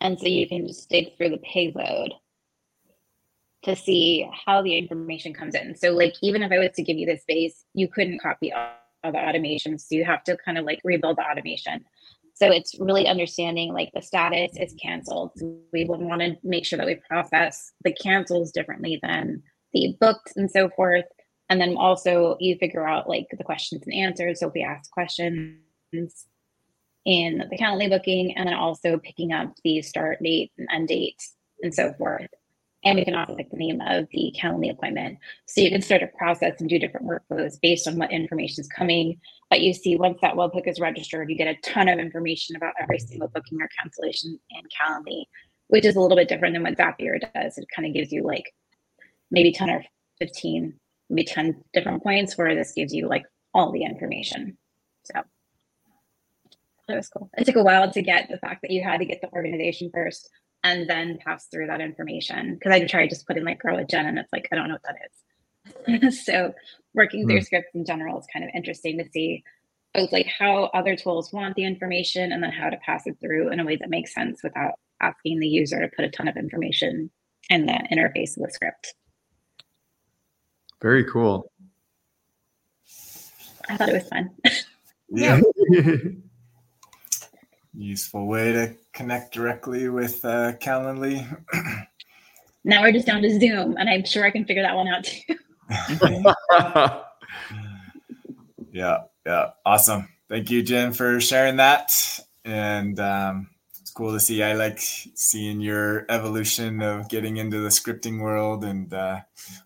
And 0.00 0.18
so 0.18 0.26
you 0.26 0.48
can 0.48 0.66
just 0.66 0.88
dig 0.88 1.16
through 1.16 1.30
the 1.30 1.38
payload 1.38 2.12
to 3.62 3.76
see 3.76 4.28
how 4.46 4.62
the 4.62 4.76
information 4.76 5.34
comes 5.34 5.54
in. 5.54 5.76
So 5.76 5.90
like 5.90 6.14
even 6.22 6.42
if 6.42 6.50
I 6.50 6.58
was 6.58 6.70
to 6.76 6.82
give 6.82 6.96
you 6.96 7.06
this 7.06 7.24
base, 7.28 7.64
you 7.74 7.88
couldn't 7.88 8.22
copy 8.22 8.52
all, 8.52 8.70
the 9.02 9.12
automations. 9.12 9.80
So 9.80 9.94
you 9.94 10.04
have 10.04 10.22
to 10.24 10.36
kind 10.36 10.58
of 10.58 10.64
like 10.64 10.80
rebuild 10.84 11.16
the 11.16 11.22
automation. 11.22 11.84
So 12.34 12.50
it's 12.50 12.78
really 12.78 13.06
understanding 13.06 13.72
like 13.72 13.90
the 13.94 14.02
status 14.02 14.56
is 14.56 14.74
canceled. 14.82 15.32
So 15.36 15.58
We 15.72 15.84
would 15.84 16.00
want 16.00 16.20
to 16.22 16.36
make 16.42 16.64
sure 16.64 16.76
that 16.78 16.86
we 16.86 16.96
process 17.08 17.72
the 17.82 17.92
cancels 17.92 18.50
differently 18.50 18.98
than 19.02 19.42
the 19.72 19.96
booked 20.00 20.32
and 20.36 20.50
so 20.50 20.68
forth. 20.70 21.04
And 21.48 21.60
then 21.60 21.76
also 21.76 22.36
you 22.40 22.56
figure 22.56 22.86
out 22.86 23.08
like 23.08 23.26
the 23.36 23.44
questions 23.44 23.82
and 23.86 23.94
answers. 23.94 24.40
So 24.40 24.48
if 24.48 24.54
we 24.54 24.62
ask 24.62 24.90
questions 24.90 25.56
in 27.04 27.44
the 27.50 27.58
Calendly 27.58 27.88
booking, 27.88 28.36
and 28.36 28.46
then 28.46 28.54
also 28.54 28.98
picking 28.98 29.32
up 29.32 29.52
the 29.64 29.82
start 29.82 30.22
date 30.22 30.52
and 30.58 30.68
end 30.72 30.88
date 30.88 31.22
and 31.62 31.74
so 31.74 31.92
forth. 31.94 32.28
and 32.82 32.96
we 32.96 33.04
can 33.04 33.14
also 33.14 33.34
pick 33.34 33.50
the 33.50 33.56
name 33.56 33.80
of 33.80 34.06
the 34.12 34.34
Calendly 34.40 34.70
appointment. 34.70 35.18
So 35.46 35.60
you 35.60 35.70
can 35.70 35.82
start 35.82 36.02
a 36.02 36.06
process 36.06 36.60
and 36.60 36.68
do 36.68 36.78
different 36.78 37.06
workflows 37.06 37.60
based 37.60 37.86
on 37.86 37.98
what 37.98 38.10
information 38.10 38.62
is 38.62 38.68
coming. 38.68 39.20
But 39.50 39.60
you 39.60 39.74
see, 39.74 39.96
once 39.96 40.18
that 40.22 40.34
webhook 40.34 40.66
is 40.66 40.80
registered, 40.80 41.28
you 41.28 41.36
get 41.36 41.54
a 41.54 41.60
ton 41.62 41.88
of 41.88 41.98
information 41.98 42.56
about 42.56 42.74
every 42.80 42.98
single 42.98 43.28
booking 43.28 43.60
or 43.60 43.68
cancellation 43.78 44.38
in 44.50 44.62
Calendly, 44.80 45.24
which 45.68 45.84
is 45.84 45.96
a 45.96 46.00
little 46.00 46.16
bit 46.16 46.28
different 46.28 46.54
than 46.54 46.62
what 46.62 46.78
Zapier 46.78 47.20
does. 47.20 47.58
It 47.58 47.66
kind 47.74 47.86
of 47.86 47.92
gives 47.92 48.12
you 48.12 48.22
like 48.22 48.50
maybe 49.30 49.52
10 49.52 49.68
or 49.68 49.84
15, 50.18 50.72
maybe 51.10 51.24
10 51.24 51.62
different 51.74 52.02
points, 52.02 52.38
where 52.38 52.54
this 52.54 52.72
gives 52.72 52.94
you 52.94 53.08
like 53.08 53.24
all 53.52 53.72
the 53.72 53.82
information. 53.82 54.56
So 55.04 55.20
that 56.90 56.96
was 56.96 57.08
cool. 57.08 57.30
It 57.36 57.44
took 57.44 57.56
a 57.56 57.62
while 57.62 57.90
to 57.90 58.02
get 58.02 58.28
the 58.28 58.38
fact 58.38 58.62
that 58.62 58.70
you 58.70 58.82
had 58.82 58.98
to 58.98 59.04
get 59.04 59.20
the 59.20 59.32
organization 59.32 59.90
first 59.92 60.28
and 60.62 60.88
then 60.88 61.18
pass 61.24 61.46
through 61.46 61.68
that 61.68 61.80
information 61.80 62.54
because 62.54 62.72
I 62.72 62.86
tried 62.86 63.08
just 63.08 63.26
put 63.26 63.36
in 63.36 63.44
like 63.44 63.60
grow 63.60 63.78
a 63.78 63.84
gen 63.84 64.06
and 64.06 64.18
it's 64.18 64.32
like 64.32 64.48
I 64.52 64.56
don't 64.56 64.68
know 64.68 64.74
what 64.74 64.82
that 64.82 66.04
is. 66.10 66.24
so 66.24 66.52
working 66.94 67.26
through 67.26 67.40
mm. 67.40 67.44
scripts 67.44 67.74
in 67.74 67.84
general 67.84 68.18
is 68.18 68.26
kind 68.32 68.44
of 68.44 68.50
interesting 68.54 68.98
to 68.98 69.08
see 69.10 69.42
both 69.94 70.12
like 70.12 70.26
how 70.26 70.64
other 70.74 70.96
tools 70.96 71.32
want 71.32 71.56
the 71.56 71.64
information 71.64 72.32
and 72.32 72.42
then 72.42 72.52
how 72.52 72.70
to 72.70 72.76
pass 72.78 73.06
it 73.06 73.16
through 73.20 73.50
in 73.50 73.60
a 73.60 73.64
way 73.64 73.76
that 73.76 73.90
makes 73.90 74.14
sense 74.14 74.40
without 74.42 74.74
asking 75.00 75.40
the 75.40 75.48
user 75.48 75.80
to 75.80 75.90
put 75.96 76.04
a 76.04 76.10
ton 76.10 76.28
of 76.28 76.36
information 76.36 77.10
in 77.48 77.66
the 77.66 77.72
interface 77.92 78.36
of 78.36 78.44
the 78.44 78.50
script. 78.52 78.94
Very 80.80 81.04
cool. 81.04 81.50
I 83.68 83.76
thought 83.76 83.88
it 83.88 83.94
was 83.94 84.08
fun. 84.08 84.30
yeah. 85.08 85.40
Useful 87.76 88.26
way 88.26 88.52
to 88.52 88.74
connect 88.92 89.32
directly 89.32 89.88
with 89.88 90.24
uh, 90.24 90.52
Calendly. 90.54 91.24
now 92.64 92.82
we're 92.82 92.92
just 92.92 93.06
down 93.06 93.22
to 93.22 93.38
Zoom, 93.38 93.76
and 93.78 93.88
I'm 93.88 94.04
sure 94.04 94.24
I 94.24 94.30
can 94.30 94.44
figure 94.44 94.62
that 94.62 94.74
one 94.74 94.88
out 94.88 95.04
too. 95.04 95.36
yeah, 98.72 98.98
yeah, 99.24 99.50
awesome. 99.64 100.08
Thank 100.28 100.50
you, 100.50 100.62
Jen, 100.62 100.92
for 100.92 101.20
sharing 101.20 101.56
that. 101.56 102.20
And 102.44 102.98
um, 102.98 103.50
it's 103.90 103.96
cool 103.96 104.12
to 104.12 104.20
see. 104.20 104.40
I 104.40 104.52
like 104.52 104.78
seeing 104.78 105.60
your 105.60 106.06
evolution 106.08 106.80
of 106.80 107.08
getting 107.08 107.38
into 107.38 107.58
the 107.58 107.70
scripting 107.70 108.20
world, 108.20 108.62
and 108.62 108.94
uh, 108.94 109.18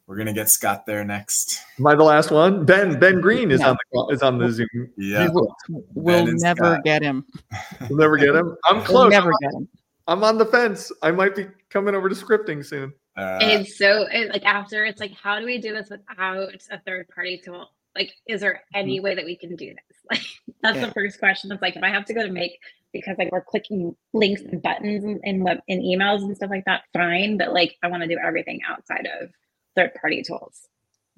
we're 0.06 0.16
gonna 0.16 0.32
get 0.32 0.48
Scott 0.48 0.86
there 0.86 1.04
next. 1.04 1.60
Am 1.78 1.86
I 1.86 1.94
the 1.94 2.04
last 2.04 2.30
one? 2.30 2.64
Ben 2.64 2.98
Ben 2.98 3.20
Green 3.20 3.50
is 3.50 3.60
on 3.60 3.76
the 3.92 4.06
is 4.10 4.22
on 4.22 4.38
the 4.38 4.50
Zoom. 4.50 4.90
Yeah, 4.96 5.28
we'll, 5.30 5.54
we'll 5.68 6.26
never 6.38 6.64
Scott. 6.64 6.84
get 6.84 7.02
him. 7.02 7.26
We'll 7.90 7.98
never 7.98 8.16
get 8.16 8.34
him. 8.34 8.56
I'm 8.64 8.82
close. 8.82 9.02
We'll 9.02 9.10
never 9.10 9.28
I'm, 9.30 9.38
get 9.42 9.52
him. 9.52 9.68
I'm 10.06 10.24
on 10.24 10.38
the 10.38 10.46
fence. 10.46 10.90
I 11.02 11.10
might 11.10 11.36
be 11.36 11.46
coming 11.68 11.94
over 11.94 12.08
to 12.08 12.14
scripting 12.14 12.64
soon. 12.64 12.94
Uh, 13.18 13.38
it's 13.42 13.76
so 13.76 14.06
it, 14.10 14.30
like 14.32 14.44
after 14.46 14.86
it's 14.86 15.00
like, 15.00 15.12
how 15.12 15.38
do 15.38 15.44
we 15.44 15.58
do 15.58 15.74
this 15.74 15.90
without 15.90 16.48
a 16.70 16.78
third 16.86 17.08
party 17.14 17.42
tool? 17.44 17.68
Like, 17.94 18.12
is 18.26 18.40
there 18.40 18.62
any 18.74 18.96
mm-hmm. 18.96 19.04
way 19.04 19.14
that 19.16 19.26
we 19.26 19.36
can 19.36 19.54
do 19.54 19.66
this? 19.66 19.76
Like, 20.10 20.22
that's 20.62 20.76
yeah. 20.76 20.86
the 20.86 20.92
first 20.92 21.18
question. 21.18 21.50
It's 21.52 21.62
like, 21.62 21.76
if 21.76 21.82
I 21.82 21.88
have 21.88 22.04
to 22.06 22.14
go 22.14 22.22
to 22.22 22.30
make 22.30 22.58
because 22.94 23.16
like 23.18 23.30
we're 23.30 23.44
clicking 23.44 23.94
links 24.14 24.40
and 24.40 24.62
buttons 24.62 25.04
in, 25.04 25.20
in 25.24 25.42
web 25.42 25.58
in 25.68 25.80
emails 25.80 26.22
and 26.22 26.34
stuff 26.34 26.48
like 26.48 26.64
that, 26.64 26.84
fine. 26.94 27.36
But 27.36 27.52
like, 27.52 27.76
I 27.82 27.88
want 27.88 28.02
to 28.02 28.08
do 28.08 28.16
everything 28.24 28.60
outside 28.66 29.06
of 29.20 29.28
third 29.76 29.92
party 30.00 30.22
tools. 30.22 30.68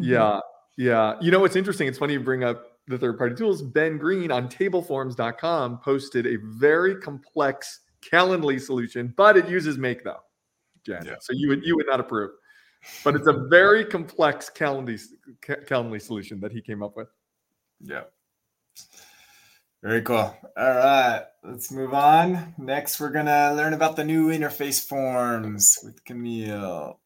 Mm-hmm. 0.00 0.12
Yeah, 0.12 0.40
yeah. 0.76 1.14
You 1.20 1.30
know 1.30 1.38
what's 1.38 1.54
interesting? 1.54 1.86
It's 1.86 1.98
funny 1.98 2.14
you 2.14 2.20
bring 2.20 2.42
up 2.42 2.78
the 2.88 2.98
third 2.98 3.18
party 3.18 3.36
tools. 3.36 3.62
Ben 3.62 3.98
Green 3.98 4.32
on 4.32 4.48
tableforms.com 4.48 5.78
posted 5.78 6.26
a 6.26 6.36
very 6.42 6.96
complex 6.96 7.80
Calendly 8.12 8.60
solution, 8.60 9.12
but 9.16 9.36
it 9.36 9.48
uses 9.48 9.78
Make 9.78 10.02
though. 10.02 10.20
Jen. 10.84 11.04
Yeah. 11.04 11.16
So 11.20 11.32
you 11.32 11.48
would 11.48 11.64
you 11.64 11.76
would 11.76 11.86
not 11.86 12.00
approve. 12.00 12.30
But 13.04 13.16
it's 13.16 13.26
a 13.26 13.46
very 13.48 13.84
complex 13.84 14.50
Calendly 14.50 15.00
Calendly 15.42 16.00
solution 16.00 16.40
that 16.40 16.52
he 16.52 16.60
came 16.60 16.82
up 16.82 16.96
with. 16.96 17.08
Yeah. 17.80 18.04
Very 19.82 20.02
cool. 20.02 20.36
All 20.56 20.74
right, 20.74 21.22
let's 21.44 21.70
move 21.70 21.94
on. 21.94 22.54
Next, 22.58 22.98
we're 22.98 23.10
gonna 23.10 23.54
learn 23.54 23.74
about 23.74 23.96
the 23.96 24.04
new 24.04 24.28
interface 24.28 24.86
forms 24.86 25.78
with 25.82 26.04
Kamille. 26.04 26.96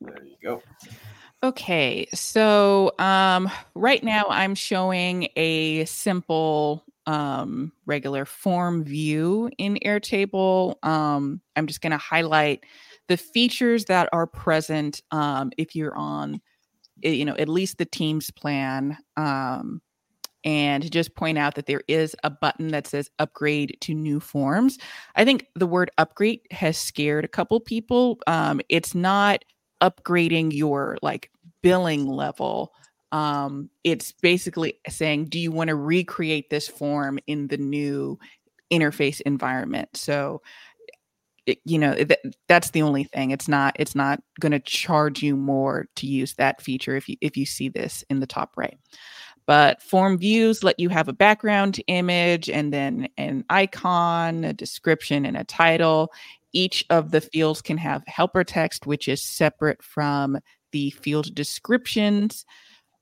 There 0.00 0.24
you 0.24 0.36
go. 0.42 0.62
Okay, 1.42 2.08
so 2.14 2.92
um, 2.98 3.50
right 3.74 4.02
now 4.02 4.26
I'm 4.28 4.54
showing 4.54 5.28
a 5.36 5.84
simple 5.84 6.84
um, 7.06 7.72
regular 7.84 8.24
form 8.24 8.84
view 8.84 9.50
in 9.58 9.78
Airtable. 9.84 10.74
Um, 10.84 11.40
I'm 11.54 11.66
just 11.66 11.80
going 11.80 11.92
to 11.92 11.98
highlight 11.98 12.64
the 13.08 13.16
features 13.16 13.84
that 13.86 14.08
are 14.12 14.26
present 14.26 15.02
um, 15.12 15.52
if 15.56 15.76
you're 15.76 15.96
on, 15.96 16.40
you 17.02 17.24
know, 17.24 17.36
at 17.36 17.48
least 17.48 17.78
the 17.78 17.84
Teams 17.84 18.30
plan. 18.30 18.98
Um, 19.16 19.80
and 20.46 20.90
just 20.90 21.14
point 21.14 21.36
out 21.36 21.56
that 21.56 21.66
there 21.66 21.82
is 21.88 22.16
a 22.24 22.30
button 22.30 22.68
that 22.68 22.86
says 22.86 23.10
upgrade 23.18 23.76
to 23.82 23.92
new 23.92 24.20
forms. 24.20 24.78
I 25.14 25.26
think 25.26 25.46
the 25.54 25.66
word 25.66 25.90
upgrade 25.98 26.40
has 26.50 26.78
scared 26.78 27.26
a 27.26 27.28
couple 27.28 27.60
people. 27.60 28.18
Um, 28.26 28.62
it's 28.70 28.94
not 28.94 29.44
upgrading 29.82 30.54
your 30.54 30.96
like 31.02 31.30
billing 31.62 32.06
level 32.06 32.72
um, 33.12 33.70
it's 33.84 34.12
basically 34.12 34.78
saying, 34.88 35.26
do 35.26 35.38
you 35.38 35.52
want 35.52 35.68
to 35.68 35.74
recreate 35.76 36.50
this 36.50 36.68
form 36.68 37.18
in 37.26 37.48
the 37.48 37.56
new 37.56 38.18
interface 38.70 39.20
environment? 39.20 39.88
So, 39.94 40.42
it, 41.46 41.58
you 41.64 41.78
know, 41.78 41.94
th- 41.94 42.18
that's 42.48 42.70
the 42.70 42.82
only 42.82 43.04
thing. 43.04 43.30
It's 43.30 43.46
not. 43.46 43.76
It's 43.78 43.94
not 43.94 44.20
going 44.40 44.52
to 44.52 44.58
charge 44.58 45.22
you 45.22 45.36
more 45.36 45.86
to 45.96 46.06
use 46.06 46.34
that 46.34 46.60
feature 46.60 46.96
if 46.96 47.08
you 47.08 47.16
if 47.20 47.36
you 47.36 47.46
see 47.46 47.68
this 47.68 48.04
in 48.10 48.18
the 48.18 48.26
top 48.26 48.56
right. 48.56 48.76
But 49.46 49.80
form 49.80 50.18
views 50.18 50.64
let 50.64 50.80
you 50.80 50.88
have 50.88 51.08
a 51.08 51.12
background 51.12 51.80
image 51.86 52.50
and 52.50 52.72
then 52.72 53.08
an 53.16 53.44
icon, 53.48 54.44
a 54.44 54.52
description, 54.52 55.24
and 55.24 55.36
a 55.36 55.44
title. 55.44 56.12
Each 56.52 56.84
of 56.90 57.10
the 57.10 57.20
fields 57.20 57.62
can 57.62 57.78
have 57.78 58.02
helper 58.06 58.42
text, 58.42 58.86
which 58.86 59.08
is 59.08 59.22
separate 59.22 59.82
from 59.82 60.38
the 60.72 60.90
field 60.90 61.34
descriptions. 61.34 62.44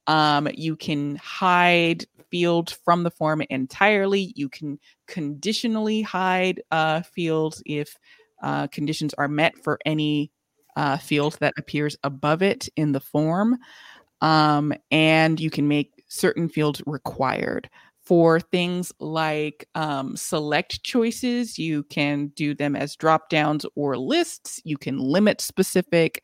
Um, 0.07 0.49
you 0.55 0.77
can 0.77 1.17
hide 1.17 2.05
fields 2.31 2.73
from 2.73 3.05
the 3.05 3.11
form 3.11 3.43
entirely. 3.49 4.33
You 4.37 4.49
can 4.49 4.79
conditionally 5.07 6.03
hide 6.03 6.63
uh, 6.71 7.03
fields 7.03 7.63
if 7.65 7.97
uh, 8.43 8.67
conditions 8.67 9.15
are 9.15 9.29
met 9.29 9.57
for 9.63 9.79
any 9.87 10.31
uh, 10.77 10.99
field 10.99 11.37
that 11.41 11.55
appears 11.57 11.97
above 12.03 12.43
it 12.43 12.69
in 12.77 12.93
the 12.93 13.01
form. 13.01 13.57
Um, 14.21 14.73
and 14.91 15.39
you 15.39 15.51
can 15.51 15.69
make 15.69 15.94
certain 16.15 16.49
fields 16.49 16.83
required. 16.87 17.69
For 18.03 18.39
things 18.39 18.93
like 19.01 19.67
um, 19.75 20.15
select 20.15 20.83
choices, 20.83 21.59
you 21.59 21.85
can 21.85 22.27
do 22.37 22.55
them 22.55 22.77
as 22.77 22.97
drop 22.97 23.31
downs 23.31 23.65
or 23.77 23.97
lists. 23.97 24.61
You 24.63 24.77
can 24.77 24.99
limit 24.99 25.41
specific 25.41 26.23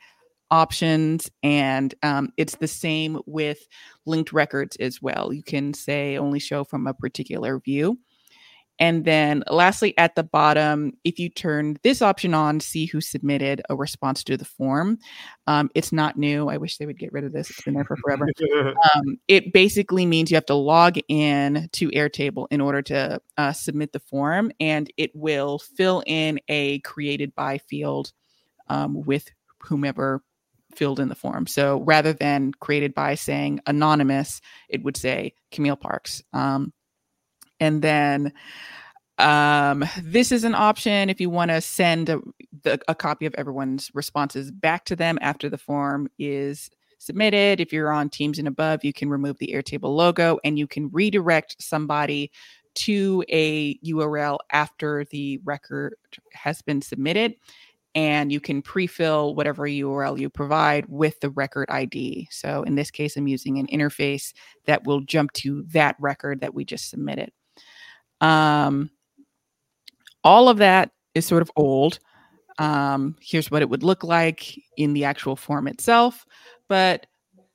options 0.51 1.31
and 1.43 1.95
um, 2.03 2.31
it's 2.37 2.57
the 2.57 2.69
same 2.69 3.19
with 3.27 3.67
linked 4.05 4.33
records 4.33 4.77
as 4.77 5.01
well 5.01 5.33
you 5.33 5.43
can 5.43 5.73
say 5.73 6.19
only 6.19 6.41
show 6.41 6.65
from 6.65 6.87
a 6.87 6.95
particular 6.95 7.61
view 7.61 7.97
and 8.81 9.05
then 9.05 9.45
lastly 9.49 9.97
at 9.97 10.17
the 10.17 10.25
bottom 10.25 10.93
if 11.05 11.19
you 11.19 11.29
turn 11.29 11.77
this 11.85 12.03
option 12.03 12.35
on 12.35 12.59
see 12.59 12.87
who 12.87 13.01
submitted 13.01 13.63
a 13.71 13.77
response 13.77 14.25
to 14.25 14.37
the 14.37 14.45
form 14.45 14.99
um, 15.47 15.71
it's 15.75 15.93
not 15.93 16.19
new 16.19 16.49
i 16.49 16.57
wish 16.57 16.79
they 16.79 16.87
would 16.87 16.99
get 16.99 17.13
rid 17.13 17.25
of 17.25 17.33
this 17.33 17.51
it's 17.51 17.63
been 17.63 17.75
there 17.75 17.85
for 17.85 17.97
forever 17.97 18.27
um, 18.95 19.19
it 19.29 19.53
basically 19.53 20.07
means 20.07 20.31
you 20.31 20.37
have 20.37 20.47
to 20.47 20.55
log 20.55 20.99
in 21.09 21.69
to 21.73 21.89
airtable 21.91 22.47
in 22.51 22.61
order 22.61 22.83
to 22.83 23.21
uh, 23.37 23.53
submit 23.53 23.93
the 23.93 24.01
form 24.01 24.51
and 24.59 24.91
it 24.97 25.11
will 25.15 25.59
fill 25.77 26.03
in 26.07 26.41
a 26.49 26.81
created 26.81 27.35
by 27.35 27.59
field 27.59 28.13
um, 28.69 29.03
with 29.05 29.29
whomever 29.63 30.23
filled 30.75 31.01
in 31.01 31.09
the 31.09 31.15
form. 31.15 31.47
So 31.47 31.83
rather 31.83 32.13
than 32.13 32.53
created 32.53 32.95
by 32.95 33.15
saying 33.15 33.61
anonymous, 33.67 34.41
it 34.69 34.83
would 34.83 34.97
say 34.97 35.35
Kamille 35.53 35.81
Parks. 35.81 36.23
Um, 36.33 36.73
and 37.61 37.83
then 37.83 38.33
um, 39.19 39.85
this 40.03 40.33
is 40.33 40.45
an 40.45 40.55
option 40.55 41.11
if 41.11 41.21
you 41.21 41.29
want 41.29 41.51
to 41.51 41.61
send 41.61 42.09
a, 42.09 42.21
the, 42.63 42.81
a 42.89 42.95
copy 42.95 43.27
of 43.27 43.35
everyone's 43.37 43.91
responses 43.95 44.51
back 44.51 44.87
to 44.87 44.97
them 44.97 45.19
after 45.21 45.49
the 45.49 45.59
form 45.59 46.09
is 46.19 46.71
submitted. 46.99 47.61
If 47.61 47.73
you're 47.73 47.93
on 47.93 48.09
Teams 48.09 48.39
and 48.39 48.49
above, 48.49 48.85
you 48.85 48.93
can 48.93 49.11
remove 49.11 49.39
the 49.39 49.53
Airtable 49.55 49.95
logo 49.95 50.39
and 50.43 50.59
you 50.59 50.67
can 50.67 50.89
redirect 50.91 51.57
somebody 51.61 52.31
to 52.77 53.25
a 53.29 53.77
URL 53.79 54.39
after 54.53 55.05
the 55.11 55.39
record 55.45 55.97
has 56.33 56.63
been 56.63 56.81
submitted 56.81 57.35
and 57.95 58.31
you 58.31 58.41
can 58.41 58.63
pre-fill 58.63 59.35
whatever 59.35 59.65
URL 59.65 60.19
you 60.19 60.31
provide 60.31 60.87
with 60.89 61.19
the 61.21 61.31
record 61.31 61.69
ID. 61.71 62.29
So 62.31 62.63
in 62.63 62.77
this 62.77 62.91
case, 62.91 63.17
I'm 63.17 63.27
using 63.27 63.59
an 63.59 63.67
interface 63.67 64.33
that 64.67 64.85
will 64.85 65.01
jump 65.01 65.33
to 65.33 65.65
that 65.73 65.97
record 65.99 66.41
that 66.41 66.55
we 66.55 66.65
just 66.65 66.89
submitted. 66.89 67.33
Um, 68.21 68.91
all 70.25 70.49
of 70.49 70.59
that 70.59 70.91
is 71.15 71.27
sort 71.27 71.43
of 71.43 71.51
old. 71.57 71.99
Um, 72.59 73.17
here's 73.21 73.51
what 73.51 73.63
it 73.63 73.71
would 73.71 73.83
look 73.83 74.05
like 74.05 74.61
in 74.77 74.93
the 74.93 75.05
actual 75.05 75.37
form 75.37 75.67
itself. 75.67 76.27
But 76.69 77.07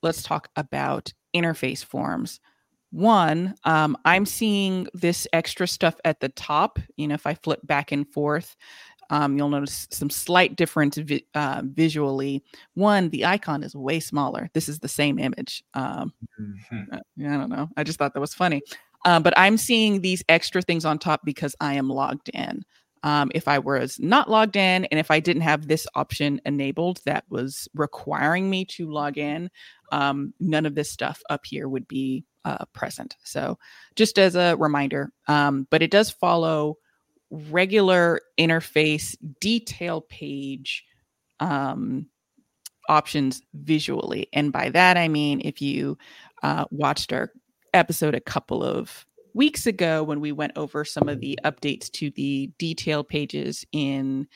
let's 0.02 0.24
talk 0.24 0.50
about 0.56 1.14
interface 1.36 1.84
forms. 1.84 2.40
One, 2.92 3.56
um, 3.66 3.98
I'm 4.06 4.26
seeing 4.26 4.88
this 4.94 5.28
extra 5.34 5.68
stuff 5.68 5.96
at 6.06 6.22
the 6.22 6.30
top. 6.30 6.80
You 6.96 7.08
know, 7.08 7.16
if 7.16 7.28
I 7.28 7.34
flip 7.36 7.60
back 7.64 7.92
and 7.92 8.08
forth, 8.08 8.56
um, 9.10 9.38
you'll 9.38 9.50
notice 9.50 9.88
some 9.92 10.10
slight 10.10 10.56
difference 10.56 10.98
vi- 10.98 11.26
uh, 11.36 11.62
visually. 11.66 12.44
One, 12.74 13.10
the 13.10 13.26
icon 13.26 13.64
is 13.64 13.76
way 13.76 14.00
smaller. 14.00 14.50
This 14.54 14.70
is 14.70 14.80
the 14.80 14.88
same 14.88 15.20
image. 15.20 15.64
Um, 15.74 16.14
mm-hmm. 16.40 16.94
Uh, 16.94 17.30
I 17.30 17.38
don't 17.38 17.50
know. 17.50 17.70
I 17.78 17.84
just 17.84 18.00
thought 18.00 18.14
that 18.14 18.20
was 18.20 18.34
funny. 18.34 18.62
Uh, 19.06 19.20
but 19.20 19.34
I'm 19.38 19.58
seeing 19.58 20.02
these 20.02 20.24
extra 20.28 20.62
things 20.62 20.84
on 20.84 21.00
top 21.00 21.22
because 21.24 21.56
I 21.62 21.76
am 21.76 21.90
logged 21.90 22.30
in. 22.30 22.66
Um, 23.04 23.32
if 23.36 23.48
I 23.48 23.60
was 23.60 24.00
not 24.00 24.32
logged 24.32 24.56
in 24.56 24.86
and 24.86 25.00
if 25.00 25.12
I 25.12 25.20
didn't 25.20 25.44
have 25.44 25.68
this 25.68 25.86
option 25.94 26.42
enabled 26.44 27.02
that 27.06 27.24
was 27.30 27.70
requiring 27.76 28.50
me 28.50 28.66
to 28.66 28.92
log 28.92 29.20
in, 29.20 29.52
um, 29.92 30.34
none 30.40 30.66
of 30.66 30.74
this 30.74 30.90
stuff 30.90 31.22
up 31.30 31.46
here 31.46 31.70
would 31.70 31.88
be 31.88 32.26
uh, 32.46 32.66
present. 32.74 33.16
So, 33.24 33.60
just 33.96 34.18
as 34.18 34.36
a 34.36 34.56
reminder, 34.58 35.12
um, 35.28 35.68
but 35.70 35.84
it 35.84 35.92
does 35.92 36.10
follow 36.10 36.78
regular 37.30 38.22
interface 38.40 39.16
detail 39.40 40.02
page 40.02 40.84
um, 41.40 42.08
options 42.90 43.42
visually. 43.54 44.30
And 44.34 44.52
by 44.52 44.70
that, 44.70 44.98
I 44.98 45.10
mean, 45.10 45.42
if 45.44 45.62
you 45.62 45.98
uh, 46.44 46.66
watched 46.72 47.14
our 47.14 47.32
episode 47.76 48.16
a 48.16 48.22
couple 48.22 48.64
of 48.64 49.06
weeks 49.34 49.68
ago 49.68 50.02
when 50.02 50.22
we 50.22 50.32
went 50.32 50.54
over 50.56 50.86
some 50.86 51.10
of 51.10 51.20
the 51.20 51.38
updates 51.44 51.92
to 51.92 52.10
the 52.12 52.50
detail 52.58 53.04
pages 53.04 53.66
in 53.72 54.28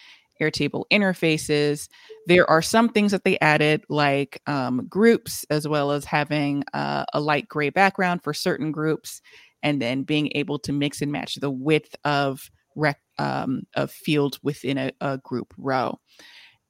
Airtable 0.42 0.86
interfaces. 0.92 1.90
There 2.28 2.50
are 2.50 2.62
some 2.62 2.90
things 2.90 3.12
that 3.12 3.24
they 3.24 3.38
added, 3.40 3.84
like 3.90 4.42
um, 4.48 4.86
groups, 4.88 5.46
as 5.50 5.68
well 5.68 5.92
as 5.92 6.06
having 6.06 6.64
uh, 6.74 7.06
a 7.14 7.20
light 7.20 7.48
gray 7.48 7.70
background 7.70 8.24
for 8.24 8.34
certain 8.34 8.72
groups, 8.72 9.22
and 9.64 9.82
then 9.82 10.04
being 10.04 10.32
able 10.36 10.60
to 10.60 10.72
mix 10.72 11.02
and 11.02 11.12
match 11.12 11.36
the 11.36 11.50
width 11.50 11.96
of 12.06 12.50
rec- 12.76 13.02
um, 13.18 13.64
of 13.76 13.92
fields 13.92 14.40
within 14.42 14.78
a, 14.78 14.92
a 15.02 15.18
group 15.18 15.54
row. 15.58 16.00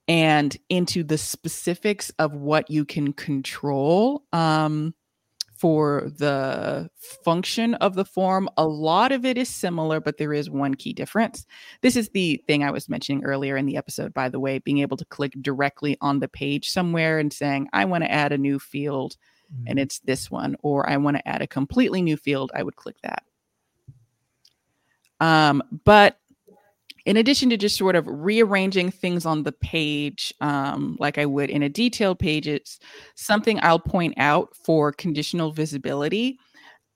And 0.08 0.56
into 0.68 1.04
the 1.04 1.18
specifics 1.18 2.10
of 2.18 2.34
what 2.34 2.68
you 2.68 2.84
can 2.84 3.12
control. 3.12 4.24
Um, 4.32 4.94
for 5.60 6.10
the 6.16 6.88
function 7.22 7.74
of 7.74 7.94
the 7.94 8.04
form. 8.04 8.48
A 8.56 8.66
lot 8.66 9.12
of 9.12 9.26
it 9.26 9.36
is 9.36 9.50
similar, 9.50 10.00
but 10.00 10.16
there 10.16 10.32
is 10.32 10.48
one 10.48 10.74
key 10.74 10.94
difference. 10.94 11.44
This 11.82 11.96
is 11.96 12.08
the 12.08 12.42
thing 12.46 12.64
I 12.64 12.70
was 12.70 12.88
mentioning 12.88 13.24
earlier 13.24 13.58
in 13.58 13.66
the 13.66 13.76
episode, 13.76 14.14
by 14.14 14.30
the 14.30 14.40
way, 14.40 14.58
being 14.58 14.78
able 14.78 14.96
to 14.96 15.04
click 15.04 15.34
directly 15.42 15.98
on 16.00 16.20
the 16.20 16.28
page 16.28 16.70
somewhere 16.70 17.18
and 17.18 17.30
saying, 17.30 17.68
I 17.74 17.84
want 17.84 18.04
to 18.04 18.10
add 18.10 18.32
a 18.32 18.38
new 18.38 18.58
field, 18.58 19.16
mm-hmm. 19.52 19.64
and 19.66 19.78
it's 19.78 19.98
this 19.98 20.30
one, 20.30 20.56
or 20.62 20.88
I 20.88 20.96
want 20.96 21.18
to 21.18 21.28
add 21.28 21.42
a 21.42 21.46
completely 21.46 22.00
new 22.00 22.16
field, 22.16 22.50
I 22.54 22.62
would 22.62 22.76
click 22.76 22.96
that. 23.02 23.22
Um, 25.20 25.62
but 25.84 26.19
in 27.10 27.16
addition 27.16 27.50
to 27.50 27.56
just 27.56 27.76
sort 27.76 27.96
of 27.96 28.06
rearranging 28.06 28.88
things 28.88 29.26
on 29.26 29.42
the 29.42 29.50
page 29.50 30.32
um, 30.40 30.96
like 31.00 31.18
I 31.18 31.26
would 31.26 31.50
in 31.50 31.64
a 31.64 31.68
detailed 31.68 32.20
page, 32.20 32.46
it's 32.46 32.78
something 33.16 33.58
I'll 33.64 33.80
point 33.80 34.14
out 34.16 34.54
for 34.54 34.92
conditional 34.92 35.50
visibility. 35.50 36.38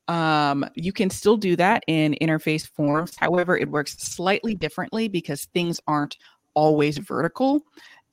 Um, 0.06 0.64
you 0.76 0.92
can 0.92 1.10
still 1.10 1.36
do 1.36 1.56
that 1.56 1.82
in 1.88 2.16
interface 2.22 2.64
forms. 2.64 3.16
However, 3.18 3.58
it 3.58 3.68
works 3.68 3.96
slightly 3.98 4.54
differently 4.54 5.08
because 5.08 5.46
things 5.46 5.80
aren't 5.88 6.16
always 6.54 6.96
vertical. 6.98 7.64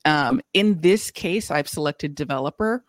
Um, 0.04 0.40
in 0.54 0.80
this 0.80 1.08
case, 1.08 1.52
I've 1.52 1.68
selected 1.68 2.16
developer. 2.16 2.84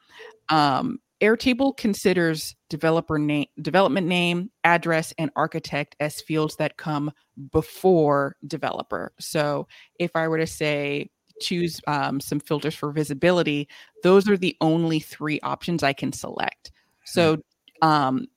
Um, 0.49 0.97
Airtable 1.23 1.75
considers 1.77 2.53
developer 2.69 3.17
name, 3.17 3.45
development 3.61 4.07
name, 4.07 4.51
address, 4.65 5.13
and 5.17 5.31
architect 5.37 5.95
as 6.01 6.19
fields 6.19 6.57
that 6.57 6.75
come 6.75 7.13
before 7.53 8.35
developer. 8.45 9.13
So 9.19 9.67
if 9.97 10.11
I 10.15 10.27
were 10.27 10.37
to 10.37 10.45
say 10.47 11.09
choose 11.39 11.79
um, 11.87 12.19
some 12.19 12.41
filters 12.41 12.75
for 12.75 12.91
visibility, 12.91 13.69
those 14.03 14.27
are 14.27 14.35
the 14.35 14.57
only 14.59 14.99
three 14.99 15.39
options 15.41 15.81
I 15.81 15.93
can 15.93 16.11
select. 16.11 16.73
So 17.05 17.37
um, 17.81 18.27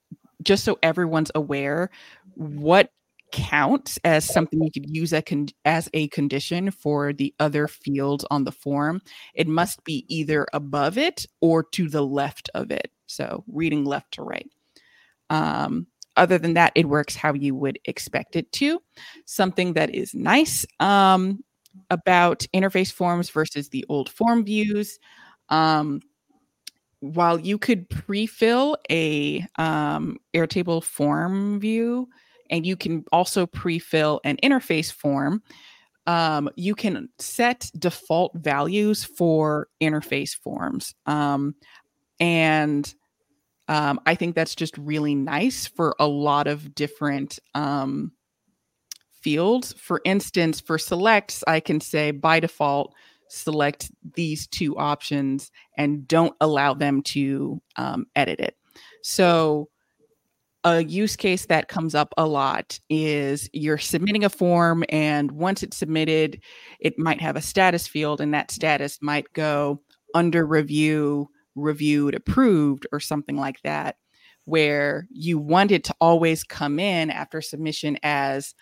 just 0.43 0.63
so 0.63 0.79
everyone's 0.81 1.33
aware, 1.35 1.91
what 2.37 2.91
counts 3.33 3.99
as 4.05 4.25
something 4.25 4.63
you 4.63 4.71
could 4.71 4.89
use 4.89 5.13
con- 5.27 5.49
as 5.65 5.89
a 5.93 6.09
condition 6.09 6.71
for 6.71 7.13
the 7.13 7.35
other 7.39 7.69
fields 7.69 8.25
on 8.31 8.45
the 8.45 8.53
form, 8.53 9.01
it 9.35 9.47
must 9.47 9.83
be 9.85 10.05
either 10.09 10.47
above 10.53 10.99
it 10.99 11.27
or 11.41 11.63
to 11.63 11.89
the 11.89 12.03
left 12.03 12.51
of 12.55 12.71
it. 12.71 12.91
So 13.07 13.45
reading 13.49 13.85
left 13.85 14.13
to 14.15 14.23
right. 14.23 14.49
Um, 15.31 15.87
other 16.17 16.39
than 16.39 16.55
that, 16.55 16.73
it 16.75 16.89
works 16.89 17.15
how 17.15 17.35
you 17.35 17.55
would 17.55 17.79
expect 17.85 18.37
it 18.37 18.51
to. 18.53 18.81
Something 19.27 19.75
that 19.75 19.95
is 19.95 20.15
nice 20.15 20.65
um, 20.81 21.45
about 21.91 22.47
interface 22.55 22.91
forms 22.91 23.29
versus 23.31 23.69
the 23.69 23.85
old 23.89 24.09
form 24.09 24.45
views. 24.45 24.99
Um, 25.49 26.01
while 27.01 27.39
you 27.39 27.59
could 27.59 27.89
pre-fill 27.91 28.79
a 28.91 29.47
um, 29.57 30.17
Airtable 30.35 30.83
form 30.83 31.61
view 31.61 32.09
and 32.51 32.67
you 32.67 32.77
can 32.77 33.05
also 33.13 33.47
pre-fill 33.47 34.21
an 34.25 34.37
interface 34.43 34.93
form 34.93 35.43
um, 36.09 36.49
you 36.55 36.77
can 36.77 37.09
set 37.19 37.69
default 37.77 38.33
values 38.37 39.05
for 39.05 39.69
interface 39.83 40.35
forms 40.35 40.95
um, 41.07 41.55
and 42.21 42.95
um, 43.69 44.01
i 44.07 44.15
think 44.15 44.35
that's 44.35 44.55
just 44.55 44.77
really 44.79 45.15
nice 45.15 45.67
for 45.67 45.95
a 45.99 46.07
lot 46.07 46.47
of 46.47 46.75
different 46.75 47.39
um, 47.55 48.13
fields. 49.23 49.73
For 49.73 50.01
instance 50.05 50.61
for 50.61 50.79
selects 50.79 51.43
i 51.47 51.61
can 51.61 51.81
say 51.81 52.11
by 52.11 52.41
default 52.41 52.95
select 53.29 53.91
these 54.15 54.47
two 54.47 54.77
options 54.77 55.51
and 55.77 56.07
don't 56.07 56.35
allow 56.41 56.75
them 56.75 57.03
to 57.03 57.61
um, 57.77 58.07
edit 58.15 58.41
it. 58.41 58.57
So 59.03 59.69
a 60.67 60.83
use 60.83 61.15
case 61.15 61.47
that 61.47 61.69
comes 61.69 61.95
up 61.95 62.13
a 62.19 62.27
lot 62.27 62.81
is 62.91 63.49
you're 63.53 63.79
submitting 63.79 64.25
a 64.25 64.29
form 64.29 64.83
and 64.89 65.31
once 65.31 65.63
it's 65.63 65.77
submitted 65.77 66.41
it 66.81 66.99
might 66.99 67.21
have 67.21 67.37
a 67.37 67.41
status 67.41 67.87
field 67.87 68.21
and 68.21 68.35
that 68.35 68.51
status 68.51 68.99
might 69.01 69.33
go 69.33 69.81
under 70.13 70.45
review 70.45 71.29
reviewed 71.55 72.17
approved 72.17 72.85
or 72.91 72.99
something 72.99 73.37
like 73.37 73.63
that 73.63 73.95
where 74.45 75.07
you 75.13 75.39
want 75.39 75.71
it 75.71 75.85
to 75.85 75.95
always 76.01 76.43
come 76.43 76.81
in 76.81 77.11
after 77.11 77.41
submission 77.41 77.97
as 78.03 78.53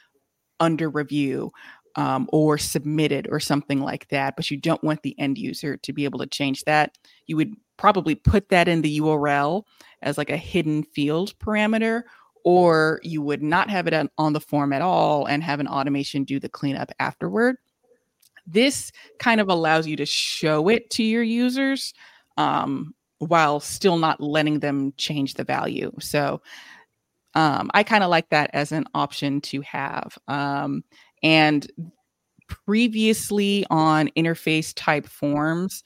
under 0.61 0.90
review 0.90 1.50
um, 1.97 2.28
or 2.32 2.59
submitted 2.59 3.28
or 3.30 3.38
something 3.38 3.80
like 3.80 4.09
that 4.09 4.34
but 4.36 4.51
you 4.51 4.57
don't 4.57 4.82
want 4.82 5.03
the 5.03 5.18
end 5.18 5.38
user 5.38 5.76
to 5.76 5.92
be 5.92 6.05
able 6.05 6.18
to 6.18 6.26
change 6.26 6.64
that 6.64 6.97
you 7.26 7.36
would 7.36 7.55
probably 7.76 8.14
put 8.14 8.49
that 8.49 8.68
in 8.68 8.82
the 8.82 9.01
url 9.01 9.64
as 10.05 10.18
like 10.18 10.30
a 10.30 10.36
hidden 10.36 10.84
field 10.84 11.36
parameter, 11.40 12.03
or 12.45 13.01
you 13.03 13.22
would 13.22 13.42
not 13.42 13.70
have 13.70 13.88
it 13.88 14.11
on 14.18 14.32
the 14.34 14.40
form 14.40 14.72
at 14.72 14.82
all 14.82 15.26
and 15.26 15.42
have 15.42 15.61
an 15.61 15.66
automation 15.66 16.24
do 16.24 16.38
the 16.38 16.49
cleanup 16.49 16.92
afterward. 17.01 17.57
This 18.47 18.92
kind 19.18 19.40
of 19.40 19.49
allows 19.49 19.86
you 19.86 19.97
to 19.97 20.07
show 20.07 20.68
it 20.68 20.90
to 20.90 21.03
your 21.03 21.22
users 21.22 21.95
um, 22.36 22.95
while 23.18 23.59
still 23.61 23.97
not 23.97 24.20
letting 24.20 24.61
them 24.61 24.92
change 24.99 25.34
the 25.34 25.45
value. 25.45 25.90
So 26.01 26.42
um, 27.34 27.70
I 27.72 27.82
kind 27.82 28.05
of 28.05 28.11
like 28.11 28.28
that 28.28 28.51
as 28.53 28.70
an 28.70 28.84
option 28.95 29.40
to 29.40 29.62
have. 29.62 30.18
Um, 30.28 30.84
and 31.25 31.66
previously 32.47 33.66
on 33.70 34.09
interface 34.16 34.72
type 34.77 35.07
forms, 35.07 35.83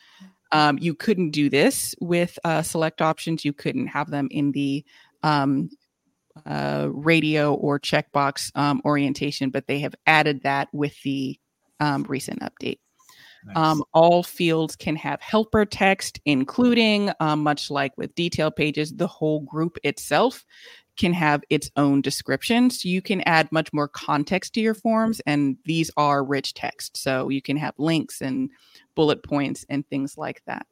um, 0.53 0.78
you 0.78 0.95
couldn't 0.95 1.30
do 1.30 1.49
this 1.49 1.95
with 2.01 2.39
uh, 2.45 2.62
select 2.62 3.01
options. 3.01 3.45
You 3.45 3.53
couldn't 3.53 3.86
have 3.86 4.11
them 4.11 4.28
in 4.30 4.53
the 4.53 4.84
um, 5.22 5.70
uh, 6.45 6.89
radio 6.91 7.55
or 7.55 7.78
checkbox 7.78 8.51
um, 8.55 8.82
orientation, 8.84 9.51
but 9.51 9.66
they 9.66 9.78
have 9.80 9.95
added 10.07 10.43
that 10.43 10.68
with 10.72 11.01
the 11.03 11.39
um, 11.80 12.05
recent 12.09 12.41
update. 12.41 12.78
Nice. 13.47 13.57
Um, 13.57 13.84
all 13.95 14.22
fields 14.24 14.74
can 14.74 14.97
have 14.97 15.20
helper 15.20 15.64
text, 15.64 16.20
including, 16.24 17.11
um, 17.20 17.43
much 17.43 17.70
like 17.70 17.97
with 17.97 18.14
detail 18.14 18.51
pages, 18.51 18.93
the 18.93 19.07
whole 19.07 19.41
group 19.41 19.78
itself 19.84 20.45
can 20.99 21.12
have 21.12 21.42
its 21.49 21.70
own 21.76 22.03
description. 22.03 22.70
So 22.70 22.88
you 22.88 23.01
can 23.01 23.22
add 23.22 23.51
much 23.53 23.72
more 23.72 23.88
context 23.88 24.53
to 24.55 24.61
your 24.61 24.74
forms, 24.74 25.20
and 25.20 25.57
these 25.64 25.90
are 25.96 26.24
rich 26.24 26.55
text. 26.55 26.96
So 26.96 27.28
you 27.28 27.40
can 27.40 27.57
have 27.57 27.74
links 27.78 28.20
and 28.20 28.51
bullet 28.94 29.22
points 29.22 29.64
and 29.68 29.86
things 29.88 30.18
like 30.18 30.42
that. 30.46 30.66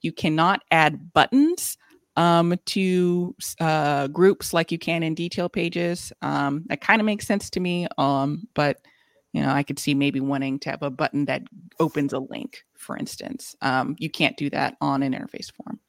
You 0.00 0.12
cannot 0.12 0.62
add 0.70 1.12
buttons 1.12 1.76
um, 2.16 2.54
to 2.66 3.34
uh, 3.60 4.06
groups 4.08 4.52
like 4.52 4.70
you 4.70 4.78
can 4.78 5.02
in 5.02 5.14
detail 5.14 5.48
pages. 5.48 6.12
Um, 6.22 6.64
that 6.66 6.80
kind 6.80 7.00
of 7.00 7.06
makes 7.06 7.26
sense 7.26 7.50
to 7.50 7.60
me, 7.60 7.88
um, 7.98 8.46
but 8.54 8.78
you 9.32 9.40
know, 9.40 9.48
I 9.48 9.62
could 9.62 9.78
see 9.78 9.94
maybe 9.94 10.20
wanting 10.20 10.58
to 10.60 10.70
have 10.70 10.82
a 10.82 10.90
button 10.90 11.24
that 11.24 11.42
opens 11.80 12.12
a 12.12 12.18
link, 12.18 12.64
for 12.76 12.96
instance. 12.98 13.56
Um, 13.62 13.96
you 13.98 14.10
can't 14.10 14.36
do 14.36 14.50
that 14.50 14.76
on 14.80 15.02
an 15.02 15.14
interface 15.14 15.50
form. 15.50 15.80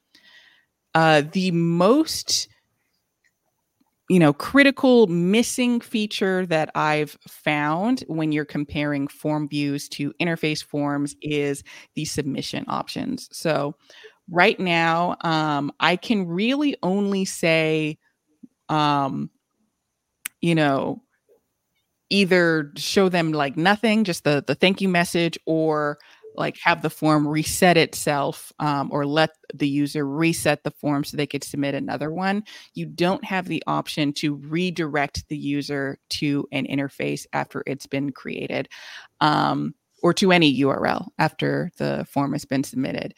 Uh, 0.96 1.24
the 1.30 1.52
most 1.52 2.48
you 4.14 4.20
know 4.20 4.32
critical 4.32 5.08
missing 5.08 5.80
feature 5.80 6.46
that 6.46 6.70
i've 6.76 7.18
found 7.28 8.04
when 8.06 8.32
you're 8.32 8.46
comparing 8.46 9.08
form 9.08 9.50
views 9.50 9.90
to 9.90 10.14
interface 10.22 10.64
forms 10.64 11.16
is 11.24 11.64
the 11.96 12.06
submission 12.06 12.64
options. 12.68 13.28
So 13.32 13.76
right 14.30 14.60
now 14.60 15.18
um, 15.22 15.72
i 15.80 15.96
can 15.96 16.28
really 16.28 16.78
only 16.84 17.26
say 17.26 17.98
um, 18.70 19.32
you 20.42 20.54
know 20.54 21.02
either 22.12 22.72
show 22.76 23.10
them 23.10 23.32
like 23.32 23.58
nothing 23.58 24.04
just 24.04 24.26
the 24.26 24.44
the 24.46 24.54
thank 24.54 24.80
you 24.80 24.90
message 24.90 25.40
or 25.48 25.98
like 26.36 26.58
have 26.64 26.82
the 26.82 26.90
form 26.90 27.28
reset 27.28 27.78
itself 27.78 28.52
um, 28.60 28.90
or 28.92 29.06
let 29.06 29.32
the 29.54 29.68
user 29.68 30.06
reset 30.06 30.64
the 30.64 30.72
form 30.72 31.04
so 31.04 31.18
they 31.18 31.28
could 31.28 31.44
submit 31.44 31.76
another 31.76 32.12
one. 32.12 32.44
You 32.74 32.86
don't 32.86 33.24
have 33.24 33.48
the 33.48 33.64
option 33.68 34.14
to 34.14 34.36
redirect 34.36 35.28
the 35.30 35.38
user 35.38 35.98
to 36.10 36.48
an 36.52 36.66
interface 36.66 37.26
after 37.34 37.64
it's 37.66 37.88
been 37.88 38.12
created 38.12 38.70
um, 39.22 39.74
or 40.02 40.14
to 40.14 40.32
any 40.32 40.60
url 40.62 41.08
after 41.18 41.72
the 41.78 42.06
form 42.10 42.34
has 42.34 42.46
been 42.46 42.64
submitted. 42.64 43.14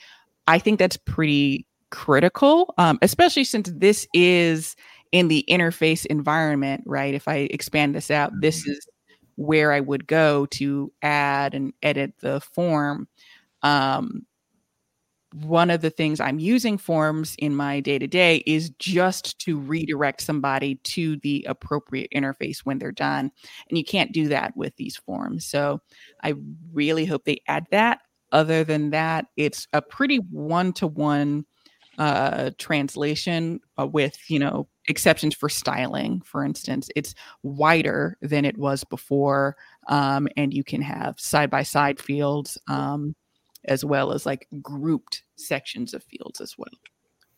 I 0.47 0.59
think 0.59 0.79
that's 0.79 0.97
pretty 0.97 1.67
critical 1.91 2.73
um, 2.77 2.99
especially 3.01 3.43
since 3.43 3.71
this 3.73 4.07
is 4.13 4.75
in 5.11 5.27
the 5.29 5.45
interface 5.49 6.05
environment 6.05 6.83
right? 6.85 7.13
If 7.13 7.27
i 7.27 7.47
expand 7.51 7.95
this 7.95 8.11
out 8.11 8.33
this 8.41 8.61
mm-hmm. 8.63 8.71
is 8.71 8.87
where 9.35 9.71
I 9.71 9.79
would 9.79 10.07
go 10.07 10.45
to 10.47 10.91
add 11.01 11.53
and 11.53 11.73
edit 11.83 12.13
the 12.19 12.39
form. 12.41 13.07
Um, 13.61 14.25
one 15.43 15.69
of 15.69 15.81
the 15.81 15.89
things 15.89 16.21
I'm 16.21 16.39
using 16.39 16.77
forms 16.77 17.35
in 17.39 17.55
my 17.55 17.81
day 17.81 17.99
to 17.99 18.07
day 18.07 18.37
is 18.45 18.69
just 18.79 19.37
to 19.39 19.59
redirect 19.59 20.21
somebody 20.21 20.75
to 20.75 21.17
the 21.17 21.45
appropriate 21.49 22.09
interface 22.15 22.59
when 22.59 22.79
they're 22.79 22.93
done. 22.93 23.31
And 23.69 23.77
you 23.77 23.83
can't 23.83 24.13
do 24.13 24.29
that 24.29 24.55
with 24.55 24.73
these 24.77 24.95
forms. 24.95 25.45
So 25.45 25.81
I 26.23 26.35
really 26.71 27.03
hope 27.05 27.25
they 27.25 27.41
add 27.47 27.65
that. 27.71 27.99
Other 28.31 28.63
than 28.63 28.91
that, 28.91 29.25
it's 29.35 29.67
a 29.73 29.81
pretty 29.81 30.17
one 30.17 30.71
to 30.73 30.87
one 30.87 31.45
translation 32.57 33.59
uh, 33.77 33.87
with, 33.87 34.17
you 34.29 34.39
know, 34.39 34.67
exceptions 34.87 35.35
for 35.35 35.49
styling, 35.49 36.21
for 36.21 36.43
instance, 36.43 36.89
it's 36.95 37.15
wider 37.43 38.17
than 38.21 38.45
it 38.45 38.57
was 38.57 38.83
before. 38.83 39.55
Um, 39.87 40.27
and 40.37 40.53
you 40.53 40.63
can 40.63 40.81
have 40.81 41.19
side 41.19 41.49
by 41.49 41.63
side 41.63 41.99
fields 41.99 42.57
um, 42.67 43.15
as 43.65 43.83
well 43.83 44.11
as 44.11 44.25
like 44.25 44.47
grouped 44.61 45.23
sections 45.35 45.93
of 45.93 46.03
fields 46.03 46.41
as 46.41 46.57
well. 46.57 46.69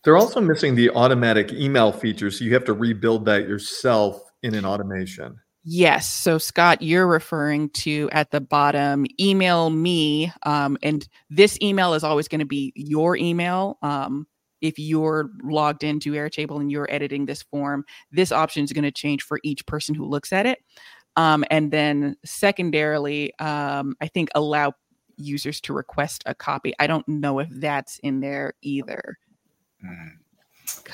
They're 0.04 0.18
also 0.18 0.40
missing 0.40 0.76
the 0.76 0.90
automatic 0.92 1.52
email 1.52 1.92
feature. 1.92 2.32
So 2.32 2.46
you 2.46 2.54
have 2.54 2.66
to 2.66 2.74
rebuild 2.74 3.26
that 3.26 3.48
yourself 3.48 4.22
in 4.44 4.56
an 4.56 4.66
automation. 4.66 5.40
Yes. 5.70 6.08
So, 6.08 6.38
Scott, 6.38 6.82
you're 6.82 7.08
referring 7.08 7.70
to 7.72 8.08
at 8.14 8.32
the 8.32 8.40
bottom, 8.40 9.06
email 9.20 9.70
me. 9.70 10.32
Um, 10.44 10.78
and 10.82 11.06
this 11.30 11.58
email 11.62 11.94
is 11.94 12.06
always 12.06 12.30
going 12.30 12.40
to 12.40 12.46
be 12.46 12.72
your 12.74 13.18
email. 13.18 13.78
Um, 13.82 14.28
if 14.62 14.78
you're 14.78 15.30
logged 15.44 15.84
into 15.84 16.14
Airtable 16.14 16.60
and 16.60 16.72
you're 16.72 16.88
editing 16.90 17.26
this 17.26 17.44
form, 17.44 17.86
this 18.12 18.32
option 18.32 18.64
is 18.64 18.74
going 18.74 18.84
to 18.84 18.92
change 18.92 19.24
for 19.24 19.40
each 19.44 19.66
person 19.66 19.96
who 19.96 20.06
looks 20.06 20.34
at 20.34 20.46
it. 20.46 20.60
Um, 21.16 21.44
and 21.50 21.72
then 21.72 22.16
secondarily, 22.26 23.34
um, 23.40 23.96
I 24.02 24.08
think 24.08 24.30
allow 24.36 24.74
users 25.18 25.60
to 25.62 25.74
request 25.74 26.24
a 26.26 26.36
copy. 26.36 26.74
I 26.80 26.88
don't 26.88 27.08
know 27.08 27.40
if 27.40 27.50
that's 27.50 28.00
in 28.00 28.20
there 28.20 28.54
either. 28.62 29.18
Mm. 29.84 30.12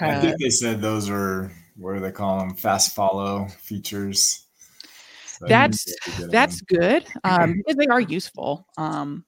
I 0.01 0.19
think 0.19 0.39
they 0.39 0.49
said 0.49 0.81
those 0.81 1.09
are 1.09 1.51
what 1.77 1.93
do 1.93 1.99
they 1.99 2.11
call 2.11 2.39
them? 2.39 2.55
Fast 2.55 2.95
follow 2.95 3.47
features. 3.59 4.45
So 5.25 5.47
that's 5.47 5.85
that's 6.29 6.61
good 6.61 7.05
um, 7.23 7.55
because 7.57 7.75
they 7.75 7.87
are 7.87 7.99
useful. 7.99 8.67
Um, 8.77 9.25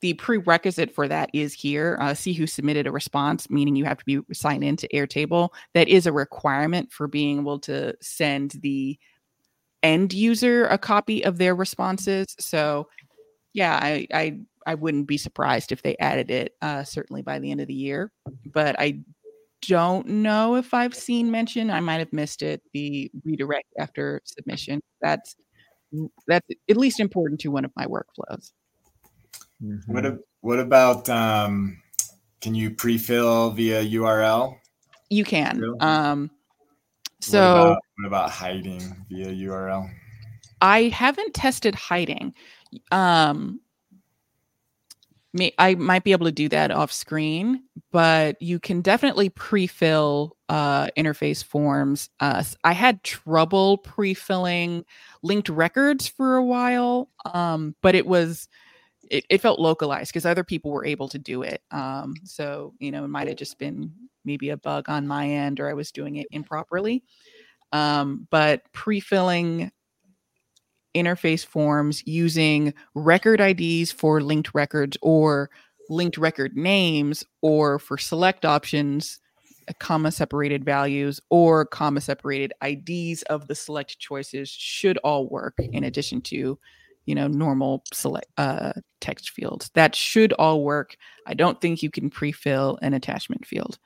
the 0.00 0.14
prerequisite 0.14 0.94
for 0.94 1.08
that 1.08 1.30
is 1.32 1.54
here 1.54 1.96
uh, 2.00 2.14
see 2.14 2.32
who 2.32 2.46
submitted 2.46 2.86
a 2.86 2.92
response 2.92 3.48
meaning 3.48 3.76
you 3.76 3.84
have 3.84 3.98
to 3.98 4.04
be 4.04 4.20
signed 4.34 4.64
into 4.64 4.88
airtable. 4.92 5.50
That 5.74 5.88
is 5.88 6.06
a 6.06 6.12
requirement 6.12 6.92
for 6.92 7.08
being 7.08 7.40
able 7.40 7.58
to 7.60 7.94
send 8.00 8.52
the 8.62 8.98
end 9.82 10.12
user 10.12 10.66
a 10.66 10.78
copy 10.78 11.24
of 11.24 11.38
their 11.38 11.54
responses. 11.54 12.26
So 12.38 12.88
yeah 13.54 13.78
i 13.80 14.06
i, 14.12 14.38
I 14.66 14.74
wouldn't 14.74 15.06
be 15.06 15.18
surprised 15.18 15.72
if 15.72 15.82
they 15.82 15.96
added 15.98 16.30
it 16.30 16.54
uh, 16.62 16.84
certainly 16.84 17.22
by 17.22 17.38
the 17.38 17.50
end 17.50 17.60
of 17.60 17.68
the 17.68 17.74
year. 17.74 18.12
But 18.52 18.76
i 18.78 19.00
don't 19.66 20.06
know 20.06 20.56
if 20.56 20.74
i've 20.74 20.94
seen 20.94 21.30
mention 21.30 21.70
i 21.70 21.80
might 21.80 21.96
have 21.98 22.12
missed 22.12 22.42
it 22.42 22.60
the 22.74 23.10
redirect 23.24 23.68
after 23.78 24.20
submission. 24.26 24.82
That's 25.00 25.36
that's 26.26 26.46
at 26.68 26.76
least 26.76 27.00
important 27.00 27.40
to 27.40 27.48
one 27.48 27.64
of 27.64 27.72
my 27.76 27.86
workflows 27.86 28.50
Mm-hmm. 29.62 29.92
What 29.92 30.18
what 30.40 30.58
about 30.58 31.08
um, 31.08 31.80
can 32.40 32.54
you 32.54 32.70
pre-fill 32.70 33.50
via 33.50 33.82
URL? 33.82 34.58
You 35.08 35.24
can. 35.24 35.62
Um, 35.80 36.30
so 37.20 37.38
what 37.40 37.60
about, 37.62 37.82
what 37.96 38.06
about, 38.06 38.30
hiding 38.30 39.06
via 39.08 39.28
URL? 39.28 39.90
I 40.60 40.88
haven't 40.88 41.32
tested 41.32 41.74
hiding. 41.74 42.34
Um, 42.92 43.60
may, 45.32 45.52
I 45.58 45.74
might 45.74 46.04
be 46.04 46.12
able 46.12 46.26
to 46.26 46.32
do 46.32 46.48
that 46.50 46.70
off 46.70 46.92
screen, 46.92 47.62
but 47.92 48.40
you 48.42 48.58
can 48.58 48.82
definitely 48.82 49.30
pre-fill 49.30 50.36
uh, 50.48 50.88
interface 50.98 51.42
forms. 51.42 52.10
Uh, 52.20 52.44
I 52.62 52.72
had 52.72 53.02
trouble 53.02 53.78
pre-filling 53.78 54.84
linked 55.22 55.48
records 55.48 56.08
for 56.08 56.36
a 56.36 56.44
while, 56.44 57.08
um, 57.24 57.74
but 57.80 57.94
it 57.94 58.06
was 58.06 58.48
it, 59.10 59.24
it 59.28 59.40
felt 59.40 59.60
localized 59.60 60.10
because 60.10 60.26
other 60.26 60.44
people 60.44 60.70
were 60.70 60.84
able 60.84 61.08
to 61.08 61.18
do 61.18 61.42
it. 61.42 61.62
Um, 61.70 62.14
so, 62.24 62.74
you 62.78 62.90
know, 62.90 63.04
it 63.04 63.08
might 63.08 63.28
have 63.28 63.36
just 63.36 63.58
been 63.58 63.92
maybe 64.24 64.50
a 64.50 64.56
bug 64.56 64.88
on 64.88 65.06
my 65.06 65.28
end 65.28 65.60
or 65.60 65.68
I 65.68 65.74
was 65.74 65.92
doing 65.92 66.16
it 66.16 66.26
improperly. 66.30 67.04
Um, 67.72 68.26
but 68.30 68.62
pre 68.72 69.00
filling 69.00 69.70
interface 70.94 71.44
forms 71.44 72.06
using 72.06 72.72
record 72.94 73.40
IDs 73.40 73.90
for 73.90 74.20
linked 74.20 74.54
records 74.54 74.96
or 75.02 75.50
linked 75.90 76.16
record 76.16 76.56
names 76.56 77.24
or 77.42 77.78
for 77.78 77.98
select 77.98 78.44
options, 78.44 79.18
comma 79.80 80.12
separated 80.12 80.64
values 80.64 81.20
or 81.30 81.64
comma 81.64 82.00
separated 82.00 82.52
IDs 82.62 83.22
of 83.24 83.48
the 83.48 83.54
select 83.54 83.98
choices 83.98 84.48
should 84.48 84.98
all 84.98 85.28
work 85.28 85.54
in 85.58 85.84
addition 85.84 86.20
to 86.20 86.58
you 87.06 87.14
know 87.14 87.28
normal 87.28 87.84
select 87.92 88.26
uh, 88.38 88.72
text 89.00 89.30
fields 89.30 89.70
that 89.74 89.94
should 89.94 90.32
all 90.34 90.62
work. 90.62 90.96
I 91.26 91.34
don't 91.34 91.60
think 91.60 91.82
you 91.82 91.90
can 91.90 92.10
pre-fill 92.10 92.78
an 92.82 92.94
attachment 92.94 93.46
field. 93.46 93.78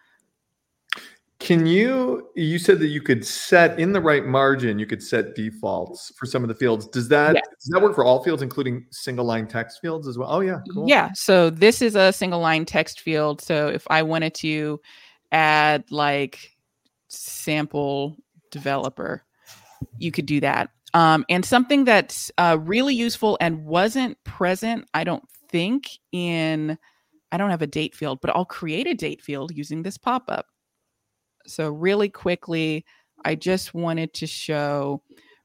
Can 1.41 1.67
you 1.67 2.29
you 2.35 2.59
said 2.59 2.81
that 2.81 2.89
you 2.89 3.01
could 3.01 3.25
set 3.25 3.79
in 3.79 3.93
the 3.93 4.01
right 4.01 4.25
margin 4.25 4.79
you 4.79 4.87
could 4.87 5.03
set 5.03 5.37
defaults 5.37 6.13
for 6.17 6.27
some 6.27 6.43
of 6.43 6.49
the 6.49 6.55
fields. 6.55 6.89
Does 6.89 7.07
that 7.09 7.37
yes. 7.37 7.45
does 7.47 7.71
that 7.71 7.83
work 7.83 7.95
for 7.95 8.05
all 8.05 8.25
fields 8.25 8.43
including 8.43 8.87
single 8.91 9.25
line 9.25 9.47
text 9.47 9.79
fields 9.81 10.09
as 10.09 10.19
well? 10.19 10.29
Oh 10.31 10.41
yeah 10.41 10.59
cool. 10.75 10.89
yeah 10.89 11.11
so 11.15 11.49
this 11.49 11.81
is 11.81 11.95
a 11.95 12.13
single 12.13 12.41
line 12.41 12.65
text 12.65 13.01
field. 13.01 13.41
So 13.41 13.69
if 13.69 13.87
i 13.89 14.03
wanted 14.03 14.35
to 14.37 14.81
add 15.31 15.85
like 15.91 16.57
sample 17.09 18.17
developer 18.51 19.23
you 19.99 20.11
could 20.11 20.27
do 20.27 20.41
that 20.41 20.71
um, 20.95 21.25
and 21.29 21.45
something 21.45 21.85
that's 21.85 22.31
uh, 22.39 22.59
really 22.61 22.95
useful 22.95 23.37
and 23.41 23.65
wasn't 23.65 24.23
present, 24.25 24.89
I 24.95 25.05
don't 25.05 25.25
think, 25.51 25.99
in 26.13 26.79
I 27.31 27.37
don't 27.37 27.51
have 27.51 27.63
a 27.63 27.67
date 27.67 27.95
field, 27.95 28.21
but 28.23 28.35
I'll 28.35 28.45
create 28.45 28.87
a 28.87 28.95
date 28.95 29.23
field 29.23 29.53
using 29.55 29.83
this 29.83 29.99
pop 29.99 30.25
up. 30.29 30.47
So, 31.47 31.71
really 31.71 32.09
quickly, 32.09 32.85
I 33.25 33.35
just 33.35 33.75
wanted 33.75 34.15
to 34.15 34.27
show 34.27 35.03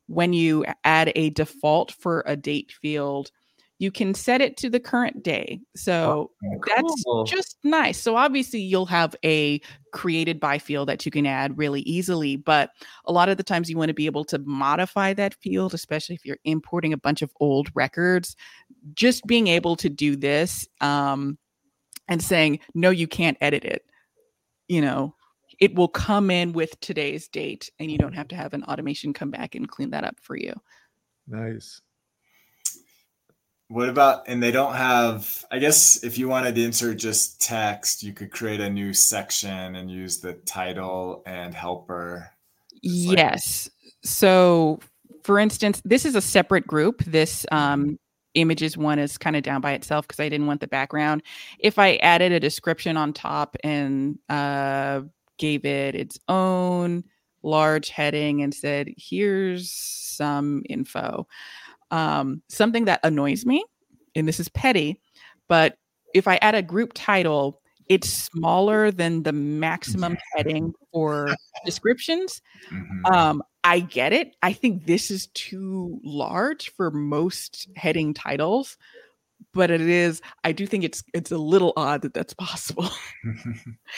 when 0.08 0.34
you 0.34 0.66
add 0.84 1.12
a 1.16 1.30
default 1.32 1.92
for 1.92 2.24
a 2.26 2.36
date 2.36 2.74
field, 2.82 3.32
you 3.84 3.92
can 3.92 4.14
set 4.14 4.40
it 4.40 4.56
to 4.56 4.70
the 4.70 4.80
current 4.80 5.22
day. 5.24 5.60
So 5.76 6.32
oh, 6.42 6.60
cool. 6.62 7.24
that's 7.26 7.32
just 7.32 7.58
nice. 7.66 7.98
So 8.00 8.16
obviously 8.16 8.62
you'll 8.62 8.86
have 8.86 9.14
a 9.26 9.60
created 9.92 10.40
by 10.40 10.58
field 10.58 10.88
that 10.88 11.06
you 11.06 11.12
can 11.12 11.26
add 11.26 11.58
really 11.58 11.82
easily, 11.82 12.38
but 12.38 12.70
a 13.04 13.12
lot 13.12 13.28
of 13.28 13.36
the 13.36 13.44
times 13.44 13.70
you 13.70 13.78
want 13.78 13.90
to 13.90 13.94
be 13.94 14.06
able 14.06 14.24
to 14.24 14.40
modify 14.40 15.14
that 15.16 15.34
field, 15.36 15.74
especially 15.74 16.16
if 16.16 16.26
you're 16.26 16.38
importing 16.46 16.94
a 16.94 16.98
bunch 16.98 17.22
of 17.22 17.30
old 17.42 17.68
records. 17.76 18.38
Just 18.94 19.28
being 19.28 19.48
able 19.48 19.76
to 19.76 19.90
do 19.90 20.16
this 20.16 20.66
um, 20.80 21.38
and 22.08 22.24
saying, 22.24 22.60
no, 22.74 22.90
you 22.90 23.06
can't 23.06 23.38
edit 23.42 23.66
it, 23.66 23.84
you 24.70 24.80
know, 24.80 25.14
it 25.60 25.76
will 25.76 25.90
come 25.90 26.32
in 26.32 26.54
with 26.54 26.80
today's 26.80 27.28
date 27.28 27.70
and 27.80 27.92
you 27.92 27.98
don't 27.98 28.14
have 28.14 28.30
to 28.30 28.36
have 28.38 28.54
an 28.54 28.64
automation 28.64 29.12
come 29.12 29.30
back 29.30 29.56
and 29.56 29.68
clean 29.68 29.90
that 29.90 30.06
up 30.06 30.16
for 30.22 30.38
you. 30.38 30.54
Nice. 31.28 31.82
What 33.74 33.90
about 33.90 34.24
and 34.28 34.42
they 34.42 34.52
don't 34.52 34.76
have 34.76 35.44
i 35.50 35.58
guess 35.58 36.04
if 36.04 36.16
you 36.20 36.28
wanted 36.30 36.54
to 36.54 36.64
insert 36.64 36.96
just 36.96 37.42
text 37.42 38.04
you 38.04 38.14
could 38.14 38.30
create 38.30 38.60
a 38.60 38.70
new 38.70 38.94
section 38.94 39.76
and 39.76 39.90
use 39.90 40.20
the 40.20 40.34
title 40.34 41.24
and 41.26 41.56
helper. 41.56 42.30
Yes. 42.84 43.70
So 44.04 44.80
for 45.24 45.40
instance 45.40 45.82
this 45.84 46.06
is 46.06 46.16
a 46.16 46.22
separate 46.22 46.68
group. 46.68 47.04
This 47.06 47.48
um, 47.52 47.98
images 48.36 48.78
one 48.78 49.00
is 49.00 49.18
kind 49.18 49.36
of 49.36 49.42
down 49.42 49.62
by 49.62 49.72
itself 49.72 50.08
because 50.08 50.20
i 50.20 50.30
didn't 50.30 50.48
want 50.48 50.62
the 50.62 50.68
background. 50.68 51.24
If 51.58 51.80
i 51.80 51.96
added 51.96 52.32
a 52.32 52.40
description 52.40 52.96
on 52.96 53.12
top 53.12 53.58
and 53.64 54.20
uh, 54.30 55.02
gave 55.40 55.66
it 55.66 55.96
its 55.96 56.20
own 56.28 57.04
large 57.42 57.90
heading 57.90 58.44
and 58.44 58.54
said 58.54 58.88
here's 58.98 59.72
some 59.72 60.62
info 60.70 61.28
um, 61.94 62.42
something 62.50 62.86
that 62.86 63.00
annoys 63.04 63.46
me, 63.46 63.64
and 64.16 64.28
this 64.28 64.40
is 64.40 64.50
petty, 64.50 65.00
but 65.48 65.78
if 66.16 66.28
I 66.28 66.38
add 66.38 66.56
a 66.56 66.62
group 66.64 66.92
title, 66.96 67.62
it's 67.88 68.10
smaller 68.10 68.90
than 68.90 69.22
the 69.22 69.32
maximum 69.32 70.18
heading 70.36 70.74
for 70.92 71.30
descriptions. 71.66 72.42
Mm-hmm. 72.72 73.14
Um, 73.14 73.44
I 73.64 73.82
get 73.82 74.12
it. 74.12 74.36
I 74.42 74.54
think 74.54 74.88
this 74.88 75.12
is 75.12 75.28
too 75.36 76.00
large 76.04 76.72
for 76.72 76.90
most 76.90 77.68
heading 77.76 78.16
titles, 78.16 78.78
but 79.54 79.70
it 79.70 79.82
is. 79.82 80.20
I 80.44 80.52
do 80.52 80.66
think 80.66 80.84
it's 80.84 81.04
it's 81.14 81.32
a 81.32 81.38
little 81.38 81.74
odd 81.78 82.02
that 82.02 82.16
that's 82.16 82.34
possible. 82.34 82.90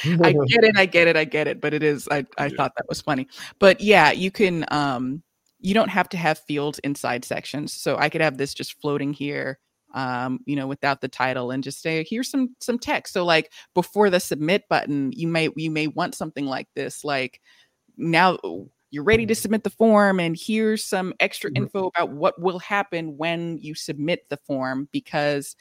I 0.04 0.34
get 0.48 0.64
it. 0.66 0.78
I 0.78 0.86
get 0.86 1.08
it. 1.08 1.16
I 1.16 1.24
get 1.24 1.48
it. 1.48 1.62
But 1.62 1.74
it 1.74 1.82
is. 1.84 2.10
I 2.12 2.26
I 2.38 2.48
yeah. 2.48 2.58
thought 2.58 2.74
that 2.76 2.90
was 2.90 3.00
funny. 3.00 3.28
But 3.60 3.80
yeah, 3.80 4.12
you 4.12 4.32
can. 4.32 4.66
Um, 4.70 5.24
you 5.66 5.74
don't 5.74 5.90
have 5.90 6.08
to 6.10 6.18
have 6.18 6.38
fields 6.38 6.78
inside 6.80 7.26
sections. 7.26 7.74
So 7.74 7.98
I 7.98 8.08
could 8.08 8.22
have 8.22 8.38
this 8.38 8.54
just 8.54 8.80
floating 8.80 9.14
here, 9.14 9.58
um, 9.96 10.42
you 10.46 10.56
know, 10.56 10.68
without 10.68 11.02
the 11.02 11.08
title 11.08 11.50
and 11.50 11.64
just 11.64 11.82
say, 11.82 12.06
here's 12.08 12.30
some 12.30 12.56
some 12.60 12.78
text. 12.78 13.14
So 13.14 13.26
like 13.26 13.52
before 13.74 14.12
the 14.12 14.20
submit 14.20 14.70
button, 14.70 15.12
you 15.12 15.28
may 15.28 15.50
you 15.56 15.72
may 15.72 15.88
want 15.88 16.14
something 16.14 16.46
like 16.46 16.68
this, 16.76 17.04
like 17.04 17.42
now 17.98 18.38
you're 18.92 19.04
ready 19.04 19.26
to 19.26 19.34
submit 19.34 19.64
the 19.64 19.72
form 19.72 20.20
and 20.20 20.38
here's 20.40 20.84
some 20.84 21.16
extra 21.20 21.50
mm-hmm. 21.50 21.64
info 21.64 21.88
about 21.88 22.12
what 22.12 22.40
will 22.40 22.60
happen 22.60 23.18
when 23.18 23.58
you 23.58 23.74
submit 23.74 24.30
the 24.30 24.38
form 24.38 24.88
because 24.92 25.56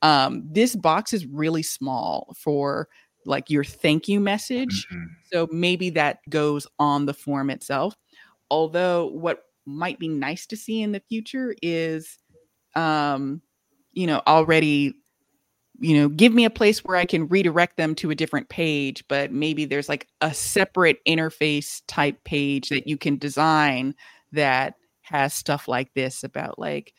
um, 0.00 0.42
this 0.50 0.74
box 0.74 1.12
is 1.12 1.26
really 1.26 1.62
small 1.62 2.34
for 2.34 2.88
like 3.26 3.50
your 3.50 3.64
thank 3.64 4.08
you 4.08 4.20
message. 4.20 4.86
Mm-hmm. 4.90 5.04
So 5.30 5.48
maybe 5.52 5.90
that 5.90 6.20
goes 6.30 6.66
on 6.78 7.04
the 7.04 7.12
form 7.12 7.50
itself. 7.50 7.94
Although 8.50 9.08
what 9.08 9.44
might 9.66 9.98
be 9.98 10.08
nice 10.08 10.46
to 10.46 10.56
see 10.56 10.82
in 10.82 10.92
the 10.92 11.02
future 11.08 11.54
is 11.62 12.18
um 12.74 13.40
you 13.92 14.06
know 14.06 14.22
already 14.26 14.94
you 15.80 15.96
know 15.96 16.08
give 16.08 16.32
me 16.32 16.44
a 16.44 16.50
place 16.50 16.84
where 16.84 16.96
i 16.96 17.04
can 17.04 17.26
redirect 17.28 17.76
them 17.76 17.94
to 17.94 18.10
a 18.10 18.14
different 18.14 18.48
page 18.48 19.04
but 19.08 19.32
maybe 19.32 19.64
there's 19.64 19.88
like 19.88 20.06
a 20.20 20.32
separate 20.32 20.98
interface 21.06 21.82
type 21.86 22.22
page 22.24 22.68
that 22.68 22.86
you 22.86 22.96
can 22.96 23.16
design 23.16 23.94
that 24.32 24.74
has 25.02 25.34
stuff 25.34 25.66
like 25.66 25.92
this 25.94 26.22
about 26.22 26.58
like 26.58 26.94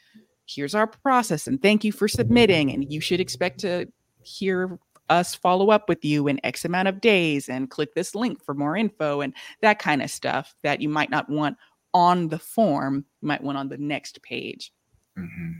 here's 0.45 0.75
our 0.75 0.87
process 0.87 1.47
and 1.47 1.61
thank 1.61 1.83
you 1.83 1.91
for 1.91 2.07
submitting 2.07 2.71
and 2.71 2.91
you 2.91 2.99
should 2.99 3.19
expect 3.19 3.59
to 3.59 3.87
hear 4.23 4.77
us 5.09 5.35
follow 5.35 5.69
up 5.69 5.87
with 5.87 6.03
you 6.03 6.27
in 6.27 6.43
x 6.43 6.65
amount 6.65 6.87
of 6.87 7.01
days 7.01 7.47
and 7.49 7.69
click 7.69 7.93
this 7.93 8.15
link 8.15 8.43
for 8.43 8.53
more 8.53 8.75
info 8.75 9.21
and 9.21 9.33
that 9.61 9.79
kind 9.79 10.01
of 10.01 10.09
stuff 10.09 10.55
that 10.63 10.81
you 10.81 10.89
might 10.89 11.09
not 11.09 11.29
want 11.29 11.57
on 11.93 12.27
the 12.27 12.39
form, 12.39 13.05
you 13.21 13.27
might 13.27 13.43
want 13.43 13.57
on 13.57 13.69
the 13.69 13.77
next 13.77 14.21
page. 14.23 14.71
Mm-hmm. 15.17 15.51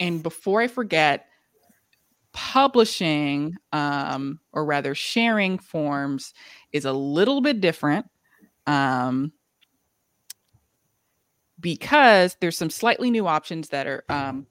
And 0.00 0.22
before 0.22 0.62
I 0.62 0.66
forget, 0.66 1.26
publishing 2.32 3.56
um, 3.72 4.40
or 4.52 4.64
rather 4.64 4.94
sharing 4.94 5.58
forms 5.58 6.32
is 6.72 6.84
a 6.84 6.92
little 6.92 7.40
bit 7.40 7.60
different 7.60 8.06
um, 8.66 9.32
because 11.58 12.36
there's 12.40 12.56
some 12.56 12.70
slightly 12.70 13.10
new 13.10 13.26
options 13.26 13.68
that 13.70 13.86
are 13.86 14.04
um, 14.08 14.46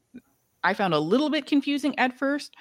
I 0.64 0.74
found 0.74 0.94
a 0.94 1.00
little 1.00 1.30
bit 1.30 1.46
confusing 1.46 1.98
at 1.98 2.18
first. 2.18 2.56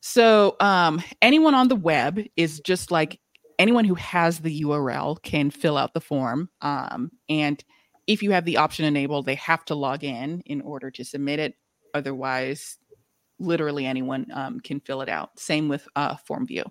So 0.00 0.56
um, 0.60 1.02
anyone 1.20 1.54
on 1.54 1.68
the 1.68 1.76
web 1.76 2.20
is 2.36 2.60
just 2.60 2.90
like 2.90 3.20
anyone 3.58 3.84
who 3.84 3.94
has 3.96 4.40
the 4.40 4.62
URL 4.62 5.20
can 5.22 5.50
fill 5.50 5.76
out 5.76 5.94
the 5.94 6.00
form 6.00 6.48
um, 6.60 7.10
and 7.28 7.62
if 8.06 8.22
you 8.22 8.32
have 8.32 8.44
the 8.44 8.56
option 8.56 8.84
enabled, 8.84 9.26
they 9.26 9.36
have 9.36 9.64
to 9.66 9.74
log 9.74 10.04
in 10.04 10.42
in 10.46 10.60
order 10.60 10.90
to 10.90 11.04
submit 11.04 11.38
it. 11.38 11.54
Otherwise, 11.94 12.78
literally 13.38 13.86
anyone 13.86 14.26
um, 14.32 14.60
can 14.60 14.80
fill 14.80 15.02
it 15.02 15.08
out. 15.08 15.38
Same 15.38 15.68
with 15.68 15.86
uh, 15.96 16.16
Form 16.16 16.46
View. 16.46 16.64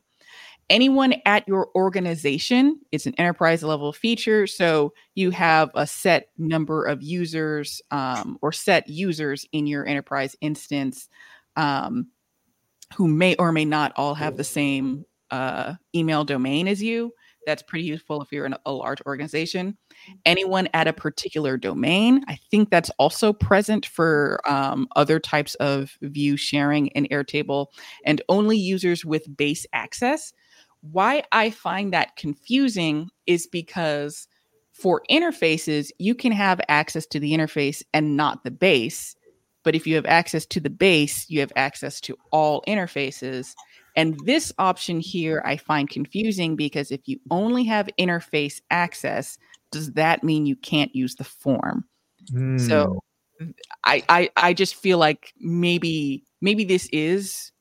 Anyone 0.69 1.15
at 1.25 1.45
your 1.47 1.69
organization, 1.75 2.79
it's 2.93 3.05
an 3.05 3.13
enterprise 3.17 3.61
level 3.61 3.91
feature. 3.91 4.47
So 4.47 4.93
you 5.15 5.29
have 5.31 5.69
a 5.75 5.85
set 5.85 6.29
number 6.37 6.85
of 6.85 7.03
users 7.03 7.81
um, 7.91 8.37
or 8.41 8.53
set 8.53 8.87
users 8.87 9.45
in 9.51 9.67
your 9.67 9.85
enterprise 9.85 10.35
instance 10.39 11.09
um, 11.57 12.07
who 12.95 13.09
may 13.09 13.35
or 13.35 13.51
may 13.51 13.65
not 13.65 13.91
all 13.97 14.15
have 14.15 14.37
the 14.37 14.45
same 14.45 15.05
uh, 15.29 15.73
email 15.93 16.23
domain 16.23 16.69
as 16.69 16.81
you. 16.81 17.11
That's 17.45 17.63
pretty 17.63 17.85
useful 17.85 18.21
if 18.21 18.31
you're 18.31 18.45
in 18.45 18.55
a 18.65 18.71
large 18.71 19.01
organization. 19.05 19.77
Anyone 20.25 20.69
at 20.73 20.87
a 20.87 20.93
particular 20.93 21.57
domain, 21.57 22.23
I 22.27 22.37
think 22.49 22.69
that's 22.69 22.91
also 22.99 23.33
present 23.33 23.85
for 23.85 24.39
um, 24.45 24.87
other 24.95 25.19
types 25.19 25.55
of 25.55 25.97
view 26.01 26.37
sharing 26.37 26.87
in 26.87 27.07
Airtable, 27.07 27.67
and 28.05 28.21
only 28.29 28.57
users 28.57 29.03
with 29.03 29.35
base 29.35 29.65
access. 29.73 30.33
Why 30.81 31.23
I 31.31 31.49
find 31.49 31.93
that 31.93 32.15
confusing 32.15 33.09
is 33.27 33.47
because 33.47 34.27
for 34.71 35.03
interfaces, 35.09 35.91
you 35.99 36.15
can 36.15 36.31
have 36.31 36.61
access 36.67 37.05
to 37.07 37.19
the 37.19 37.33
interface 37.33 37.83
and 37.93 38.17
not 38.17 38.43
the 38.43 38.51
base. 38.51 39.15
But 39.63 39.75
if 39.75 39.85
you 39.85 39.95
have 39.95 40.07
access 40.07 40.45
to 40.47 40.59
the 40.59 40.71
base, 40.71 41.29
you 41.29 41.39
have 41.39 41.51
access 41.55 42.01
to 42.01 42.17
all 42.31 42.63
interfaces. 42.67 43.53
And 43.95 44.19
this 44.25 44.53
option 44.57 44.99
here 44.99 45.41
I 45.45 45.57
find 45.57 45.89
confusing 45.89 46.55
because 46.55 46.91
if 46.91 47.01
you 47.05 47.19
only 47.29 47.63
have 47.65 47.89
interface 47.99 48.61
access, 48.69 49.37
does 49.71 49.93
that 49.93 50.23
mean 50.23 50.45
you 50.45 50.55
can't 50.55 50.95
use 50.95 51.15
the 51.15 51.23
form? 51.23 51.85
Mm. 52.31 52.59
So 52.59 52.99
hmm. 53.39 53.51
I, 53.83 54.03
I 54.09 54.29
I 54.37 54.53
just 54.53 54.75
feel 54.75 54.97
like 54.97 55.33
maybe 55.39 56.23
maybe 56.41 56.63
this 56.63 56.87
is 56.91 57.51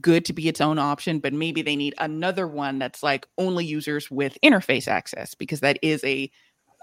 good 0.00 0.24
to 0.26 0.32
be 0.32 0.48
its 0.48 0.60
own 0.60 0.78
option, 0.78 1.18
but 1.18 1.32
maybe 1.32 1.62
they 1.62 1.76
need 1.76 1.94
another 1.98 2.46
one 2.46 2.78
that's 2.78 3.02
like 3.02 3.26
only 3.38 3.64
users 3.64 4.10
with 4.10 4.38
interface 4.42 4.88
access 4.88 5.34
because 5.34 5.60
that 5.60 5.78
is 5.82 6.02
a 6.04 6.30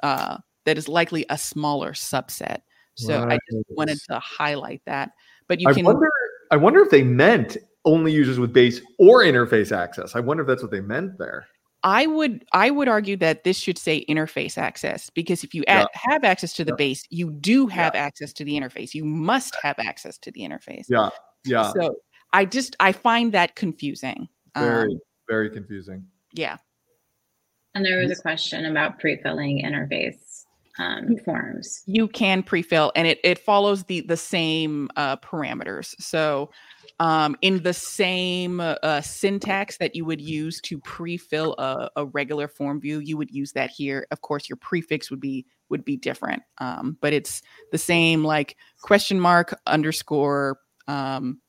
uh, 0.04 0.38
that 0.66 0.78
is 0.78 0.88
likely 0.88 1.26
a 1.30 1.38
smaller 1.38 1.94
subset. 1.94 2.60
So 2.96 3.24
right. 3.24 3.34
I 3.34 3.40
just 3.52 3.66
wanted 3.70 4.00
to 4.10 4.20
highlight 4.20 4.82
that. 4.86 5.12
But 5.48 5.60
you 5.60 5.70
I 5.70 5.74
can 5.74 5.86
wonder 5.86 6.10
I 6.52 6.58
wonder 6.58 6.82
if 6.82 6.90
they 6.90 7.04
meant 7.04 7.58
only 7.86 8.12
users 8.12 8.40
with 8.40 8.54
base 8.54 8.82
or 8.98 9.22
interface 9.24 9.76
access. 9.76 10.16
I 10.16 10.20
wonder 10.20 10.42
if 10.44 10.48
that's 10.48 10.62
what 10.62 10.72
they 10.72 10.82
meant 10.82 11.18
there. 11.18 11.48
I 11.84 12.08
would 12.08 12.46
I 12.54 12.70
would 12.72 12.88
argue 12.88 13.18
that 13.18 13.44
this 13.44 13.58
should 13.58 13.78
say 13.78 14.06
interface 14.06 14.58
access 14.58 15.10
because 15.10 15.44
if 15.44 15.54
you 15.54 15.66
yeah. 15.68 15.86
have 15.94 16.24
access 16.24 16.54
to 16.54 16.64
the 16.64 16.72
yeah. 16.72 16.78
base, 16.78 17.04
you 17.10 17.32
do 17.32 17.68
have 17.68 17.94
yeah. 17.94 18.02
access 18.02 18.32
to 18.34 18.46
the 18.46 18.54
interface. 18.54 18.94
You 18.94 19.04
must 19.04 19.56
have 19.62 19.78
access 19.80 20.18
to 20.20 20.32
the 20.32 20.42
interface. 20.42 20.86
Yeah, 20.88 21.10
yeah. 21.44 21.74
So 21.74 21.96
I 22.32 22.46
just 22.46 22.78
I 22.80 22.94
find 22.94 23.34
that 23.34 23.56
confusing. 23.56 24.30
Very 24.56 24.94
um, 24.94 25.00
very 25.28 25.50
confusing. 25.50 26.06
Yeah. 26.32 26.58
And 27.76 27.84
there 27.84 28.00
was 28.00 28.12
a 28.18 28.22
question 28.22 28.66
about 28.66 29.00
pre-filling 29.00 29.64
interface 29.66 30.46
um, 30.80 31.18
forms. 31.26 31.84
You 31.86 32.08
can 32.08 32.44
pre-fill, 32.44 32.92
and 32.96 33.08
it 33.08 33.20
it 33.26 33.40
follows 33.40 33.84
the 33.84 34.02
the 34.02 34.18
same 34.18 34.90
uh, 34.96 35.18
parameters. 35.18 35.96
So 36.00 36.50
um, 37.00 37.36
in 37.42 37.64
the 37.64 37.74
same 37.74 38.60
uh, 38.60 39.02
syntax 39.02 39.78
that 39.78 39.96
you 39.96 40.06
would 40.06 40.22
use 40.22 40.62
to 40.62 40.80
pre-fill 40.80 41.56
a, 41.58 41.90
a, 41.96 42.06
regular 42.06 42.48
form 42.48 42.80
view 42.80 43.00
you 43.00 43.18
would 43.18 43.32
use 43.32 43.52
that 43.54 43.70
here. 43.70 44.08
Of 44.12 44.22
course 44.22 44.48
your 44.48 44.58
prefix 44.58 45.10
would 45.10 45.20
be 45.20 45.46
would 45.70 45.84
be 45.84 45.98
different 45.98 46.44
um, 46.60 46.98
but 47.02 47.14
it's 47.14 47.42
the 47.72 47.78
same 47.78 48.24
like 48.24 48.58
question 48.82 49.20
mark 49.20 49.60
underscore 49.66 50.60
um, 50.88 51.42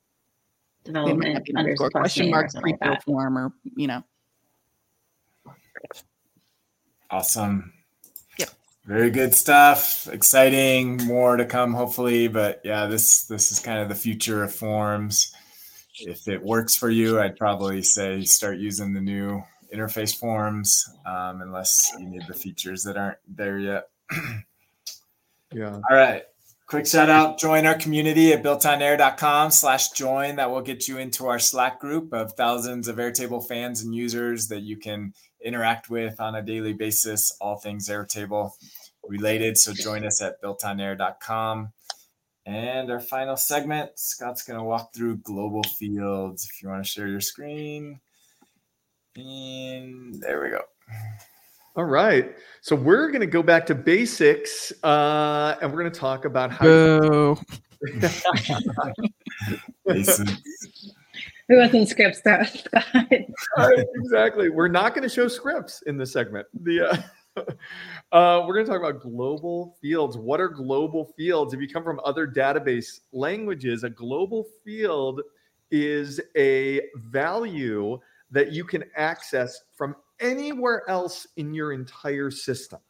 development 0.85 1.47
underscore 1.57 1.91
question 1.91 2.31
mark 2.31 2.51
pre-fill 2.53 2.91
like 2.91 3.03
form 3.03 3.37
or 3.37 3.53
you 3.77 3.87
know. 3.87 4.03
Awesome 7.11 7.74
very 8.85 9.11
good 9.11 9.35
stuff. 9.35 10.09
Exciting. 10.09 10.99
More 11.05 11.37
to 11.37 11.47
come, 11.47 11.73
hopefully. 11.73 12.29
But 12.29 12.61
yeah, 12.65 12.87
this 12.87 13.25
this 13.25 13.51
is 13.51 13.59
kind 13.59 13.81
of 13.81 13.89
the 13.89 13.95
future 13.95 14.43
of 14.43 14.55
forms. 14.55 15.33
If 16.01 16.29
it 16.29 16.43
works 16.43 16.77
for 16.77 16.91
you, 16.91 17.21
I'd 17.21 17.37
probably 17.37 17.83
say 17.83 18.23
start 18.23 18.59
using 18.59 18.93
the 18.93 19.01
new 19.01 19.43
interface 19.73 20.17
forms, 20.17 20.85
um, 21.07 21.41
unless 21.41 21.93
you 21.99 22.07
need 22.07 22.23
the 22.29 22.35
features 22.35 22.83
that 22.83 22.97
aren't 22.97 23.19
there 23.29 23.59
yet. 23.59 23.89
yeah. 25.53 25.81
All 25.91 25.97
right. 25.97 26.23
Quick 26.67 26.87
shout 26.87 27.11
out, 27.11 27.39
join 27.39 27.67
our 27.67 27.75
community 27.75 28.33
at 28.33 28.43
builtonair.com 28.43 29.51
slash 29.51 29.91
join. 29.91 30.37
That 30.37 30.51
will 30.51 30.63
get 30.63 30.89
you 30.89 30.97
into 30.97 31.27
our 31.27 31.39
Slack 31.39 31.79
group 31.79 32.13
of 32.15 32.33
thousands 32.33 32.89
of 32.89 32.97
Airtable 32.97 33.47
fans 33.47 33.83
and 33.83 33.95
users 33.95 34.49
that 34.49 34.63
you 34.63 34.79
can 34.79 35.13
interact 35.45 35.91
with 35.91 36.21
on 36.21 36.35
a 36.35 36.43
daily 36.43 36.73
basis, 36.73 37.37
all 37.41 37.57
things 37.57 37.89
Airtable 37.89 38.51
related. 39.07 39.59
So 39.59 39.73
join 39.73 40.05
us 40.05 40.23
at 40.23 40.41
builtonair.com. 40.43 41.73
And 42.47 42.91
our 42.91 43.01
final 43.01 43.37
segment, 43.37 43.99
Scott's 43.99 44.43
going 44.43 44.59
to 44.59 44.65
walk 44.65 44.95
through 44.95 45.19
global 45.19 45.63
fields. 45.63 46.49
If 46.51 46.63
you 46.63 46.69
want 46.69 46.85
to 46.85 46.91
share 46.91 47.09
your 47.09 47.21
screen. 47.21 48.01
And 49.17 50.21
there 50.21 50.43
we 50.43 50.51
go. 50.51 50.61
All 51.77 51.85
right. 51.85 52.35
So 52.61 52.77
we're 52.77 53.09
going 53.09 53.21
to 53.21 53.27
go 53.27 53.43
back 53.43 53.67
to 53.67 53.75
basics 53.75 54.73
uh, 54.83 55.57
and 55.61 55.73
we're 55.73 55.81
going 55.81 55.93
to 55.93 55.99
talk 55.99 56.25
about 56.25 56.51
how. 56.51 56.65
Boo. 56.65 57.37
Wants 61.49 61.73
some 61.73 61.87
scripts, 61.87 62.21
Scott? 62.21 62.69
Right, 63.57 63.87
exactly. 63.97 64.49
We're 64.49 64.69
not 64.69 64.95
going 64.95 65.03
to 65.03 65.15
show 65.15 65.29
scripts 65.29 65.83
in 65.83 65.97
this 65.97 66.13
segment. 66.13 66.47
The 66.63 66.81
uh, 66.81 66.97
uh, 68.13 68.45
we're 68.47 68.55
going 68.55 68.67
to 68.67 68.73
talk 68.73 68.81
about 68.81 69.03
global 69.03 69.77
fields. 69.83 70.17
What 70.17 70.41
are 70.41 70.49
global 70.49 71.13
fields? 71.17 71.53
If 71.53 71.61
you 71.61 71.69
come 71.69 71.85
from 71.85 72.01
other 72.05 72.27
database 72.27 73.01
languages, 73.13 73.85
a 73.85 73.91
global 73.91 74.47
field 74.65 75.21
is 75.71 76.21
a 76.37 76.83
value 76.97 77.99
that 78.31 78.53
you 78.53 78.65
can 78.65 78.85
access 78.97 79.61
from 79.77 79.97
anywhere 80.21 80.83
else 80.89 81.27
in 81.37 81.53
your 81.53 81.73
entire 81.73 82.31
system. 82.31 82.81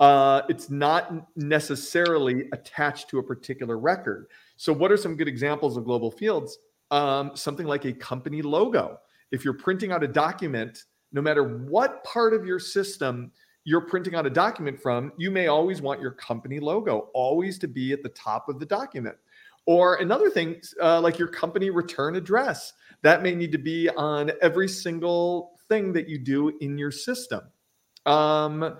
Uh, 0.00 0.42
it's 0.48 0.70
not 0.70 1.26
necessarily 1.36 2.48
attached 2.52 3.08
to 3.08 3.18
a 3.18 3.22
particular 3.22 3.78
record. 3.78 4.26
So, 4.56 4.72
what 4.72 4.92
are 4.92 4.96
some 4.96 5.16
good 5.16 5.26
examples 5.26 5.76
of 5.76 5.84
global 5.84 6.10
fields? 6.10 6.58
Um, 6.90 7.32
something 7.34 7.66
like 7.66 7.84
a 7.84 7.92
company 7.92 8.42
logo. 8.42 8.98
If 9.30 9.44
you're 9.44 9.54
printing 9.54 9.92
out 9.92 10.02
a 10.02 10.08
document, 10.08 10.84
no 11.12 11.20
matter 11.20 11.58
what 11.58 12.02
part 12.04 12.32
of 12.34 12.46
your 12.46 12.58
system 12.58 13.30
you're 13.64 13.82
printing 13.82 14.14
out 14.14 14.26
a 14.26 14.30
document 14.30 14.80
from, 14.80 15.12
you 15.18 15.30
may 15.30 15.48
always 15.48 15.82
want 15.82 16.00
your 16.00 16.12
company 16.12 16.58
logo 16.58 17.10
always 17.12 17.58
to 17.58 17.68
be 17.68 17.92
at 17.92 18.02
the 18.02 18.08
top 18.10 18.48
of 18.48 18.58
the 18.58 18.64
document. 18.64 19.14
Or 19.66 19.96
another 19.96 20.30
thing, 20.30 20.62
uh, 20.80 21.02
like 21.02 21.18
your 21.18 21.28
company 21.28 21.68
return 21.68 22.16
address, 22.16 22.72
that 23.02 23.22
may 23.22 23.34
need 23.34 23.52
to 23.52 23.58
be 23.58 23.90
on 23.90 24.32
every 24.40 24.68
single 24.68 25.52
thing 25.68 25.92
that 25.92 26.08
you 26.08 26.18
do 26.18 26.56
in 26.62 26.78
your 26.78 26.90
system. 26.90 27.42
Um, 28.06 28.78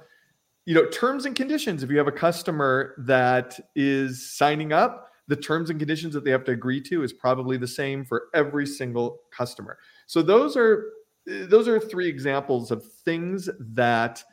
you 0.64 0.74
know, 0.74 0.86
terms 0.86 1.26
and 1.26 1.36
conditions. 1.36 1.82
If 1.82 1.90
you 1.90 1.98
have 1.98 2.08
a 2.08 2.12
customer 2.12 2.94
that 3.06 3.58
is 3.76 4.32
signing 4.32 4.72
up, 4.72 5.07
the 5.28 5.36
terms 5.36 5.70
and 5.70 5.78
conditions 5.78 6.14
that 6.14 6.24
they 6.24 6.30
have 6.30 6.44
to 6.44 6.52
agree 6.52 6.80
to 6.80 7.02
is 7.02 7.12
probably 7.12 7.56
the 7.56 7.68
same 7.68 8.04
for 8.04 8.28
every 8.34 8.66
single 8.66 9.20
customer. 9.30 9.78
So 10.06 10.22
those 10.22 10.56
are 10.56 10.90
those 11.26 11.68
are 11.68 11.78
three 11.78 12.08
examples 12.08 12.70
of 12.70 12.84
things 12.84 13.50
that 13.60 14.24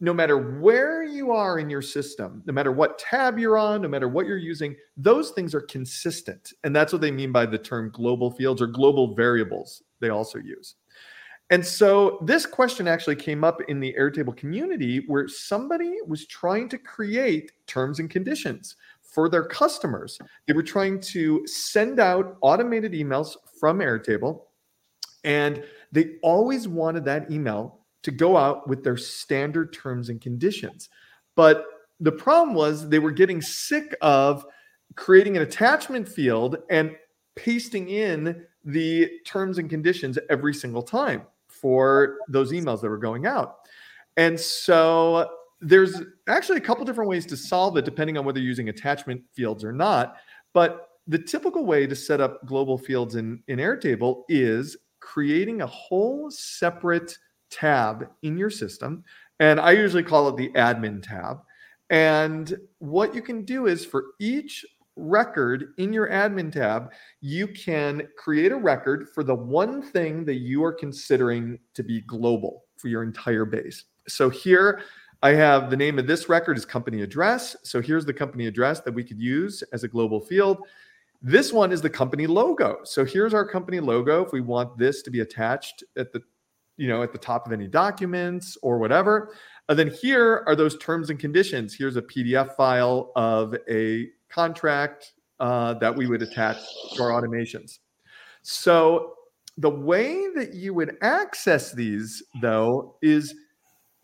no 0.00 0.12
matter 0.12 0.58
where 0.60 1.04
you 1.04 1.30
are 1.30 1.58
in 1.58 1.70
your 1.70 1.80
system, 1.80 2.42
no 2.44 2.52
matter 2.52 2.72
what 2.72 2.98
tab 2.98 3.38
you're 3.38 3.56
on, 3.56 3.80
no 3.80 3.88
matter 3.88 4.08
what 4.08 4.26
you're 4.26 4.36
using, 4.36 4.76
those 4.96 5.30
things 5.30 5.54
are 5.54 5.62
consistent. 5.62 6.52
And 6.64 6.74
that's 6.74 6.92
what 6.92 7.00
they 7.00 7.12
mean 7.12 7.32
by 7.32 7.46
the 7.46 7.56
term 7.56 7.90
global 7.94 8.30
fields 8.30 8.60
or 8.60 8.66
global 8.66 9.14
variables, 9.14 9.82
they 10.00 10.10
also 10.10 10.38
use. 10.38 10.74
And 11.50 11.64
so 11.64 12.18
this 12.22 12.44
question 12.44 12.88
actually 12.88 13.16
came 13.16 13.44
up 13.44 13.60
in 13.68 13.78
the 13.78 13.94
Airtable 13.98 14.36
community 14.36 15.04
where 15.06 15.28
somebody 15.28 15.94
was 16.06 16.26
trying 16.26 16.68
to 16.70 16.78
create 16.78 17.52
terms 17.68 18.00
and 18.00 18.10
conditions 18.10 18.76
for 19.16 19.30
their 19.30 19.44
customers. 19.44 20.18
They 20.46 20.52
were 20.52 20.62
trying 20.62 21.00
to 21.00 21.42
send 21.46 21.98
out 21.98 22.36
automated 22.42 22.92
emails 22.92 23.34
from 23.58 23.78
Airtable, 23.78 24.42
and 25.24 25.64
they 25.90 26.16
always 26.22 26.68
wanted 26.68 27.06
that 27.06 27.30
email 27.30 27.80
to 28.02 28.10
go 28.10 28.36
out 28.36 28.68
with 28.68 28.84
their 28.84 28.98
standard 28.98 29.72
terms 29.72 30.10
and 30.10 30.20
conditions. 30.20 30.90
But 31.34 31.64
the 31.98 32.12
problem 32.12 32.54
was 32.54 32.90
they 32.90 32.98
were 32.98 33.10
getting 33.10 33.40
sick 33.40 33.96
of 34.02 34.44
creating 34.96 35.34
an 35.38 35.42
attachment 35.42 36.06
field 36.06 36.58
and 36.68 36.94
pasting 37.36 37.88
in 37.88 38.44
the 38.64 39.10
terms 39.24 39.56
and 39.56 39.70
conditions 39.70 40.18
every 40.28 40.52
single 40.52 40.82
time 40.82 41.22
for 41.48 42.18
those 42.28 42.52
emails 42.52 42.82
that 42.82 42.90
were 42.90 42.98
going 42.98 43.24
out. 43.24 43.60
And 44.18 44.38
so 44.38 45.35
there's 45.60 46.02
actually 46.28 46.58
a 46.58 46.62
couple 46.62 46.84
different 46.84 47.08
ways 47.08 47.26
to 47.26 47.36
solve 47.36 47.76
it 47.76 47.84
depending 47.84 48.18
on 48.18 48.24
whether 48.24 48.38
you're 48.38 48.48
using 48.48 48.68
attachment 48.68 49.22
fields 49.32 49.64
or 49.64 49.72
not. 49.72 50.16
But 50.52 50.88
the 51.06 51.18
typical 51.18 51.64
way 51.64 51.86
to 51.86 51.94
set 51.94 52.20
up 52.20 52.44
global 52.46 52.76
fields 52.76 53.14
in, 53.14 53.42
in 53.48 53.58
Airtable 53.58 54.24
is 54.28 54.76
creating 55.00 55.62
a 55.62 55.66
whole 55.66 56.30
separate 56.30 57.16
tab 57.50 58.08
in 58.22 58.36
your 58.36 58.50
system. 58.50 59.04
And 59.38 59.60
I 59.60 59.72
usually 59.72 60.02
call 60.02 60.28
it 60.28 60.36
the 60.36 60.50
admin 60.50 61.02
tab. 61.02 61.38
And 61.90 62.56
what 62.78 63.14
you 63.14 63.22
can 63.22 63.44
do 63.44 63.66
is 63.66 63.84
for 63.84 64.04
each 64.18 64.64
record 64.96 65.74
in 65.78 65.92
your 65.92 66.08
admin 66.08 66.50
tab, 66.50 66.90
you 67.20 67.46
can 67.46 68.08
create 68.16 68.50
a 68.50 68.56
record 68.56 69.08
for 69.14 69.22
the 69.22 69.34
one 69.34 69.82
thing 69.82 70.24
that 70.24 70.36
you 70.36 70.64
are 70.64 70.72
considering 70.72 71.58
to 71.74 71.82
be 71.82 72.00
global 72.00 72.64
for 72.76 72.88
your 72.88 73.02
entire 73.02 73.44
base. 73.44 73.84
So 74.08 74.28
here 74.30 74.80
I 75.22 75.30
have 75.30 75.70
the 75.70 75.76
name 75.76 75.98
of 75.98 76.06
this 76.06 76.28
record 76.28 76.56
is 76.56 76.64
company 76.64 77.02
address. 77.02 77.56
So 77.62 77.80
here's 77.80 78.04
the 78.04 78.12
company 78.12 78.46
address 78.46 78.80
that 78.80 78.92
we 78.92 79.02
could 79.02 79.20
use 79.20 79.62
as 79.72 79.82
a 79.82 79.88
global 79.88 80.20
field. 80.20 80.58
This 81.22 81.52
one 81.52 81.72
is 81.72 81.80
the 81.80 81.90
company 81.90 82.26
logo. 82.26 82.80
So 82.84 83.04
here's 83.04 83.34
our 83.34 83.46
company 83.46 83.80
logo. 83.80 84.24
If 84.24 84.32
we 84.32 84.40
want 84.40 84.76
this 84.76 85.02
to 85.02 85.10
be 85.10 85.20
attached 85.20 85.82
at 85.96 86.12
the 86.12 86.22
you 86.76 86.88
know, 86.88 87.02
at 87.02 87.12
the 87.12 87.18
top 87.18 87.46
of 87.46 87.52
any 87.52 87.66
documents 87.66 88.56
or 88.62 88.78
whatever. 88.78 89.32
And 89.68 89.78
then 89.78 89.90
here 89.90 90.44
are 90.46 90.54
those 90.54 90.76
terms 90.78 91.10
and 91.10 91.18
conditions. 91.18 91.74
Here's 91.74 91.96
a 91.96 92.02
PDF 92.02 92.54
file 92.54 93.12
of 93.16 93.56
a 93.68 94.08
contract 94.28 95.12
uh, 95.40 95.74
that 95.74 95.94
we 95.94 96.06
would 96.06 96.22
attach 96.22 96.58
to 96.94 97.02
our 97.02 97.10
automations. 97.10 97.78
So 98.42 99.14
the 99.58 99.70
way 99.70 100.26
that 100.34 100.54
you 100.54 100.74
would 100.74 100.98
access 101.00 101.72
these, 101.72 102.22
though, 102.40 102.96
is 103.02 103.34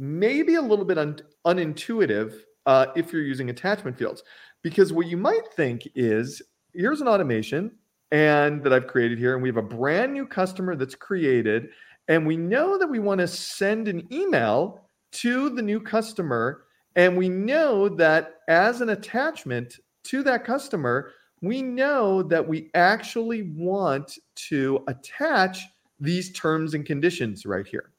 maybe 0.02 0.56
a 0.56 0.60
little 0.60 0.84
bit 0.84 0.98
un- 0.98 1.20
unintuitive 1.46 2.34
uh, 2.66 2.86
if 2.96 3.12
you're 3.12 3.22
using 3.22 3.50
attachment 3.50 3.96
fields. 3.96 4.24
Because 4.60 4.92
what 4.92 5.06
you 5.06 5.16
might 5.16 5.46
think 5.54 5.88
is 5.94 6.42
here's 6.74 7.00
an 7.00 7.06
automation 7.06 7.70
and 8.10 8.62
that 8.64 8.72
I've 8.72 8.88
created 8.88 9.18
here, 9.18 9.34
and 9.34 9.42
we 9.42 9.48
have 9.48 9.56
a 9.56 9.62
brand 9.62 10.12
new 10.12 10.26
customer 10.26 10.74
that's 10.74 10.96
created 10.96 11.68
and 12.08 12.26
we 12.26 12.36
know 12.36 12.76
that 12.78 12.88
we 12.88 12.98
want 12.98 13.20
to 13.20 13.28
send 13.28 13.86
an 13.86 14.12
email 14.12 14.88
to 15.12 15.50
the 15.50 15.62
new 15.62 15.80
customer. 15.80 16.64
And 16.96 17.16
we 17.16 17.28
know 17.28 17.88
that 17.88 18.40
as 18.48 18.80
an 18.80 18.90
attachment 18.90 19.78
to 20.04 20.24
that 20.24 20.44
customer, 20.44 21.12
we 21.42 21.62
know 21.62 22.22
that 22.24 22.46
we 22.46 22.70
actually 22.74 23.52
want 23.56 24.18
to 24.48 24.84
attach 24.88 25.64
these 26.00 26.32
terms 26.32 26.74
and 26.74 26.84
conditions 26.84 27.46
right 27.46 27.66
here. 27.66 27.91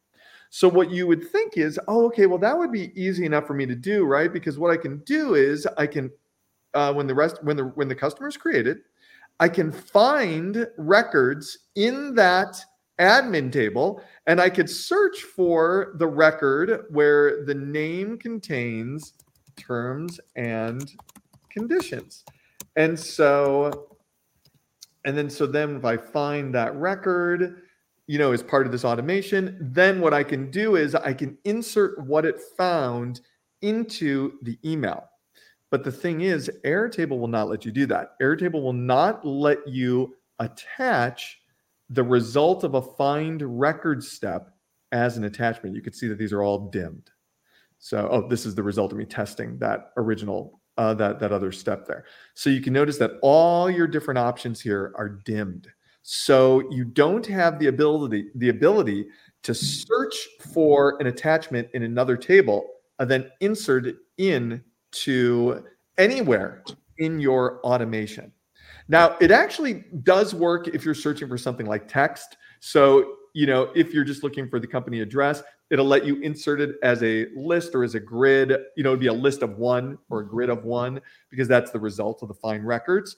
So 0.55 0.69
what 0.69 0.91
you 0.91 1.07
would 1.07 1.27
think 1.31 1.57
is, 1.57 1.79
oh, 1.87 2.05
okay, 2.05 2.27
well 2.27 2.37
that 2.37 2.55
would 2.55 2.71
be 2.71 2.91
easy 2.93 3.25
enough 3.25 3.47
for 3.47 3.55
me 3.55 3.65
to 3.65 3.73
do, 3.73 4.05
right? 4.05 4.31
Because 4.31 4.59
what 4.59 4.69
I 4.69 4.77
can 4.77 4.99
do 4.99 5.33
is 5.33 5.67
I 5.79 5.87
can, 5.87 6.11
uh, 6.75 6.93
when 6.93 7.07
the 7.07 7.15
rest, 7.15 7.43
when 7.43 7.57
the 7.57 7.63
when 7.63 7.87
the 7.87 7.95
customer 7.95 8.27
is 8.27 8.37
created, 8.37 8.77
I 9.39 9.49
can 9.49 9.71
find 9.71 10.67
records 10.77 11.57
in 11.73 12.13
that 12.13 12.63
admin 12.99 13.51
table 13.51 14.03
and 14.27 14.39
I 14.39 14.47
could 14.47 14.69
search 14.69 15.23
for 15.23 15.95
the 15.97 16.05
record 16.05 16.85
where 16.91 17.43
the 17.45 17.55
name 17.55 18.19
contains 18.19 19.13
terms 19.55 20.19
and 20.35 20.87
conditions. 21.49 22.25
And 22.75 22.97
so, 22.99 23.97
and 25.03 25.17
then 25.17 25.31
so 25.31 25.47
then 25.47 25.77
if 25.77 25.83
I 25.83 25.97
find 25.97 26.53
that 26.53 26.75
record, 26.75 27.62
you 28.07 28.17
know, 28.17 28.31
as 28.31 28.43
part 28.43 28.65
of 28.65 28.71
this 28.71 28.85
automation, 28.85 29.57
then 29.61 30.01
what 30.01 30.13
I 30.13 30.23
can 30.23 30.51
do 30.51 30.75
is 30.75 30.93
I 30.95 31.13
can 31.13 31.37
insert 31.45 31.99
what 32.05 32.25
it 32.25 32.39
found 32.57 33.21
into 33.61 34.33
the 34.41 34.57
email. 34.65 35.09
But 35.71 35.83
the 35.83 35.91
thing 35.91 36.21
is, 36.21 36.51
Airtable 36.65 37.19
will 37.19 37.27
not 37.27 37.49
let 37.49 37.65
you 37.65 37.71
do 37.71 37.85
that. 37.87 38.19
Airtable 38.21 38.61
will 38.61 38.73
not 38.73 39.25
let 39.25 39.67
you 39.67 40.15
attach 40.39 41.39
the 41.89 42.03
result 42.03 42.63
of 42.63 42.75
a 42.75 42.81
find 42.81 43.41
record 43.59 44.03
step 44.03 44.49
as 44.91 45.17
an 45.17 45.23
attachment. 45.23 45.75
You 45.75 45.81
can 45.81 45.93
see 45.93 46.07
that 46.07 46.17
these 46.17 46.33
are 46.33 46.43
all 46.43 46.69
dimmed. 46.69 47.09
So, 47.79 48.07
oh, 48.11 48.27
this 48.27 48.45
is 48.45 48.55
the 48.55 48.63
result 48.63 48.91
of 48.91 48.97
me 48.97 49.05
testing 49.05 49.57
that 49.59 49.91
original, 49.97 50.61
uh, 50.77 50.93
that, 50.95 51.19
that 51.19 51.31
other 51.31 51.51
step 51.51 51.85
there. 51.87 52.05
So 52.33 52.49
you 52.49 52.61
can 52.61 52.73
notice 52.73 52.97
that 52.99 53.11
all 53.21 53.69
your 53.69 53.87
different 53.87 54.19
options 54.19 54.61
here 54.61 54.93
are 54.95 55.09
dimmed. 55.09 55.67
So 56.03 56.69
you 56.69 56.83
don't 56.83 57.25
have 57.25 57.59
the 57.59 57.67
ability, 57.67 58.27
the 58.35 58.49
ability 58.49 59.07
to 59.43 59.53
hmm. 59.53 59.55
search 59.55 60.15
for 60.53 60.97
an 60.99 61.07
attachment 61.07 61.69
in 61.73 61.83
another 61.83 62.17
table 62.17 62.67
and 62.99 63.09
then 63.09 63.31
insert 63.39 63.87
it 63.87 63.95
in 64.17 64.63
to 64.91 65.63
anywhere 65.97 66.63
in 66.97 67.19
your 67.19 67.59
automation. 67.61 68.31
Now, 68.87 69.15
it 69.21 69.31
actually 69.31 69.85
does 70.03 70.35
work 70.35 70.67
if 70.67 70.83
you're 70.83 70.93
searching 70.93 71.27
for 71.27 71.37
something 71.37 71.65
like 71.65 71.87
text. 71.87 72.37
So, 72.59 73.15
you 73.33 73.47
know, 73.47 73.71
if 73.75 73.93
you're 73.93 74.03
just 74.03 74.23
looking 74.23 74.49
for 74.49 74.59
the 74.59 74.67
company 74.67 74.99
address, 74.99 75.41
it'll 75.69 75.85
let 75.85 76.05
you 76.05 76.17
insert 76.17 76.61
it 76.61 76.75
as 76.83 77.01
a 77.01 77.27
list 77.35 77.73
or 77.73 77.83
as 77.83 77.95
a 77.95 77.99
grid. 77.99 78.55
You 78.75 78.83
know, 78.83 78.89
it'd 78.89 78.99
be 78.99 79.07
a 79.07 79.13
list 79.13 79.41
of 79.41 79.57
one 79.57 79.97
or 80.09 80.19
a 80.19 80.27
grid 80.27 80.49
of 80.49 80.65
one 80.65 81.01
because 81.29 81.47
that's 81.47 81.71
the 81.71 81.79
result 81.79 82.21
of 82.21 82.27
the 82.27 82.33
find 82.33 82.67
records. 82.67 83.17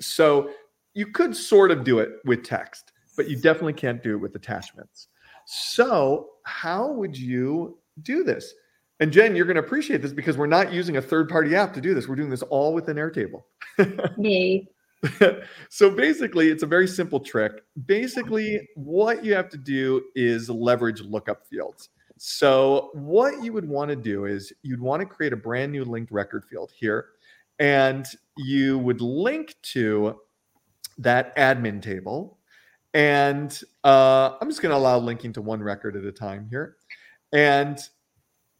So 0.00 0.50
you 0.96 1.06
could 1.06 1.36
sort 1.36 1.70
of 1.70 1.84
do 1.84 1.98
it 1.98 2.12
with 2.24 2.42
text, 2.42 2.92
but 3.18 3.28
you 3.28 3.36
definitely 3.36 3.74
can't 3.74 4.02
do 4.02 4.14
it 4.14 4.16
with 4.16 4.34
attachments. 4.34 5.08
So, 5.44 6.30
how 6.44 6.90
would 6.90 7.16
you 7.16 7.78
do 8.02 8.24
this? 8.24 8.54
And 8.98 9.12
Jen, 9.12 9.36
you're 9.36 9.44
going 9.44 9.56
to 9.56 9.62
appreciate 9.62 10.00
this 10.00 10.14
because 10.14 10.38
we're 10.38 10.46
not 10.46 10.72
using 10.72 10.96
a 10.96 11.02
third 11.02 11.28
party 11.28 11.54
app 11.54 11.74
to 11.74 11.82
do 11.82 11.92
this. 11.92 12.08
We're 12.08 12.16
doing 12.16 12.30
this 12.30 12.42
all 12.42 12.72
within 12.72 12.96
Airtable. 12.96 13.42
Yay. 14.18 14.66
so 15.68 15.90
basically, 15.90 16.48
it's 16.48 16.62
a 16.62 16.66
very 16.66 16.88
simple 16.88 17.20
trick. 17.20 17.62
Basically, 17.84 18.66
what 18.74 19.22
you 19.22 19.34
have 19.34 19.50
to 19.50 19.58
do 19.58 20.02
is 20.14 20.48
leverage 20.48 21.02
lookup 21.02 21.46
fields. 21.46 21.90
So, 22.16 22.88
what 22.94 23.44
you 23.44 23.52
would 23.52 23.68
want 23.68 23.90
to 23.90 23.96
do 23.96 24.24
is 24.24 24.50
you'd 24.62 24.80
want 24.80 25.00
to 25.00 25.06
create 25.06 25.34
a 25.34 25.36
brand 25.36 25.72
new 25.72 25.84
linked 25.84 26.10
record 26.10 26.46
field 26.46 26.72
here, 26.74 27.08
and 27.58 28.06
you 28.38 28.78
would 28.78 29.02
link 29.02 29.54
to 29.64 30.18
that 30.98 31.36
admin 31.36 31.82
table. 31.82 32.38
And 32.94 33.60
uh, 33.84 34.36
I'm 34.40 34.48
just 34.48 34.62
going 34.62 34.70
to 34.70 34.76
allow 34.76 34.98
linking 34.98 35.32
to 35.34 35.42
one 35.42 35.62
record 35.62 35.96
at 35.96 36.04
a 36.04 36.12
time 36.12 36.46
here. 36.48 36.76
And 37.32 37.78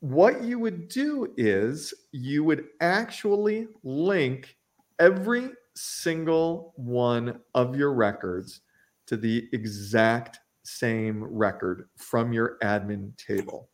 what 0.01 0.43
you 0.43 0.59
would 0.59 0.89
do 0.89 1.33
is 1.37 1.95
you 2.13 2.45
would 2.45 2.67
actually 2.81 3.69
link 3.83 4.57
every 4.99 5.51
single 5.75 6.73
one 6.77 7.41
of 7.55 7.77
your 7.77 7.93
records 7.93 8.61
to 9.07 9.17
the 9.17 9.49
exact 9.53 10.41
same 10.65 11.23
record 11.25 11.89
from 11.97 12.33
your 12.33 12.59
admin 12.63 13.17
table. 13.17 13.69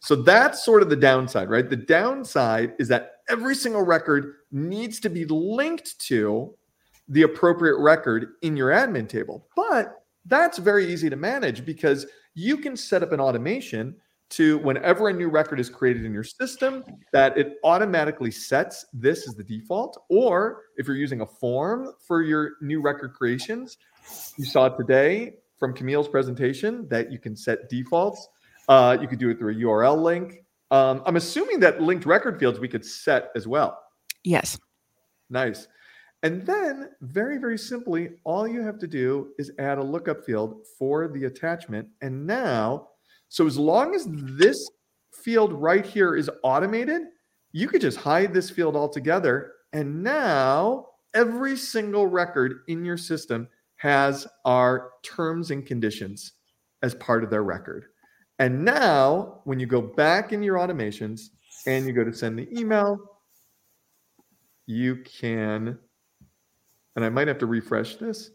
So 0.00 0.16
that's 0.16 0.64
sort 0.64 0.82
of 0.82 0.88
the 0.88 0.96
downside, 0.96 1.50
right? 1.50 1.68
The 1.68 1.76
downside 1.76 2.74
is 2.78 2.88
that 2.88 3.16
every 3.28 3.54
single 3.54 3.82
record 3.82 4.36
needs 4.50 4.98
to 5.00 5.10
be 5.10 5.26
linked 5.26 5.98
to 6.06 6.54
the 7.08 7.22
appropriate 7.22 7.78
record 7.78 8.34
in 8.42 8.56
your 8.56 8.70
admin 8.70 9.08
table. 9.08 9.46
But 9.56 10.02
that's 10.26 10.58
very 10.58 10.92
easy 10.92 11.08
to 11.10 11.16
manage 11.16 11.64
because 11.64 12.06
you 12.34 12.58
can 12.58 12.76
set 12.76 13.02
up 13.02 13.12
an 13.12 13.20
automation 13.20 13.96
to 14.30 14.58
whenever 14.58 15.08
a 15.08 15.12
new 15.12 15.28
record 15.28 15.58
is 15.58 15.70
created 15.70 16.04
in 16.04 16.12
your 16.12 16.24
system 16.24 16.84
that 17.12 17.38
it 17.38 17.56
automatically 17.64 18.30
sets 18.30 18.84
this 18.92 19.26
as 19.26 19.34
the 19.34 19.42
default. 19.42 20.04
Or 20.10 20.64
if 20.76 20.86
you're 20.86 20.96
using 20.96 21.22
a 21.22 21.26
form 21.26 21.92
for 22.06 22.22
your 22.22 22.52
new 22.60 22.82
record 22.82 23.14
creations 23.14 23.78
you 24.36 24.44
saw 24.44 24.68
today 24.68 25.34
from 25.58 25.74
Kamille's 25.74 26.08
presentation 26.08 26.88
that 26.88 27.10
you 27.10 27.18
can 27.18 27.36
set 27.36 27.68
defaults. 27.68 28.28
Uh, 28.68 28.96
you 29.00 29.08
could 29.08 29.18
do 29.18 29.30
it 29.30 29.38
through 29.38 29.52
a 29.52 29.56
url 29.56 30.00
link. 30.00 30.44
Um, 30.70 31.02
i'm 31.06 31.16
assuming 31.16 31.60
that 31.60 31.80
linked 31.80 32.04
record 32.04 32.38
fields 32.38 32.60
we 32.60 32.68
could 32.68 32.84
set 32.84 33.30
as 33.34 33.46
well. 33.46 33.78
Yes. 34.24 34.58
Nice 35.30 35.66
and 36.22 36.44
then 36.46 36.90
very 37.00 37.38
very 37.38 37.58
simply 37.58 38.10
all 38.24 38.46
you 38.46 38.62
have 38.62 38.78
to 38.78 38.86
do 38.86 39.28
is 39.38 39.52
add 39.58 39.78
a 39.78 39.82
lookup 39.82 40.24
field 40.24 40.66
for 40.78 41.08
the 41.08 41.24
attachment 41.24 41.88
and 42.00 42.26
now 42.26 42.88
so 43.28 43.46
as 43.46 43.58
long 43.58 43.94
as 43.94 44.06
this 44.08 44.68
field 45.22 45.52
right 45.52 45.84
here 45.84 46.16
is 46.16 46.30
automated, 46.42 47.02
you 47.52 47.68
could 47.68 47.80
just 47.80 47.98
hide 47.98 48.32
this 48.32 48.50
field 48.50 48.76
altogether. 48.76 49.52
And 49.72 50.02
now 50.02 50.86
every 51.14 51.56
single 51.56 52.06
record 52.06 52.60
in 52.68 52.84
your 52.84 52.96
system 52.96 53.48
has 53.76 54.26
our 54.44 54.90
terms 55.02 55.50
and 55.50 55.64
conditions 55.64 56.32
as 56.82 56.94
part 56.94 57.22
of 57.22 57.30
their 57.30 57.42
record. 57.44 57.86
And 58.38 58.64
now 58.64 59.40
when 59.44 59.60
you 59.60 59.66
go 59.66 59.80
back 59.80 60.32
in 60.32 60.42
your 60.42 60.56
automations 60.56 61.28
and 61.66 61.86
you 61.86 61.92
go 61.92 62.04
to 62.04 62.12
send 62.12 62.38
the 62.38 62.48
email, 62.58 62.98
you 64.66 64.96
can, 64.96 65.78
and 66.98 67.04
I 67.04 67.10
might 67.10 67.28
have 67.28 67.38
to 67.38 67.46
refresh 67.46 67.94
this, 67.94 68.32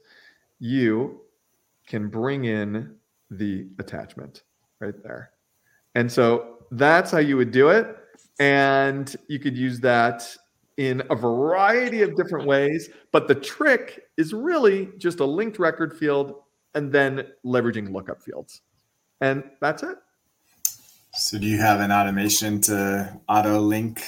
you 0.58 1.20
can 1.86 2.08
bring 2.08 2.46
in 2.46 2.96
the 3.30 3.68
attachment 3.78 4.44
right 4.80 4.94
there. 5.04 5.32
And 5.96 6.10
so 6.10 6.60
that's 6.72 7.12
how 7.12 7.18
you 7.18 7.36
would 7.36 7.52
do 7.52 7.68
it. 7.68 7.94
And 8.40 9.14
you 9.28 9.38
could 9.38 9.58
use 9.58 9.82
that 9.82 10.26
in 10.78 11.04
a 11.10 11.16
variety 11.16 12.04
of 12.04 12.16
different 12.16 12.48
ways. 12.48 12.90
But 13.12 13.28
the 13.28 13.36
trick 13.36 14.06
is 14.16 14.34
really 14.34 14.92
just 14.98 15.20
a 15.20 15.26
linked 15.26 15.60
record 15.60 15.98
field 15.98 16.36
and 16.74 16.90
then 16.90 17.28
leveraging 17.46 17.92
lookup 17.92 18.24
fields. 18.24 18.62
And 19.20 19.44
that's 19.60 19.84
it. 19.84 19.98
So, 21.16 21.38
do 21.38 21.48
you 21.48 21.58
have 21.58 21.82
an 21.82 21.92
automation 21.92 22.62
to 22.62 23.20
auto 23.28 23.60
link? 23.60 24.02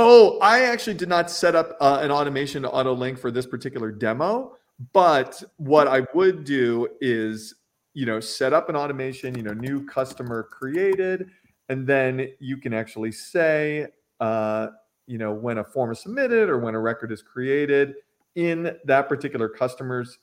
Oh, 0.00 0.38
I 0.38 0.60
actually 0.60 0.94
did 0.94 1.08
not 1.08 1.28
set 1.28 1.56
up 1.56 1.76
uh, 1.80 1.98
an 2.00 2.12
automation 2.12 2.62
to 2.62 2.70
auto 2.70 2.94
link 2.94 3.18
for 3.18 3.32
this 3.32 3.46
particular 3.46 3.90
demo. 3.90 4.56
But 4.92 5.42
what 5.56 5.88
I 5.88 6.06
would 6.14 6.44
do 6.44 6.86
is 7.00 7.56
you 7.94 8.06
know 8.06 8.20
set 8.20 8.52
up 8.52 8.68
an 8.68 8.76
automation 8.76 9.36
you 9.36 9.42
know 9.42 9.52
new 9.54 9.84
customer 9.86 10.44
created 10.44 11.30
and 11.68 11.84
then 11.84 12.28
you 12.38 12.56
can 12.58 12.72
actually 12.72 13.10
say 13.10 13.88
uh, 14.20 14.68
you 15.08 15.18
know 15.18 15.32
when 15.32 15.58
a 15.58 15.64
form 15.64 15.90
is 15.90 15.98
submitted 15.98 16.48
or 16.48 16.58
when 16.58 16.76
a 16.76 16.80
record 16.80 17.10
is 17.10 17.20
created 17.20 17.94
in 18.36 18.76
that 18.84 19.08
particular 19.08 19.48
customer's 19.48 20.18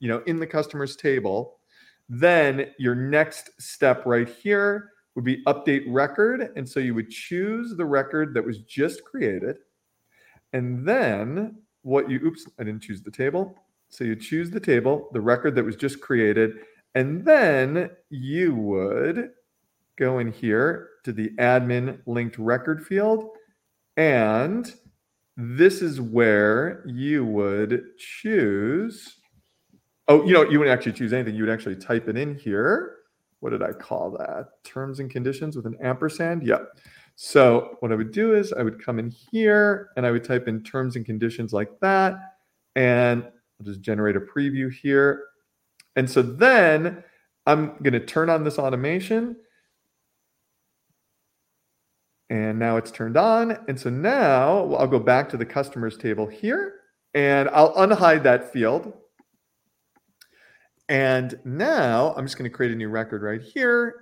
you 0.00 0.08
know 0.08 0.22
in 0.26 0.38
the 0.38 0.46
customer's 0.46 0.96
table 0.96 1.58
then 2.08 2.70
your 2.78 2.94
next 2.94 3.50
step 3.60 4.06
right 4.06 4.30
here 4.30 4.92
would 5.18 5.24
be 5.24 5.42
update 5.44 5.84
record 5.88 6.50
and 6.56 6.68
so 6.68 6.80
you 6.80 6.94
would 6.94 7.10
choose 7.10 7.76
the 7.76 7.84
record 7.84 8.32
that 8.34 8.44
was 8.44 8.58
just 8.62 9.04
created 9.04 9.56
and 10.52 10.86
then 10.86 11.56
what 11.82 12.10
you 12.10 12.20
oops 12.24 12.46
i 12.58 12.64
didn't 12.64 12.82
choose 12.82 13.02
the 13.02 13.10
table 13.10 13.54
so 13.88 14.04
you 14.04 14.14
choose 14.14 14.50
the 14.50 14.60
table 14.60 15.08
the 15.12 15.20
record 15.20 15.54
that 15.54 15.64
was 15.64 15.76
just 15.76 16.00
created 16.00 16.52
and 16.94 17.24
then 17.24 17.90
you 18.10 18.54
would 18.54 19.30
go 19.98 20.18
in 20.20 20.32
here 20.32 20.90
to 21.04 21.12
the 21.12 21.30
admin 21.38 22.00
linked 22.06 22.38
record 22.38 22.86
field. 22.86 23.30
And 23.96 24.72
this 25.36 25.82
is 25.82 26.00
where 26.00 26.84
you 26.86 27.24
would 27.24 27.82
choose. 27.98 29.16
Oh, 30.06 30.24
you 30.24 30.32
know, 30.32 30.42
you 30.42 30.58
wouldn't 30.58 30.76
actually 30.76 30.92
choose 30.92 31.12
anything. 31.12 31.34
You 31.34 31.44
would 31.44 31.52
actually 31.52 31.76
type 31.76 32.08
it 32.08 32.16
in 32.16 32.36
here. 32.36 32.97
What 33.40 33.50
did 33.50 33.62
I 33.62 33.72
call 33.72 34.10
that? 34.18 34.62
Terms 34.64 35.00
and 35.00 35.10
conditions 35.10 35.56
with 35.56 35.66
an 35.66 35.76
ampersand. 35.82 36.46
Yep. 36.46 36.78
So 37.14 37.76
what 37.80 37.92
I 37.92 37.94
would 37.94 38.12
do 38.12 38.34
is 38.34 38.52
I 38.52 38.62
would 38.62 38.82
come 38.82 38.98
in 38.98 39.10
here 39.10 39.90
and 39.96 40.06
I 40.06 40.10
would 40.10 40.24
type 40.24 40.48
in 40.48 40.62
terms 40.62 40.96
and 40.96 41.04
conditions 41.04 41.52
like 41.52 41.70
that. 41.80 42.16
And 42.76 43.24
I'll 43.24 43.66
just 43.66 43.80
generate 43.80 44.16
a 44.16 44.20
preview 44.20 44.72
here. 44.72 45.24
And 45.96 46.08
so 46.08 46.22
then 46.22 47.02
I'm 47.46 47.76
going 47.82 47.94
to 47.94 48.04
turn 48.04 48.30
on 48.30 48.44
this 48.44 48.58
automation. 48.58 49.36
And 52.30 52.58
now 52.58 52.76
it's 52.76 52.90
turned 52.90 53.16
on. 53.16 53.58
And 53.68 53.78
so 53.78 53.90
now 53.90 54.74
I'll 54.74 54.86
go 54.86 55.00
back 55.00 55.28
to 55.30 55.36
the 55.36 55.46
customers 55.46 55.96
table 55.96 56.26
here 56.26 56.74
and 57.14 57.48
I'll 57.50 57.74
unhide 57.74 58.22
that 58.24 58.52
field. 58.52 58.92
And 60.88 61.38
now 61.44 62.14
I'm 62.16 62.24
just 62.24 62.38
going 62.38 62.50
to 62.50 62.54
create 62.54 62.72
a 62.72 62.76
new 62.76 62.88
record 62.88 63.22
right 63.22 63.42
here. 63.42 63.94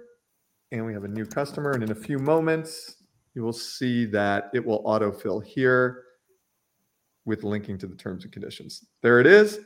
And 0.73 0.85
we 0.85 0.93
have 0.93 1.05
a 1.05 1.09
new 1.09 1.27
customer. 1.27 1.73
And 1.73 1.83
in 1.83 1.91
a 1.91 1.97
few 1.97 2.19
moments, 2.19 2.97
you 3.35 3.43
will 3.43 3.53
see 3.53 4.05
that 4.07 4.51
it 4.55 4.65
will 4.65 4.83
autofill 4.85 5.45
here 5.45 6.03
with 7.25 7.45
linking 7.45 7.77
to 7.79 7.87
the 7.87 7.97
terms 7.97 8.25
and 8.25 8.33
conditions. 8.33 8.85
There 9.03 9.21
it 9.21 9.27
is. 9.27 9.61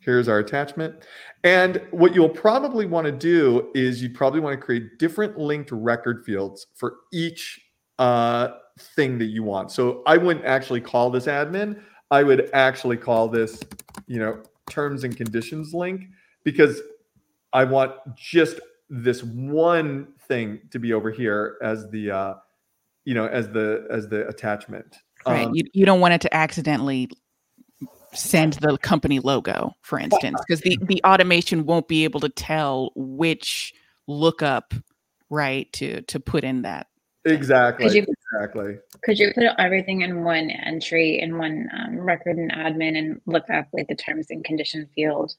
Here's 0.00 0.28
our 0.28 0.38
attachment. 0.38 1.04
And 1.44 1.82
what 1.90 2.14
you'll 2.14 2.28
probably 2.28 2.86
want 2.86 3.04
to 3.04 3.12
do 3.12 3.70
is 3.74 4.02
you 4.02 4.08
probably 4.08 4.40
want 4.40 4.58
to 4.58 4.64
create 4.64 4.98
different 4.98 5.38
linked 5.38 5.70
record 5.72 6.24
fields 6.24 6.66
for 6.74 6.96
each 7.12 7.60
uh, 7.98 8.48
thing 8.96 9.18
that 9.18 9.26
you 9.26 9.42
want. 9.42 9.70
So 9.70 10.02
I 10.06 10.16
wouldn't 10.16 10.46
actually 10.46 10.80
call 10.80 11.10
this 11.10 11.26
admin. 11.26 11.82
I 12.10 12.22
would 12.22 12.48
actually 12.54 12.96
call 12.96 13.28
this, 13.28 13.62
you 14.06 14.18
know, 14.18 14.42
terms 14.70 15.04
and 15.04 15.14
conditions 15.14 15.74
link 15.74 16.04
because 16.44 16.80
I 17.52 17.64
want 17.64 17.92
just 18.16 18.60
this 18.88 19.22
one 19.22 20.08
thing 20.28 20.60
to 20.70 20.78
be 20.78 20.92
over 20.92 21.10
here 21.10 21.56
as 21.62 21.88
the, 21.90 22.10
uh, 22.10 22.34
you 23.04 23.14
know, 23.14 23.26
as 23.26 23.48
the 23.50 23.86
as 23.90 24.08
the 24.08 24.28
attachment. 24.28 24.96
Right. 25.26 25.46
Um, 25.46 25.54
you, 25.54 25.64
you 25.72 25.86
don't 25.86 26.00
want 26.00 26.14
it 26.14 26.20
to 26.22 26.34
accidentally 26.34 27.10
send 28.12 28.54
the 28.54 28.76
company 28.78 29.20
logo, 29.20 29.74
for 29.82 29.98
instance, 29.98 30.40
because 30.46 30.60
the, 30.62 30.78
the 30.82 31.00
automation 31.04 31.66
won't 31.66 31.88
be 31.88 32.04
able 32.04 32.20
to 32.20 32.28
tell 32.28 32.92
which 32.94 33.72
lookup 34.06 34.74
right 35.28 35.72
to 35.74 36.02
to 36.02 36.18
put 36.20 36.44
in 36.44 36.62
that. 36.62 36.88
Exactly. 37.24 37.84
Because 37.84 37.94
you 37.94 38.06
exactly. 38.32 38.78
Could 39.04 39.18
you 39.18 39.32
put 39.34 39.44
everything 39.58 40.00
in 40.02 40.24
one 40.24 40.50
entry 40.50 41.18
in 41.20 41.38
one 41.38 41.68
um, 41.78 42.00
record 42.00 42.36
and 42.36 42.50
admin 42.52 42.96
and 42.96 43.20
look 43.26 43.48
up 43.50 43.68
like 43.72 43.88
the 43.88 43.94
terms 43.94 44.26
and 44.30 44.44
condition 44.44 44.88
field 44.94 45.34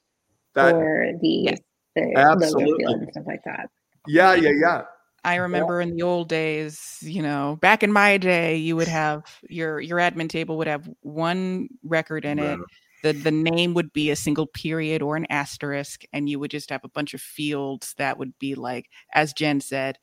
That, 0.54 0.74
or 0.74 1.12
the 1.20 1.56
the 1.94 2.02
logo 2.02 2.44
Absolutely. 2.44 2.84
field 2.84 3.00
and 3.00 3.08
stuff 3.10 3.24
like 3.26 3.44
that? 3.44 3.70
yeah, 4.06 4.34
yeah, 4.34 4.52
yeah. 4.60 4.82
I 5.24 5.36
remember 5.36 5.80
in 5.80 5.94
the 5.94 6.02
old 6.02 6.28
days, 6.28 6.98
you 7.00 7.22
know, 7.22 7.56
back 7.60 7.82
in 7.82 7.92
my 7.92 8.18
day, 8.18 8.56
you 8.56 8.74
would 8.76 8.88
have 8.88 9.22
your 9.48 9.80
your 9.80 9.98
admin 9.98 10.28
table 10.28 10.58
would 10.58 10.66
have 10.66 10.88
one 11.00 11.68
record 11.84 12.24
in 12.24 12.38
it. 12.38 12.58
The 13.04 13.12
the 13.12 13.30
name 13.30 13.74
would 13.74 13.92
be 13.92 14.10
a 14.10 14.16
single 14.16 14.46
period 14.46 15.00
or 15.00 15.16
an 15.16 15.26
asterisk, 15.30 16.02
and 16.12 16.28
you 16.28 16.40
would 16.40 16.50
just 16.50 16.70
have 16.70 16.84
a 16.84 16.88
bunch 16.88 17.14
of 17.14 17.20
fields 17.20 17.94
that 17.98 18.18
would 18.18 18.36
be 18.38 18.54
like, 18.56 18.88
as 19.14 19.32
Jen 19.32 19.60
said, 19.60 19.98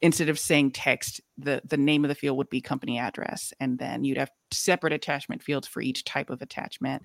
instead 0.00 0.28
of 0.30 0.38
saying 0.38 0.70
text, 0.72 1.20
the 1.36 1.60
the 1.64 1.76
name 1.76 2.04
of 2.04 2.08
the 2.08 2.14
field 2.14 2.38
would 2.38 2.50
be 2.50 2.62
company 2.62 2.98
address, 2.98 3.52
and 3.60 3.78
then 3.78 4.04
you'd 4.04 4.18
have 4.18 4.30
separate 4.52 4.92
attachment 4.94 5.42
fields 5.42 5.68
for 5.68 5.82
each 5.82 6.04
type 6.04 6.30
of 6.30 6.40
attachment. 6.40 7.02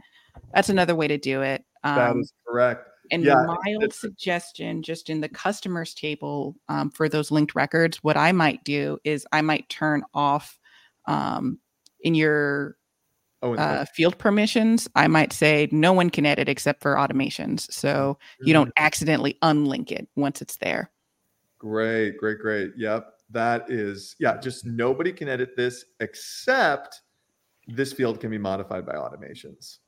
That's 0.54 0.70
another 0.70 0.96
way 0.96 1.10
to 1.10 1.18
do 1.18 1.42
it. 1.42 1.66
That 1.84 2.12
Um, 2.12 2.20
is 2.20 2.34
correct. 2.48 2.88
and 3.12 3.24
Yeah, 3.24 3.44
mild 3.46 3.84
it's- 3.84 4.00
suggestion, 4.00 4.84
just 4.84 5.10
in 5.10 5.20
the 5.22 5.30
customers 5.30 5.94
table 5.94 6.56
um, 6.70 6.92
for 6.92 7.10
those 7.10 7.32
linked 7.32 7.56
records, 7.56 7.98
what 8.04 8.16
I 8.18 8.32
might 8.32 8.64
do 8.64 9.00
is 9.04 9.26
I 9.32 9.42
might 9.42 9.68
turn 9.70 10.04
off 10.14 10.60
um, 11.08 11.60
in 12.02 12.14
your 12.16 12.78
Oh, 13.44 13.56
uh, 13.56 13.86
field 13.86 14.20
permissions. 14.20 14.88
I 14.96 15.08
might 15.08 15.34
say 15.34 15.68
no 15.72 15.94
one 15.94 16.12
can 16.12 16.28
edit 16.28 16.48
except 16.48 16.80
for 16.84 16.94
automations, 16.94 17.62
so 17.74 18.20
you 18.40 18.54
don't 18.54 18.72
accidentally 18.78 19.40
unlink 19.42 19.92
it 19.92 20.08
once 20.16 20.44
it's 20.44 20.58
there. 20.58 20.92
Great, 21.58 22.18
great, 22.20 22.38
great. 22.38 22.72
Yep. 22.78 23.12
That 23.32 23.68
is, 23.72 24.16
yeah, 24.20 24.38
just 24.38 24.64
nobody 24.66 25.12
can 25.12 25.28
edit 25.28 25.56
this 25.58 25.86
except 26.02 27.02
this 27.68 27.92
field 27.94 28.20
can 28.20 28.30
be 28.30 28.38
modified 28.38 28.86
by 28.86 28.94
automations. 28.94 29.80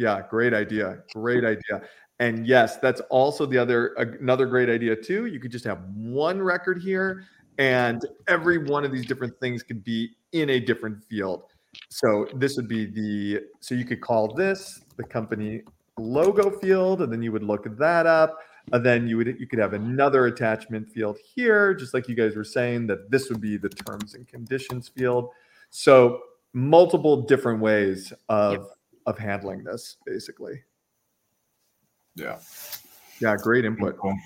Yeah. 0.00 0.22
Great 0.30 0.54
idea. 0.54 1.02
Great 1.14 1.44
idea. 1.44 1.82
And 2.20 2.46
yes, 2.46 2.78
that's 2.78 3.02
also 3.10 3.44
the 3.44 3.58
other 3.58 3.88
another 4.18 4.46
great 4.46 4.70
idea 4.70 4.96
too. 4.96 5.26
You 5.26 5.38
could 5.38 5.52
just 5.52 5.66
have 5.66 5.82
one 5.94 6.40
record 6.40 6.80
here 6.82 7.24
and 7.58 8.02
every 8.26 8.56
one 8.56 8.86
of 8.86 8.92
these 8.92 9.04
different 9.04 9.38
things 9.40 9.62
could 9.62 9.84
be 9.84 10.16
in 10.32 10.48
a 10.50 10.58
different 10.58 11.04
field. 11.04 11.42
So 11.90 12.26
this 12.34 12.56
would 12.56 12.66
be 12.66 12.86
the 12.86 13.42
so 13.60 13.74
you 13.74 13.84
could 13.84 14.00
call 14.00 14.32
this 14.32 14.80
the 14.96 15.04
company 15.04 15.60
logo 15.98 16.50
field 16.50 17.02
and 17.02 17.12
then 17.12 17.20
you 17.20 17.30
would 17.30 17.42
look 17.42 17.76
that 17.76 18.06
up 18.06 18.38
and 18.72 18.84
then 18.84 19.06
you 19.06 19.18
would 19.18 19.36
you 19.38 19.46
could 19.46 19.58
have 19.58 19.74
another 19.74 20.26
attachment 20.26 20.88
field 20.88 21.18
here 21.34 21.74
just 21.74 21.92
like 21.92 22.08
you 22.08 22.14
guys 22.14 22.36
were 22.36 22.44
saying 22.44 22.86
that 22.86 23.10
this 23.10 23.28
would 23.28 23.40
be 23.40 23.58
the 23.58 23.68
terms 23.68 24.14
and 24.14 24.26
conditions 24.26 24.88
field 24.88 25.28
so 25.68 26.20
multiple 26.54 27.20
different 27.20 27.60
ways 27.60 28.14
of 28.30 28.66
of 29.06 29.18
handling 29.18 29.64
this 29.64 29.96
basically 30.06 30.62
Yeah. 32.16 32.38
yeah 33.20 33.36
great 33.36 33.64
input 33.64 33.96
Cool. 33.98 34.16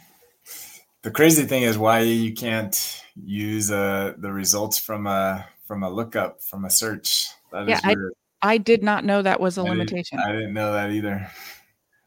The 1.03 1.11
crazy 1.11 1.45
thing 1.45 1.64
is 1.64 1.77
why 1.77 2.01
you 2.01 2.33
can't 2.33 3.03
use 3.14 3.70
uh, 3.70 4.14
the 4.16 4.33
results 4.33 4.79
from 4.79 5.07
a 5.07 5.47
from 5.66 5.83
a 5.83 5.91
lookup 5.91 6.41
from 6.43 6.64
a 6.64 6.70
search. 6.70 7.29
That 7.53 7.62
is 7.64 7.68
Yeah, 7.68 7.81
I- 7.85 7.95
weird. 7.95 8.12
I 8.43 8.59
did 8.59 8.83
not 8.83 9.05
know 9.05 9.20
that 9.22 9.41
was 9.41 9.57
a 9.59 9.61
I 9.61 9.64
didn't- 9.64 9.79
limitation. 9.79 10.18
I 10.18 10.33
didn't 10.33 10.53
know 10.55 10.72
that 10.72 10.91
either. 10.91 11.31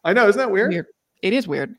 i 0.04 0.14
know 0.14 0.28
isn't 0.28 0.38
that 0.40 0.52
weird 0.52 0.70
Weird. 0.72 0.86
It 1.22 1.34
is 1.34 1.48
weird. 1.48 1.76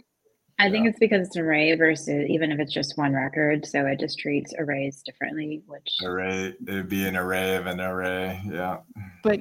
I 0.60 0.68
think 0.70 0.88
it's 0.88 0.98
because 0.98 1.26
it's 1.28 1.36
an 1.36 1.42
array 1.42 1.72
versus 1.76 2.26
even 2.28 2.50
if 2.50 2.58
it's 2.58 2.72
just 2.72 2.98
one 2.98 3.14
record, 3.14 3.64
so 3.64 3.86
it 3.86 4.00
just 4.00 4.18
treats 4.18 4.52
arrays 4.58 5.02
differently. 5.04 5.62
Which 5.66 5.88
Array. 6.04 6.54
It'd 6.66 6.88
be 6.88 7.06
an 7.06 7.16
array 7.16 7.54
of 7.54 7.66
an 7.66 7.80
array. 7.80 8.40
Yeah. 8.44 8.78
But 9.22 9.40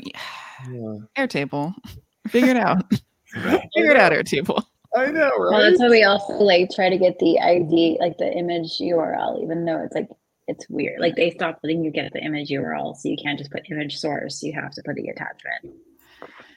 yeah. 0.69 0.97
Airtable, 1.17 1.73
figure 2.27 2.51
it 2.51 2.57
out. 2.57 2.83
Right. 3.35 3.61
figure 3.75 3.91
it 3.91 3.97
out, 3.97 4.13
Airtable. 4.13 4.63
i 4.95 5.07
know 5.07 5.29
right? 5.29 5.37
well, 5.37 5.59
that's 5.61 5.79
why 5.81 5.89
we 5.89 6.03
also 6.03 6.31
like 6.35 6.69
try 6.73 6.89
to 6.89 6.97
get 6.97 7.19
the 7.19 7.37
ID, 7.39 7.97
like 7.99 8.17
the 8.17 8.31
image 8.31 8.79
URL, 8.79 9.43
even 9.43 9.65
though 9.65 9.83
it's 9.83 9.93
like 9.93 10.07
it's 10.47 10.67
weird. 10.69 11.01
Like 11.01 11.15
they 11.17 11.29
stopped 11.31 11.59
letting 11.61 11.83
you 11.83 11.91
get 11.91 12.13
the 12.13 12.19
image 12.23 12.49
URL, 12.49 12.95
so 12.95 13.09
you 13.09 13.17
can't 13.21 13.37
just 13.37 13.51
put 13.51 13.69
image 13.69 13.97
source. 13.97 14.41
You 14.41 14.53
have 14.53 14.71
to 14.71 14.81
put 14.83 14.95
the 14.95 15.09
attachment, 15.09 15.75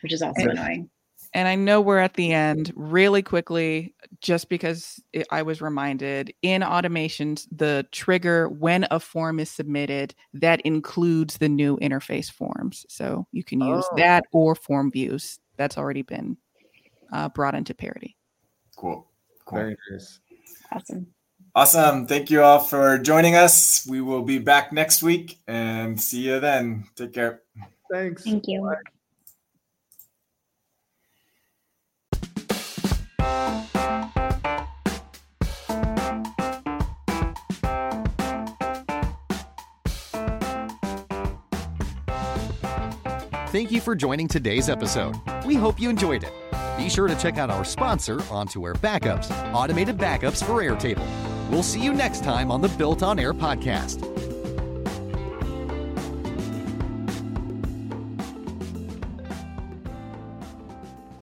which 0.02 0.12
is 0.12 0.22
also 0.22 0.42
And- 0.42 0.50
annoying. 0.52 0.90
And 1.32 1.46
I 1.46 1.54
know 1.54 1.80
we're 1.80 1.98
at 1.98 2.14
the 2.14 2.32
end 2.32 2.72
really 2.74 3.22
quickly, 3.22 3.94
just 4.20 4.48
because 4.48 5.00
it, 5.12 5.26
I 5.30 5.42
was 5.42 5.62
reminded 5.62 6.34
in 6.42 6.62
automations, 6.62 7.46
the 7.52 7.86
trigger 7.92 8.48
when 8.48 8.86
a 8.90 8.98
form 8.98 9.38
is 9.38 9.48
submitted 9.50 10.14
that 10.34 10.60
includes 10.62 11.38
the 11.38 11.48
new 11.48 11.76
interface 11.78 12.30
forms. 12.32 12.84
So 12.88 13.26
you 13.30 13.44
can 13.44 13.60
use 13.60 13.84
Oh. 13.92 13.96
that 13.96 14.24
or 14.32 14.56
form 14.56 14.90
views. 14.90 15.38
That's 15.56 15.78
already 15.78 16.02
been 16.02 16.36
uh, 17.12 17.28
brought 17.28 17.54
into 17.54 17.74
parity. 17.74 18.16
Cool. 18.76 19.06
Cool. 19.44 19.58
very 19.58 19.76
nice 19.92 20.20
Awesome. 20.72 21.06
Awesome. 21.54 22.06
Thank 22.06 22.30
you 22.30 22.42
all 22.42 22.60
for 22.60 22.98
joining 22.98 23.34
us. 23.34 23.84
We 23.88 24.00
will 24.00 24.22
be 24.22 24.38
back 24.38 24.72
next 24.72 25.02
week 25.02 25.40
and 25.48 26.00
see 26.00 26.20
you 26.22 26.38
then. 26.40 26.84
Take 26.94 27.12
care. 27.12 27.42
thanks 27.90 28.24
Thank 28.24 28.46
you. 28.46 28.72
Thank 43.50 43.72
you 43.72 43.80
for 43.80 43.96
joining 43.96 44.28
today's 44.28 44.68
episode. 44.68 45.16
We 45.44 45.56
hope 45.56 45.80
you 45.80 45.90
enjoyed 45.90 46.22
it. 46.22 46.32
Be 46.78 46.88
sure 46.88 47.08
to 47.08 47.16
check 47.16 47.36
out 47.36 47.50
our 47.50 47.64
sponsor, 47.64 48.18
On2 48.18 48.64
Air 48.64 48.74
Backups, 48.74 49.30
automated 49.52 49.98
backups 49.98 50.42
for 50.44 50.62
Airtable. 50.62 51.06
We'll 51.50 51.64
see 51.64 51.82
you 51.82 51.92
next 51.92 52.22
time 52.22 52.50
on 52.50 52.60
the 52.60 52.68
Built 52.68 53.02
on 53.02 53.18
Air 53.18 53.34
podcast. 53.34 54.09